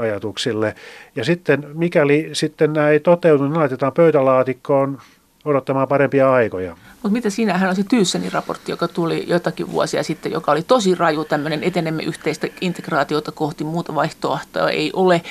ajatuksille. 0.00 0.74
Ja 1.16 1.24
sitten 1.24 1.66
mikäli 1.74 2.30
sitten 2.32 2.72
nämä 2.72 2.88
ei 2.88 3.00
toteudu, 3.00 3.44
niin 3.44 3.58
laitetaan 3.58 3.92
pöytälaatikkoon 3.92 4.98
odottamaan 5.44 5.88
parempia 5.88 6.32
aikoja. 6.32 6.76
Mutta 6.92 7.08
mitä 7.08 7.30
siinähän 7.30 7.68
on 7.68 7.76
se 7.76 7.84
Tyyssenin 7.88 8.32
raportti, 8.32 8.72
joka 8.72 8.88
tuli 8.88 9.24
jotakin 9.26 9.72
vuosia 9.72 10.02
sitten, 10.02 10.32
joka 10.32 10.52
oli 10.52 10.62
tosi 10.62 10.94
raju 10.94 11.24
tämmöinen 11.24 11.62
etenemme 11.62 12.02
yhteistä 12.02 12.48
integraatiota 12.60 13.32
kohti 13.32 13.64
muuta 13.64 13.94
vaihtoehtoa 13.94 14.70
ei 14.70 14.90
ole. 14.92 15.22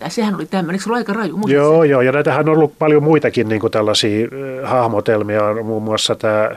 Ja 0.00 0.10
sehän 0.10 0.34
oli 0.34 0.46
tämmöinen, 0.46 0.80
se 0.80 0.92
aika 0.92 1.12
raju? 1.12 1.36
Muistat 1.36 1.54
joo, 1.54 1.82
sen? 1.82 1.90
joo, 1.90 2.00
ja 2.00 2.12
näitähän 2.12 2.48
on 2.48 2.56
ollut 2.56 2.78
paljon 2.78 3.02
muitakin 3.02 3.48
niin 3.48 3.60
kuin 3.60 3.70
tällaisia 3.70 4.28
hahmotelmia, 4.64 5.40
muun 5.64 5.82
muassa 5.82 6.14
tämä 6.14 6.50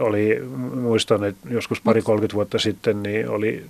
oli, 0.00 0.42
muistan, 0.74 1.24
että 1.24 1.48
joskus 1.50 1.80
pari 1.80 2.02
30 2.02 2.34
vuotta 2.34 2.58
sitten, 2.58 3.02
niin 3.02 3.28
oli 3.28 3.64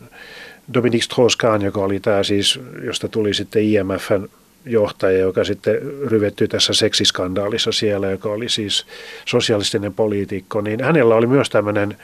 Dominique 0.75 1.05
Strauss-Kahn, 1.05 1.65
joka 1.65 1.81
oli 1.81 2.01
tämä 2.01 2.23
siis, 2.23 2.61
josta 2.85 3.09
tuli 3.09 3.35
sitten 3.35 3.63
IMFn 3.63 4.29
johtaja, 4.65 5.19
joka 5.19 5.45
sitten 5.45 5.79
ryvettyi 6.07 6.49
tässä 6.49 6.73
seksiskandaalissa 6.73 7.73
siellä, 7.73 8.11
joka 8.11 8.29
oli 8.29 8.49
siis 8.49 8.87
sosialistinen 9.25 9.95
poliitikko, 9.95 10.61
niin 10.61 10.85
hänellä 10.85 11.15
oli 11.15 11.27
myös 11.27 11.51
tämmöinen 11.51 11.97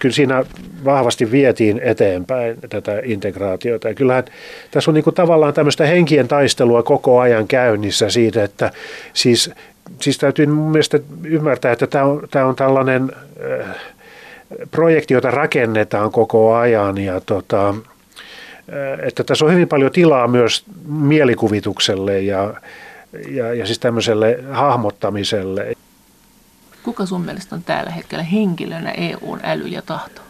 kyllä 0.00 0.14
siinä 0.14 0.44
vahvasti 0.84 1.30
vietiin 1.30 1.80
eteenpäin 1.84 2.56
tätä 2.68 3.00
integraatiota. 3.04 3.88
Ja 3.88 3.94
kyllähän 3.94 4.24
tässä 4.70 4.90
on 4.90 4.94
niin 4.94 5.04
kuin 5.04 5.14
tavallaan 5.14 5.54
tämmöistä 5.54 5.86
henkien 5.86 6.28
taistelua 6.28 6.82
koko 6.82 7.20
ajan 7.20 7.48
käynnissä 7.48 8.10
siitä, 8.10 8.44
että 8.44 8.70
siis, 9.12 9.50
siis 10.00 10.18
täytyy 10.18 10.46
mun 10.46 10.70
mielestä 10.70 11.00
ymmärtää, 11.24 11.72
että 11.72 11.86
tämä 11.86 12.04
on, 12.04 12.28
tämä 12.30 12.44
on 12.44 12.56
tällainen 12.56 13.12
äh, 13.60 13.76
projekti, 14.70 15.14
jota 15.14 15.30
rakennetaan 15.30 16.12
koko 16.12 16.54
ajan 16.54 16.98
ja 16.98 17.20
tota, 17.20 17.74
että 19.02 19.24
tässä 19.24 19.44
on 19.44 19.52
hyvin 19.52 19.68
paljon 19.68 19.92
tilaa 19.92 20.28
myös 20.28 20.64
mielikuvitukselle 20.86 22.20
ja, 22.20 22.54
ja, 23.28 23.54
ja 23.54 23.66
siis 23.66 23.78
tämmöiselle 23.78 24.44
hahmottamiselle. 24.52 25.76
Kuka 26.82 27.06
sun 27.06 27.24
mielestä 27.24 27.54
on 27.54 27.62
tällä 27.62 27.90
hetkellä 27.90 28.24
henkilönä 28.24 28.90
EUn 28.90 29.40
äly 29.42 29.66
ja 29.68 29.82
tahto? 29.82 30.22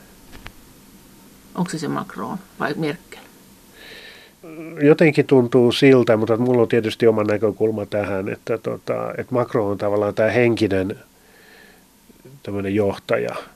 Onko 1.54 1.70
se 1.70 1.78
se 1.78 1.88
Macron 1.88 2.38
vai 2.60 2.74
Merkel? 2.76 3.07
Jotenkin 4.82 5.26
tuntuu 5.26 5.72
siltä, 5.72 6.16
mutta 6.16 6.36
mulla 6.36 6.62
on 6.62 6.68
tietysti 6.68 7.06
oma 7.06 7.24
näkökulma 7.24 7.86
tähän, 7.86 8.28
että, 8.28 8.58
tota, 8.58 9.10
että 9.18 9.34
Macron 9.34 9.70
on 9.70 9.78
tavallaan 9.78 10.14
tämä 10.14 10.30
henkinen 10.30 10.98
tämmöinen 12.42 12.74
johtaja– 12.74 13.34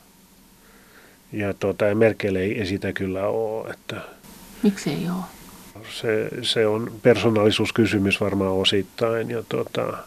ja 1.33 1.55
tuota, 1.55 1.95
Merkel 1.95 2.37
ei, 2.37 2.59
ei 2.59 2.67
sitä 2.67 2.93
kyllä 2.93 3.27
ole. 3.27 3.71
Että 3.71 3.97
Miksi 4.63 4.91
ei 4.91 5.07
ole? 5.17 5.25
Se, 5.91 6.29
se 6.43 6.67
on 6.67 6.93
persoonallisuuskysymys 7.03 8.21
varmaan 8.21 8.53
osittain 8.53 9.31
ja, 9.31 9.43
tuota, 9.49 9.99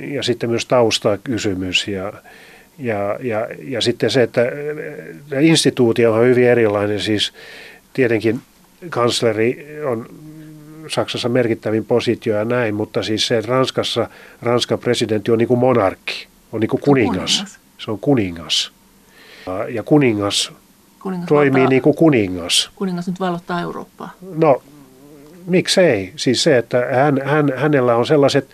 ja 0.00 0.22
sitten 0.22 0.50
myös 0.50 0.66
taustakysymys 0.66 1.88
ja, 1.88 2.12
ja, 2.78 3.18
ja, 3.22 3.48
ja 3.62 3.80
sitten 3.80 4.10
se, 4.10 4.22
että 4.22 4.42
instituutio 5.40 6.12
on 6.12 6.26
hyvin 6.26 6.48
erilainen, 6.48 7.00
siis 7.00 7.32
tietenkin 7.92 8.40
kansleri 8.88 9.66
on 9.84 10.06
Saksassa 10.88 11.28
merkittävin 11.28 11.84
positio 11.84 12.36
ja 12.36 12.44
näin, 12.44 12.74
mutta 12.74 13.02
siis 13.02 13.26
se, 13.26 13.38
että 13.38 13.50
Ranskassa 13.50 14.08
Ranskan 14.42 14.78
presidentti 14.78 15.30
on 15.30 15.38
niin 15.38 15.48
kuin 15.48 15.60
monarkki, 15.60 16.26
on 16.52 16.60
niin 16.60 16.68
kuin 16.68 16.80
kuningas. 16.80 17.58
Se 17.78 17.90
on 17.90 17.98
kuningas. 17.98 18.72
Ja 19.68 19.82
kuningas, 19.82 20.52
kuningas 21.02 21.28
toimii 21.28 21.52
valtaa, 21.52 21.68
niin 21.68 21.82
kuin 21.82 21.96
kuningas. 21.96 22.70
Kuningas 22.76 23.06
nyt 23.06 23.20
valottaa 23.20 23.60
Eurooppaa. 23.60 24.12
No, 24.34 24.62
miksei? 25.46 26.12
Siis 26.16 26.42
se, 26.42 26.58
että 26.58 26.86
hän, 26.92 27.20
hän, 27.24 27.52
hänellä 27.56 27.96
on 27.96 28.06
sellaiset 28.06 28.48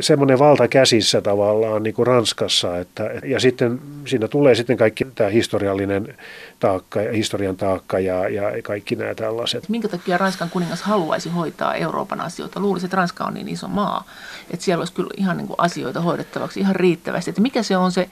semmoinen 0.00 0.38
valta 0.38 0.68
käsissä 0.68 1.20
tavallaan 1.20 1.82
niin 1.82 1.94
kuin 1.94 2.06
Ranskassa, 2.06 2.78
että, 2.78 3.10
ja 3.24 3.40
sitten 3.40 3.80
siinä 4.06 4.28
tulee 4.28 4.54
sitten 4.54 4.76
kaikki 4.76 5.06
tämä 5.14 5.30
historiallinen 5.30 6.14
taakka, 6.60 7.00
historian 7.12 7.56
taakka 7.56 7.98
ja, 7.98 8.28
ja 8.28 8.62
kaikki 8.62 8.96
nämä 8.96 9.14
tällaiset. 9.14 9.68
Minkä 9.68 9.88
takia 9.88 10.18
Ranskan 10.18 10.50
kuningas 10.50 10.82
haluaisi 10.82 11.28
hoitaa 11.30 11.74
Euroopan 11.74 12.20
asioita? 12.20 12.60
Luulisin, 12.60 12.86
että 12.86 12.96
Ranska 12.96 13.24
on 13.24 13.34
niin 13.34 13.48
iso 13.48 13.68
maa, 13.68 14.04
että 14.50 14.64
siellä 14.64 14.82
olisi 14.82 14.92
kyllä 14.92 15.10
ihan 15.16 15.36
niin 15.36 15.46
kuin 15.46 15.56
asioita 15.58 16.00
hoidettavaksi 16.00 16.60
ihan 16.60 16.76
riittävästi. 16.76 17.30
Että 17.30 17.42
mikä 17.42 17.62
se 17.62 17.76
on 17.76 17.92
se 17.92 18.08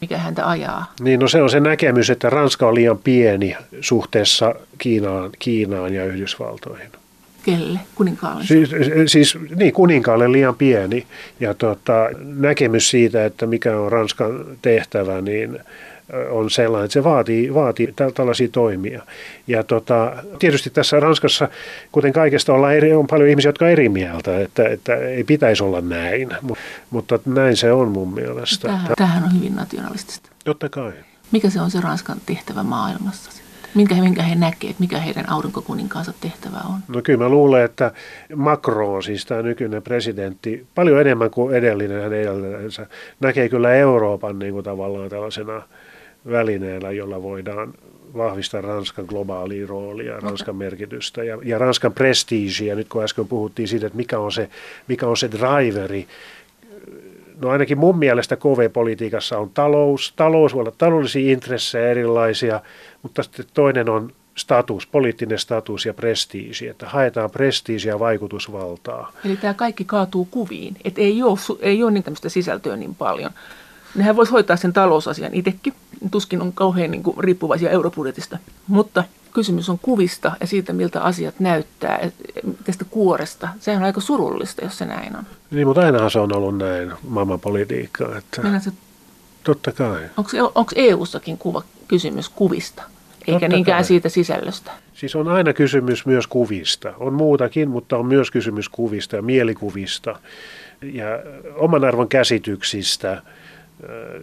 mikä 0.00 0.18
häntä 0.18 0.48
ajaa. 0.48 0.92
Niin, 1.00 1.20
no 1.20 1.28
se 1.28 1.42
on 1.42 1.50
se 1.50 1.60
näkemys, 1.60 2.10
että 2.10 2.30
Ranska 2.30 2.68
on 2.68 2.74
liian 2.74 2.98
pieni 2.98 3.56
suhteessa 3.80 4.54
Kiinaan, 4.78 5.30
Kiinaan 5.38 5.94
ja 5.94 6.04
Yhdysvaltoihin. 6.04 7.01
Kelle? 7.42 7.80
Kuninkaalle? 7.94 8.44
Siis, 8.44 8.70
siis 9.06 9.38
niin, 9.56 9.72
kuninkaalle 9.72 10.32
liian 10.32 10.54
pieni. 10.54 11.06
Ja 11.40 11.54
tota, 11.54 12.08
näkemys 12.18 12.90
siitä, 12.90 13.24
että 13.24 13.46
mikä 13.46 13.76
on 13.76 13.92
Ranskan 13.92 14.44
tehtävä, 14.62 15.20
niin 15.20 15.58
on 16.30 16.50
sellainen, 16.50 16.84
että 16.84 16.92
se 16.92 17.04
vaatii, 17.04 17.54
vaatii 17.54 17.94
tällaisia 18.14 18.48
toimia. 18.48 19.02
Ja 19.46 19.64
tota, 19.64 20.12
tietysti 20.38 20.70
tässä 20.70 21.00
Ranskassa, 21.00 21.48
kuten 21.92 22.12
kaikesta 22.12 22.52
ollaan 22.52 22.74
eri, 22.74 22.94
on 22.94 23.06
paljon 23.06 23.28
ihmisiä, 23.28 23.48
jotka 23.48 23.64
on 23.64 23.70
eri 23.70 23.88
mieltä, 23.88 24.40
että, 24.40 24.68
että 24.68 24.94
ei 24.94 25.24
pitäisi 25.24 25.62
olla 25.62 25.80
näin, 25.80 26.28
mutta 26.90 27.18
näin 27.26 27.56
se 27.56 27.72
on 27.72 27.88
mun 27.88 28.14
mielestä. 28.14 28.68
Tämähän, 28.68 28.92
tämähän 28.96 29.24
on 29.24 29.34
hyvin 29.34 29.56
nationalistista. 29.56 30.30
Totta 30.44 30.68
kai. 30.68 30.92
Mikä 31.32 31.50
se 31.50 31.60
on 31.60 31.70
se 31.70 31.80
Ranskan 31.80 32.18
tehtävä 32.26 32.62
maailmassa 32.62 33.41
Minkä, 33.74 33.94
minkä 33.94 34.22
he 34.22 34.34
näkevät, 34.34 34.78
mikä 34.78 34.98
heidän 34.98 35.28
aurinkokuninkaansa 35.28 36.12
tehtävä 36.20 36.60
on? 36.68 36.78
No 36.88 37.02
kyllä 37.02 37.18
mä 37.18 37.28
luulen, 37.28 37.64
että 37.64 37.92
Macron, 38.36 39.02
siis 39.02 39.26
tämä 39.26 39.42
nykyinen 39.42 39.82
presidentti, 39.82 40.66
paljon 40.74 41.00
enemmän 41.00 41.30
kuin 41.30 41.54
edellinen 41.54 42.02
hänen 42.02 42.20
edeltäjänsä, 42.20 42.86
näkee 43.20 43.48
kyllä 43.48 43.74
Euroopan 43.74 44.38
niin 44.38 44.52
kuin 44.52 44.64
tavallaan 44.64 45.10
tällaisena 45.10 45.62
välineellä, 46.30 46.90
jolla 46.90 47.22
voidaan 47.22 47.74
vahvistaa 48.16 48.60
Ranskan 48.60 49.04
globaalia 49.04 49.66
roolia, 49.66 50.20
Ranskan 50.20 50.56
merkitystä 50.56 51.24
ja, 51.24 51.38
ja 51.44 51.58
Ranskan 51.58 51.92
prestiisiä. 51.92 52.74
Nyt 52.74 52.88
kun 52.88 53.04
äsken 53.04 53.28
puhuttiin 53.28 53.68
siitä, 53.68 53.86
että 53.86 53.96
mikä 53.96 54.18
on 54.18 54.32
se, 54.32 54.48
mikä 54.88 55.06
on 55.06 55.16
se 55.16 55.30
driveri 55.30 56.06
No 57.42 57.50
ainakin 57.50 57.78
mun 57.78 57.98
mielestä 57.98 58.36
KV-politiikassa 58.36 59.38
on 59.38 59.50
talous. 59.50 60.12
Talous 60.16 60.54
voi 60.54 60.60
olla 60.60 60.72
taloudellisia 60.78 61.32
intressejä 61.32 61.90
erilaisia, 61.90 62.60
mutta 63.02 63.22
sitten 63.22 63.46
toinen 63.54 63.88
on 63.88 64.12
status, 64.34 64.86
poliittinen 64.86 65.38
status 65.38 65.86
ja 65.86 65.94
prestiisi, 65.94 66.68
että 66.68 66.88
haetaan 66.88 67.30
prestiisiä 67.30 67.92
ja 67.92 67.98
vaikutusvaltaa. 67.98 69.12
Eli 69.24 69.36
tämä 69.36 69.54
kaikki 69.54 69.84
kaatuu 69.84 70.28
kuviin, 70.30 70.76
että 70.84 71.00
ei 71.00 71.22
ole, 71.22 71.38
ei 71.60 71.82
ole 71.82 71.90
niin 71.90 72.02
tämmöistä 72.02 72.28
sisältöä 72.28 72.76
niin 72.76 72.94
paljon. 72.94 73.30
Nehän 73.94 74.16
voisi 74.16 74.32
hoitaa 74.32 74.56
sen 74.56 74.72
talousasian 74.72 75.34
itsekin, 75.34 75.74
tuskin 76.10 76.42
on 76.42 76.52
kauhean 76.52 76.90
niin 76.90 77.02
kuin, 77.02 77.16
riippuvaisia 77.18 77.70
eurobudjetista, 77.70 78.38
mutta 78.68 79.04
kysymys 79.34 79.68
on 79.68 79.78
kuvista 79.82 80.32
ja 80.40 80.46
siitä, 80.46 80.72
miltä 80.72 81.02
asiat 81.02 81.40
näyttää, 81.40 82.10
tästä 82.64 82.84
kuoresta. 82.90 83.48
Sehän 83.60 83.82
on 83.82 83.86
aika 83.86 84.00
surullista, 84.00 84.64
jos 84.64 84.78
se 84.78 84.84
näin 84.84 85.16
on. 85.16 85.24
Niin, 85.50 85.66
mutta 85.66 85.80
ainahan 85.80 86.10
se 86.10 86.18
on 86.18 86.36
ollut 86.36 86.58
näin 86.58 86.92
maailmanpolitiikkaa. 87.08 88.18
Että... 88.18 88.60
Se... 88.60 88.72
Totta 89.44 89.72
kai. 89.72 90.00
Onko 90.54 90.72
EU-sakin 90.74 91.38
kuva, 91.38 91.62
kysymys 91.88 92.28
kuvista? 92.28 92.82
eikä 93.26 93.32
Totta 93.32 93.48
niinkään 93.48 93.78
kai. 93.78 93.84
siitä 93.84 94.08
sisällöstä. 94.08 94.70
Siis 94.94 95.16
on 95.16 95.28
aina 95.28 95.52
kysymys 95.52 96.06
myös 96.06 96.26
kuvista. 96.26 96.94
On 96.98 97.12
muutakin, 97.12 97.70
mutta 97.70 97.96
on 97.96 98.06
myös 98.06 98.30
kysymys 98.30 98.68
kuvista 98.68 99.16
ja 99.16 99.22
mielikuvista 99.22 100.18
ja 100.82 101.06
oman 101.54 101.84
arvon 101.84 102.08
käsityksistä, 102.08 103.22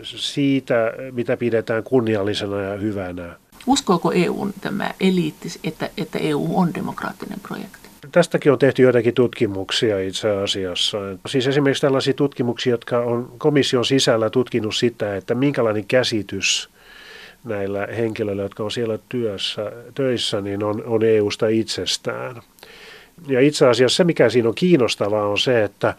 siitä, 0.04 0.94
mitä 1.12 1.38
pidetään 1.38 1.84
kunniallisena 1.84 2.62
ja 2.62 2.78
hyvänä. 2.78 3.36
Uskooko 3.68 4.12
EUn 4.12 4.54
tämä 4.62 4.92
eliitti, 5.00 5.50
että, 5.64 5.90
että 5.98 6.20
EU 6.20 6.60
on 6.60 6.74
demokraattinen 6.74 7.40
projekti? 7.40 7.90
Tästäkin 8.12 8.52
on 8.52 8.60
tehty 8.60 8.82
joitakin 8.82 9.14
tutkimuksia 9.14 10.00
itse 10.00 10.30
asiassa. 10.30 10.98
Siis 11.28 11.48
esimerkiksi 11.48 11.82
tällaisia 11.82 12.14
tutkimuksia, 12.14 12.72
jotka 12.72 13.00
on 13.00 13.32
komission 13.38 13.86
sisällä 13.86 14.30
tutkinut 14.30 14.76
sitä, 14.76 15.16
että 15.16 15.36
minkälainen 15.36 15.86
käsitys 15.86 16.70
näillä 17.44 17.88
henkilöillä, 17.98 18.42
jotka 18.42 18.64
on 18.64 18.72
siellä 18.72 19.00
työssä, 19.10 19.72
töissä, 19.96 20.42
niin 20.42 20.64
on, 20.64 20.84
on 20.86 21.04
EUsta 21.04 21.48
itsestään. 21.48 22.42
Ja 23.28 23.40
itse 23.40 23.68
asiassa 23.68 23.98
se, 23.98 24.04
mikä 24.04 24.30
siinä 24.30 24.50
on 24.50 24.56
kiinnostavaa, 24.56 25.28
on 25.28 25.40
se, 25.40 25.64
että 25.64 25.94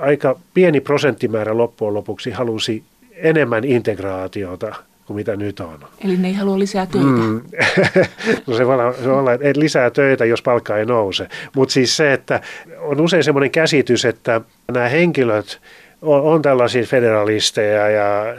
aika 0.00 0.38
pieni 0.54 0.80
prosenttimäärä 0.80 1.56
loppujen 1.56 1.94
lopuksi 1.94 2.30
halusi 2.30 2.84
enemmän 3.12 3.64
integraatiota 3.64 4.74
kuin 5.06 5.14
mitä 5.14 5.36
nyt 5.36 5.60
on. 5.60 5.78
Eli 6.04 6.16
ne 6.16 6.28
ei 6.28 6.34
halua 6.34 6.58
lisää 6.58 6.86
töitä? 6.86 7.08
Mm. 7.08 7.42
no 8.46 8.56
se 8.56 8.66
voi 8.66 8.74
olla, 8.74 8.92
se 8.92 9.04
voi 9.04 9.18
olla 9.18 9.32
että 9.32 9.60
lisää 9.60 9.90
töitä, 9.90 10.24
jos 10.24 10.42
palkka 10.42 10.76
ei 10.76 10.84
nouse. 10.86 11.28
Mutta 11.56 11.72
siis 11.72 11.96
se, 11.96 12.12
että 12.12 12.40
on 12.78 13.00
usein 13.00 13.24
semmoinen 13.24 13.50
käsitys, 13.50 14.04
että 14.04 14.40
nämä 14.72 14.88
henkilöt 14.88 15.60
on, 16.04 16.20
on 16.20 16.42
tällaisia 16.42 16.84
federalisteja 16.84 17.90
ja 17.90 18.36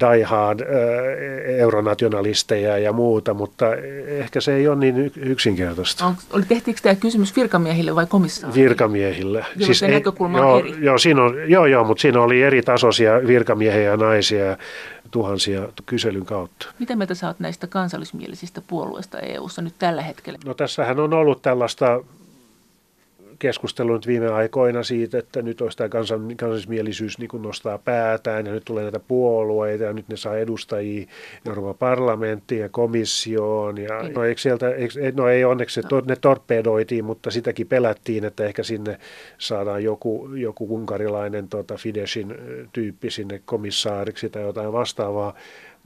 diehard 0.00 0.60
euronationalisteja 1.58 2.78
ja 2.78 2.92
muuta, 2.92 3.34
mutta 3.34 3.66
ehkä 4.06 4.40
se 4.40 4.54
ei 4.54 4.68
ole 4.68 4.76
niin 4.76 5.12
yksinkertaista. 5.16 6.06
On, 6.06 6.14
oli, 6.32 6.44
tehtiinkö 6.48 6.80
tämä 6.82 6.94
kysymys 6.94 7.36
virkamiehille 7.36 7.94
vai 7.94 8.06
komissaarille? 8.06 8.62
Virkamiehille. 8.62 9.38
Joo, 9.38 9.66
siis 9.66 9.78
se 9.78 9.88
näkökulma 9.88 10.38
on 10.38 10.44
joo, 10.44 10.58
eri. 10.58 10.84
Joo, 10.84 10.98
siinä 10.98 11.22
on, 11.22 11.50
joo, 11.50 11.66
joo, 11.66 11.84
mutta 11.84 12.02
siinä 12.02 12.20
oli 12.20 12.42
eri 12.42 12.62
tasoisia 12.62 13.12
virkamiehiä 13.26 13.82
ja 13.82 13.96
naisia 13.96 14.56
tuhansia 15.10 15.68
kyselyn 15.86 16.26
kautta. 16.26 16.66
Mitä 16.78 16.96
mieltä 16.96 17.14
sä 17.14 17.26
oot 17.26 17.40
näistä 17.40 17.66
kansallismielisistä 17.66 18.62
puolueista 18.66 19.18
EU-ssa 19.18 19.62
nyt 19.62 19.74
tällä 19.78 20.02
hetkellä? 20.02 20.38
No 20.44 20.54
tässähän 20.54 21.00
on 21.00 21.14
ollut 21.14 21.42
tällaista 21.42 22.00
keskustelua 23.38 24.00
viime 24.06 24.28
aikoina 24.28 24.82
siitä, 24.82 25.18
että 25.18 25.42
nyt 25.42 25.60
olisi 25.60 25.78
tämä 25.78 25.88
kansan, 25.88 26.36
kansallismielisyys 26.36 27.18
niin 27.18 27.42
nostaa 27.42 27.78
päätään 27.78 28.46
ja 28.46 28.52
nyt 28.52 28.64
tulee 28.64 28.82
näitä 28.82 29.00
puolueita 29.00 29.84
ja 29.84 29.92
nyt 29.92 30.08
ne 30.08 30.16
saa 30.16 30.36
edustajia 30.36 31.06
Euroopan 31.46 31.74
parlamenttiin 31.74 32.60
ja 32.60 32.68
komissioon. 32.68 33.78
Ja, 33.78 34.02
no, 34.14 34.24
eikö 34.24 34.40
sieltä, 34.40 34.70
eikö, 34.70 35.12
no 35.14 35.28
ei 35.28 35.44
onneksi 35.44 35.80
no. 35.80 36.02
ne 36.06 36.16
torpedoitiin, 36.16 37.04
mutta 37.04 37.30
sitäkin 37.30 37.66
pelättiin, 37.66 38.24
että 38.24 38.44
ehkä 38.44 38.62
sinne 38.62 38.98
saadaan 39.38 39.84
joku, 39.84 40.28
joku 40.34 40.74
unkarilainen 40.74 41.48
tota, 41.48 41.76
Fidesin 41.76 42.34
tyyppi 42.72 43.10
sinne 43.10 43.42
komissaariksi 43.44 44.30
tai 44.30 44.42
jotain 44.42 44.72
vastaavaa. 44.72 45.34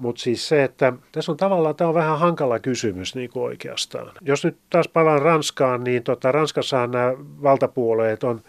Mutta 0.01 0.23
siis 0.23 0.49
se, 0.49 0.65
että 0.65 0.93
tässä 1.13 1.33
on 1.33 1.39
tavallaan, 1.39 1.77
tämä 1.77 1.89
on 1.89 1.95
vähän 1.95 2.19
hankala 2.19 2.59
kysymys 2.59 3.15
niin 3.15 3.31
kuin 3.31 3.43
oikeastaan. 3.43 4.13
Jos 4.21 4.45
nyt 4.45 4.57
taas 4.71 4.89
palaan 4.89 5.23
Ranskaan, 5.23 5.85
niin 5.85 6.03
tota, 6.03 6.33
Ranskassahan 6.33 6.91
nämä 6.91 7.13
valtapuolueet 7.43 8.25
on, 8.25 8.41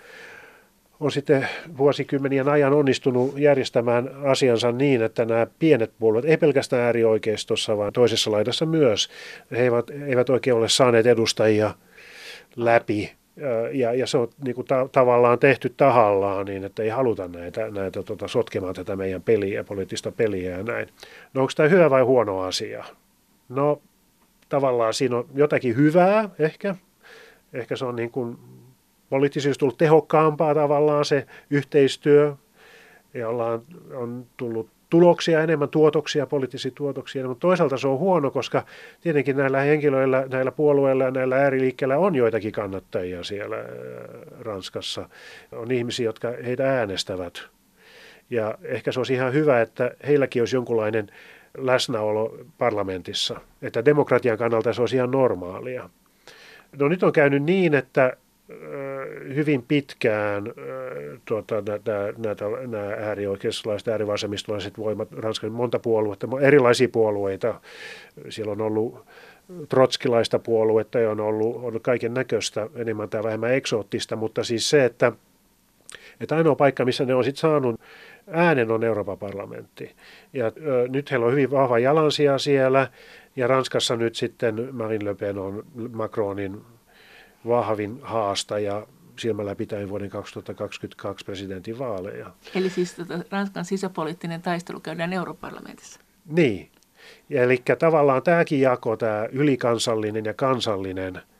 on 1.00 1.12
sitten 1.12 1.48
vuosikymmenien 1.78 2.50
ajan 2.50 2.74
onnistunut 2.74 3.38
järjestämään 3.38 4.10
asiansa 4.26 4.72
niin, 4.72 5.02
että 5.02 5.26
nämä 5.26 5.48
pienet 5.60 5.92
puolueet, 6.00 6.26
ei 6.26 6.38
pelkästään 6.38 6.84
äärioikeistossa, 6.84 7.78
vaan 7.78 7.94
toisessa 7.94 8.32
laidassa 8.32 8.66
myös, 8.66 9.10
he 9.52 9.64
eivät, 9.64 9.90
eivät 9.90 10.30
oikein 10.30 10.56
ole 10.56 10.70
saaneet 10.70 11.06
edustajia 11.06 11.74
läpi 12.56 13.12
ja, 13.72 13.94
ja 13.94 14.08
se 14.08 14.18
on 14.18 14.28
niin 14.44 14.56
kuin 14.56 14.68
ta- 14.68 14.90
tavallaan 14.92 15.40
tehty 15.40 15.74
tahallaan 15.78 16.46
niin, 16.46 16.64
että 16.64 16.84
ei 16.84 16.90
haluta 16.90 17.28
näitä, 17.28 17.72
näitä 17.72 18.04
tota, 18.04 18.28
sotkemaan 18.28 18.76
tätä 18.76 18.96
meidän 18.96 19.22
peliä, 19.22 19.64
poliittista 19.64 20.12
peliä 20.12 20.58
ja 20.58 20.64
näin. 20.64 20.88
No 21.34 21.42
onko 21.42 21.54
tämä 21.56 21.70
hyvä 21.70 21.90
vai 21.90 22.02
huono 22.02 22.40
asia? 22.40 22.84
No 23.50 23.82
tavallaan 24.50 24.94
siinä 24.94 25.18
on 25.18 25.26
jotakin 25.36 25.76
hyvää 25.76 26.30
ehkä. 26.40 26.76
Ehkä 27.54 27.76
se 27.76 27.86
on 27.86 27.96
niin 27.96 28.12
kuin 28.12 28.38
poliittisesti 29.10 29.60
tullut 29.60 29.78
tehokkaampaa 29.78 30.56
tavallaan 30.56 31.06
se 31.06 31.26
yhteistyö. 31.50 32.36
Ja 33.14 33.30
ollaan, 33.30 33.62
on 33.94 34.26
tullut 34.38 34.70
tuloksia 34.92 35.44
enemmän, 35.44 35.70
tuotoksia, 35.70 36.28
poliittisia 36.28 36.72
tuotoksia, 36.76 37.28
mutta 37.28 37.42
toisaalta 37.42 37.78
se 37.78 37.88
on 37.88 38.00
huono, 38.00 38.32
koska 38.32 38.66
tietenkin 39.02 39.38
näillä 39.38 39.60
henkilöillä, 39.60 40.26
näillä 40.32 40.52
puolueilla 40.52 41.04
ja 41.04 41.12
näillä 41.12 41.36
ääriliikkeillä 41.36 41.98
on 41.98 42.16
joitakin 42.16 42.52
kannattajia 42.52 43.24
siellä 43.24 43.56
äh, 43.56 43.66
Ranskassa. 44.40 45.10
On 45.52 45.72
ihmisiä, 45.72 46.06
jotka 46.06 46.34
heitä 46.46 46.80
äänestävät. 46.80 47.44
Ja 48.30 48.56
ehkä 48.64 48.92
se 48.92 49.00
olisi 49.00 49.14
ihan 49.14 49.34
hyvä, 49.34 49.62
että 49.62 49.92
heilläkin 50.08 50.42
olisi 50.42 50.56
jonkunlainen 50.56 51.08
läsnäolo 51.58 52.38
parlamentissa, 52.58 53.42
että 53.62 53.86
demokratian 53.86 54.38
kannalta 54.38 54.74
se 54.74 54.82
olisi 54.82 54.96
ihan 54.96 55.12
normaalia. 55.12 55.90
No 56.80 56.88
nyt 56.88 57.04
on 57.04 57.14
käynyt 57.14 57.44
niin, 57.44 57.74
että 57.74 58.18
hyvin 59.36 59.64
pitkään 59.68 60.44
tuota, 61.26 61.56
näitä, 62.18 62.46
nämä 62.68 62.94
äärioikeistolaiset, 62.94 63.88
äärivasemmistolaiset 63.88 64.78
voimat, 64.78 65.12
Ranskan 65.12 65.52
monta 65.52 65.80
puoluetta, 65.80 66.28
erilaisia 66.42 66.90
puolueita. 66.90 67.62
Siellä 68.30 68.52
on 68.52 68.62
ollut 68.62 69.06
trotskilaista 69.70 70.40
puoluetta 70.40 71.00
ja 71.00 71.12
on 71.12 71.20
ollut, 71.20 71.64
on 71.64 71.82
kaiken 71.82 72.14
näköistä, 72.14 72.70
enemmän 72.76 73.10
tai 73.10 73.24
vähemmän 73.24 73.54
eksoottista, 73.54 74.16
mutta 74.16 74.44
siis 74.44 74.70
se, 74.70 74.86
että, 74.86 75.12
että 76.22 76.36
ainoa 76.36 76.56
paikka, 76.56 76.86
missä 76.86 77.06
ne 77.06 77.16
on 77.16 77.24
sitten 77.24 77.42
saanut 77.42 77.82
äänen 78.28 78.72
on 78.72 78.84
Euroopan 78.84 79.18
parlamentti. 79.18 79.96
Ja 80.34 80.46
ö, 80.46 80.88
nyt 80.88 81.12
heillä 81.12 81.26
on 81.26 81.32
hyvin 81.32 81.52
vahva 81.52 81.80
jalansija 81.80 82.38
siellä, 82.38 82.88
ja 83.36 83.48
Ranskassa 83.48 83.96
nyt 83.96 84.16
sitten 84.16 84.70
Marine 84.72 85.06
Le 85.06 85.16
Pen 85.16 85.38
on 85.38 85.64
Macronin 85.92 86.62
vahvin 87.48 88.00
haastaja 88.02 88.88
silmällä 89.20 89.56
pitäen 89.56 89.90
vuoden 89.90 90.10
2022 90.10 91.26
presidentin 91.26 91.80
vaaleja. 91.80 92.32
Eli 92.56 92.70
siis 92.70 92.94
tota, 92.94 93.20
Ranskan 93.30 93.66
sisäpoliittinen 93.66 94.42
taistelu 94.42 94.80
käydään 94.80 95.14
europarlamentissa? 95.14 96.00
Niin. 96.26 96.72
Ja 97.30 97.44
eli 97.44 97.64
tavallaan 97.80 98.24
tämäkin 98.24 98.62
jako, 98.62 98.98
tämä 98.98 99.28
ylikansallinen 99.32 100.26
ja 100.26 100.34
kansallinen– 100.34 101.22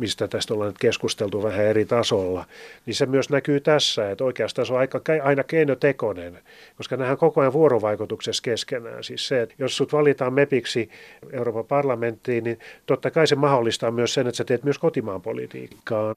mistä 0.00 0.28
tästä 0.28 0.54
ollaan 0.54 0.68
nyt 0.68 0.78
keskusteltu 0.78 1.42
vähän 1.42 1.64
eri 1.64 1.84
tasolla, 1.84 2.44
niin 2.86 2.94
se 2.94 3.06
myös 3.06 3.30
näkyy 3.30 3.60
tässä, 3.60 4.10
että 4.10 4.24
oikeastaan 4.24 4.66
se 4.66 4.72
on 4.72 4.78
aika, 4.78 5.00
aina 5.22 5.44
keinotekoinen, 5.44 6.38
koska 6.76 6.96
nähdään 6.96 7.18
koko 7.18 7.40
ajan 7.40 7.52
vuorovaikutuksessa 7.52 8.42
keskenään. 8.42 9.04
Siis 9.04 9.28
se, 9.28 9.42
että 9.42 9.54
jos 9.58 9.76
sut 9.76 9.92
valitaan 9.92 10.32
MEPiksi 10.32 10.90
Euroopan 11.32 11.64
parlamenttiin, 11.64 12.44
niin 12.44 12.58
totta 12.86 13.10
kai 13.10 13.26
se 13.26 13.36
mahdollistaa 13.36 13.90
myös 13.90 14.14
sen, 14.14 14.26
että 14.26 14.36
sä 14.36 14.44
teet 14.44 14.64
myös 14.64 14.78
kotimaan 14.78 15.22
politiikkaa. 15.22 16.14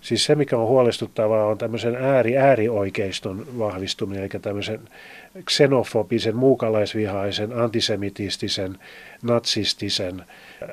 Siis 0.00 0.24
se, 0.24 0.34
mikä 0.34 0.58
on 0.58 0.68
huolestuttavaa, 0.68 1.46
on 1.46 1.58
tämmöisen 1.58 1.96
ääri-äärioikeiston 1.96 3.46
vahvistuminen, 3.58 4.22
eli 4.22 4.40
tämmöisen 4.42 4.80
xenofobisen, 5.50 6.36
muukalaisvihaisen, 6.36 7.52
antisemitistisen, 7.52 8.78
natsistisen 9.22 10.22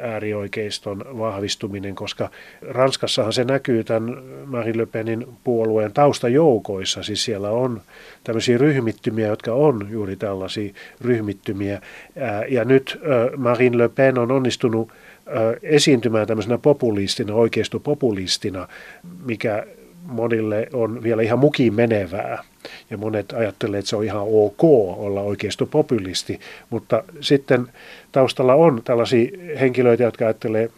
äärioikeiston 0.01 1.05
vahvistuminen, 1.17 1.95
koska 1.95 2.29
Ranskassahan 2.61 3.33
se 3.33 3.43
näkyy 3.43 3.83
tämän 3.83 4.23
Marine 4.45 4.77
Le 4.77 4.85
Penin 4.85 5.27
puolueen 5.43 5.93
taustajoukoissa, 5.93 7.03
siis 7.03 7.25
siellä 7.25 7.49
on 7.49 7.81
tämmöisiä 8.23 8.57
ryhmittymiä, 8.57 9.27
jotka 9.27 9.53
on 9.53 9.87
juuri 9.89 10.15
tällaisia 10.15 10.73
ryhmittymiä, 11.01 11.81
ja 12.49 12.65
nyt 12.65 12.99
Marine 13.37 13.77
Le 13.77 13.89
Pen 13.89 14.17
on 14.17 14.31
onnistunut 14.31 14.91
esiintymään 15.63 16.27
tämmöisenä 16.27 16.57
populistina, 16.57 17.33
oikeistopopulistina, 17.33 18.67
mikä 19.25 19.65
monille 20.03 20.67
on 20.73 21.03
vielä 21.03 21.21
ihan 21.21 21.39
mukiin 21.39 21.73
menevää. 21.73 22.43
Ja 22.89 22.97
monet 22.97 23.33
ajattelee, 23.33 23.79
että 23.79 23.89
se 23.89 23.95
on 23.95 24.03
ihan 24.03 24.21
ok 24.21 24.63
olla 24.97 25.21
oikeistopopulisti, 25.21 26.39
mutta 26.69 27.03
sitten 27.19 27.67
taustalla 28.11 28.55
on 28.55 28.81
tällaisia 28.83 29.29
henkilöitä, 29.59 30.03
jotka 30.03 30.25
ajattelee 30.25 30.69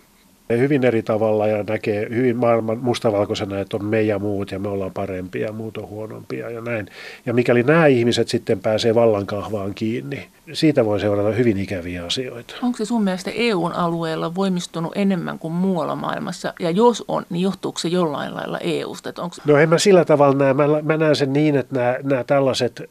hyvin 0.50 0.84
eri 0.84 1.04
tavalla 1.04 1.48
ja 1.48 1.64
näkee 1.64 2.08
hyvin 2.10 2.38
maailman 2.38 2.78
mustavalkoisena, 2.78 3.60
että 3.60 3.78
on 3.78 3.86
me 3.86 4.02
ja 4.02 4.20
muut 4.20 4.52
ja 4.52 4.60
me 4.60 4.68
ollaan 4.68 4.94
parempia 4.94 5.46
ja 5.46 5.54
muut 5.54 5.78
on 5.78 5.88
huonompia 5.88 6.50
ja 6.50 6.62
näin. 6.62 6.88
Ja 7.26 7.34
mikäli 7.34 7.64
nämä 7.64 7.88
ihmiset 7.88 8.28
sitten 8.28 8.60
pääsee 8.60 8.96
vallankahvaan 8.96 9.74
kiinni, 9.74 10.28
siitä 10.54 10.86
voi 10.86 11.00
seurata 11.00 11.32
hyvin 11.32 11.58
ikäviä 11.58 12.06
asioita. 12.06 12.56
Onko 12.62 12.78
se 12.78 12.86
sun 12.86 13.04
mielestä 13.04 13.32
EUn 13.36 13.72
alueella 13.72 14.36
voimistunut 14.36 14.92
enemmän 14.96 15.40
kuin 15.40 15.54
muualla 15.54 15.96
maailmassa? 15.96 16.54
Ja 16.60 16.72
jos 16.72 17.04
on, 17.08 17.26
niin 17.30 17.42
johtuuko 17.42 17.80
se 17.80 17.88
jollain 17.88 18.36
lailla 18.36 18.60
EUsta? 18.60 19.14
Onko... 19.18 19.36
No 19.46 19.58
en 19.58 19.70
mä 19.70 19.78
sillä 19.78 20.06
tavalla 20.06 20.36
näe. 20.36 20.54
Mä, 20.54 20.64
mä 20.82 20.98
näen 20.98 21.16
sen 21.16 21.34
niin, 21.34 21.56
että 21.56 21.76
nämä, 21.76 21.96
nämä 22.04 22.24
tällaiset 22.24 22.80
äh, 22.80 22.86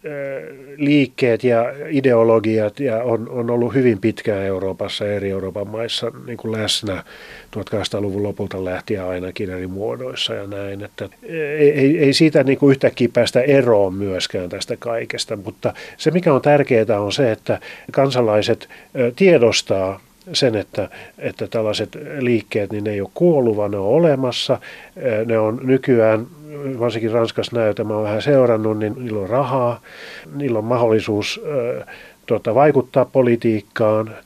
liikkeet 0.76 1.44
ja 1.44 1.64
ideologiat 1.88 2.80
ja 2.80 3.02
on, 3.02 3.28
on 3.28 3.50
ollut 3.50 3.74
hyvin 3.74 3.98
pitkään 3.98 4.42
Euroopassa 4.42 5.06
eri 5.06 5.30
Euroopan 5.30 5.68
maissa 5.68 6.12
niin 6.26 6.38
kuin 6.38 6.52
läsnä 6.52 7.04
1800-luvun 7.56 8.22
lopulta 8.22 8.64
lähtien 8.64 9.04
ainakin 9.04 9.50
eri 9.50 9.66
muodoissa 9.66 10.34
ja 10.34 10.46
näin. 10.46 10.84
Että 10.84 11.08
ei, 11.58 11.70
ei, 11.70 11.98
ei 11.98 12.12
siitä 12.12 12.44
niin 12.44 12.58
kuin 12.58 12.70
yhtäkkiä 12.70 13.08
päästä 13.12 13.40
eroon 13.40 13.94
myöskään 13.94 14.48
tästä 14.48 14.76
kaikesta, 14.76 15.36
mutta 15.36 15.74
se 15.96 16.10
mikä 16.10 16.34
on 16.34 16.42
tärkeää 16.42 17.00
on 17.00 17.12
se, 17.12 17.32
että 17.32 17.41
kansalaiset 17.92 18.68
tiedostaa 19.16 20.00
sen, 20.32 20.56
että, 20.56 20.88
että 21.18 21.46
tällaiset 21.46 21.98
liikkeet, 22.18 22.72
niin 22.72 22.84
ne 22.84 22.90
ei 22.90 23.00
ole 23.00 23.10
kuollut, 23.14 23.56
vaan 23.56 23.70
ne 23.70 23.78
on 23.78 23.86
olemassa. 23.86 24.58
Ne 25.26 25.38
on 25.38 25.60
nykyään, 25.62 26.26
varsinkin 26.78 27.10
Ranskassa 27.10 27.56
näytä, 27.56 27.82
on 27.82 28.02
vähän 28.02 28.22
seurannut, 28.22 28.78
niin 28.78 28.94
niillä 28.98 29.20
on 29.20 29.28
rahaa, 29.28 29.80
niillä 30.34 30.58
on 30.58 30.64
mahdollisuus 30.64 31.40
tuota, 32.26 32.54
vaikuttaa 32.54 33.04
politiikkaan– 33.04 34.14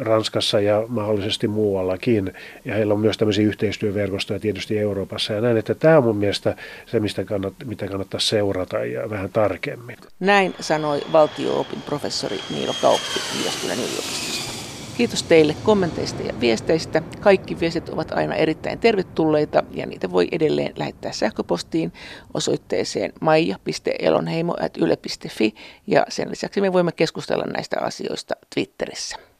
Ranskassa 0.00 0.60
ja 0.60 0.82
mahdollisesti 0.88 1.48
muuallakin. 1.48 2.34
Ja 2.64 2.74
heillä 2.74 2.94
on 2.94 3.00
myös 3.00 3.16
tämmöisiä 3.18 3.46
yhteistyöverkostoja 3.46 4.40
tietysti 4.40 4.78
Euroopassa 4.78 5.32
ja 5.32 5.40
näin, 5.40 5.56
että 5.56 5.74
tämä 5.74 5.98
on 5.98 6.04
mun 6.04 6.16
mielestä 6.16 6.56
se, 6.86 7.00
mistä 7.00 7.24
kannat, 7.24 7.54
mitä 7.64 7.88
kannattaa 7.88 8.20
seurata 8.20 8.84
ja 8.84 9.10
vähän 9.10 9.30
tarkemmin. 9.32 9.96
Näin 10.20 10.54
sanoi 10.60 11.00
valtio-opin 11.12 11.82
professori 11.82 12.40
Niilo 12.50 12.74
Kauppi 12.82 13.20
Jyväskylän 13.38 13.78
yliopistosta. 13.78 14.51
Kiitos 14.96 15.22
teille 15.22 15.56
kommenteista 15.62 16.22
ja 16.22 16.40
viesteistä. 16.40 17.02
Kaikki 17.20 17.60
viestit 17.60 17.88
ovat 17.88 18.12
aina 18.12 18.34
erittäin 18.34 18.78
tervetulleita 18.78 19.62
ja 19.70 19.86
niitä 19.86 20.10
voi 20.10 20.28
edelleen 20.32 20.72
lähettää 20.76 21.12
sähköpostiin 21.12 21.92
osoitteeseen 22.34 23.12
maija.elonheimo.yle.fi 23.20 25.54
ja 25.86 26.06
sen 26.08 26.30
lisäksi 26.30 26.60
me 26.60 26.72
voimme 26.72 26.92
keskustella 26.92 27.44
näistä 27.44 27.80
asioista 27.80 28.34
Twitterissä. 28.54 29.31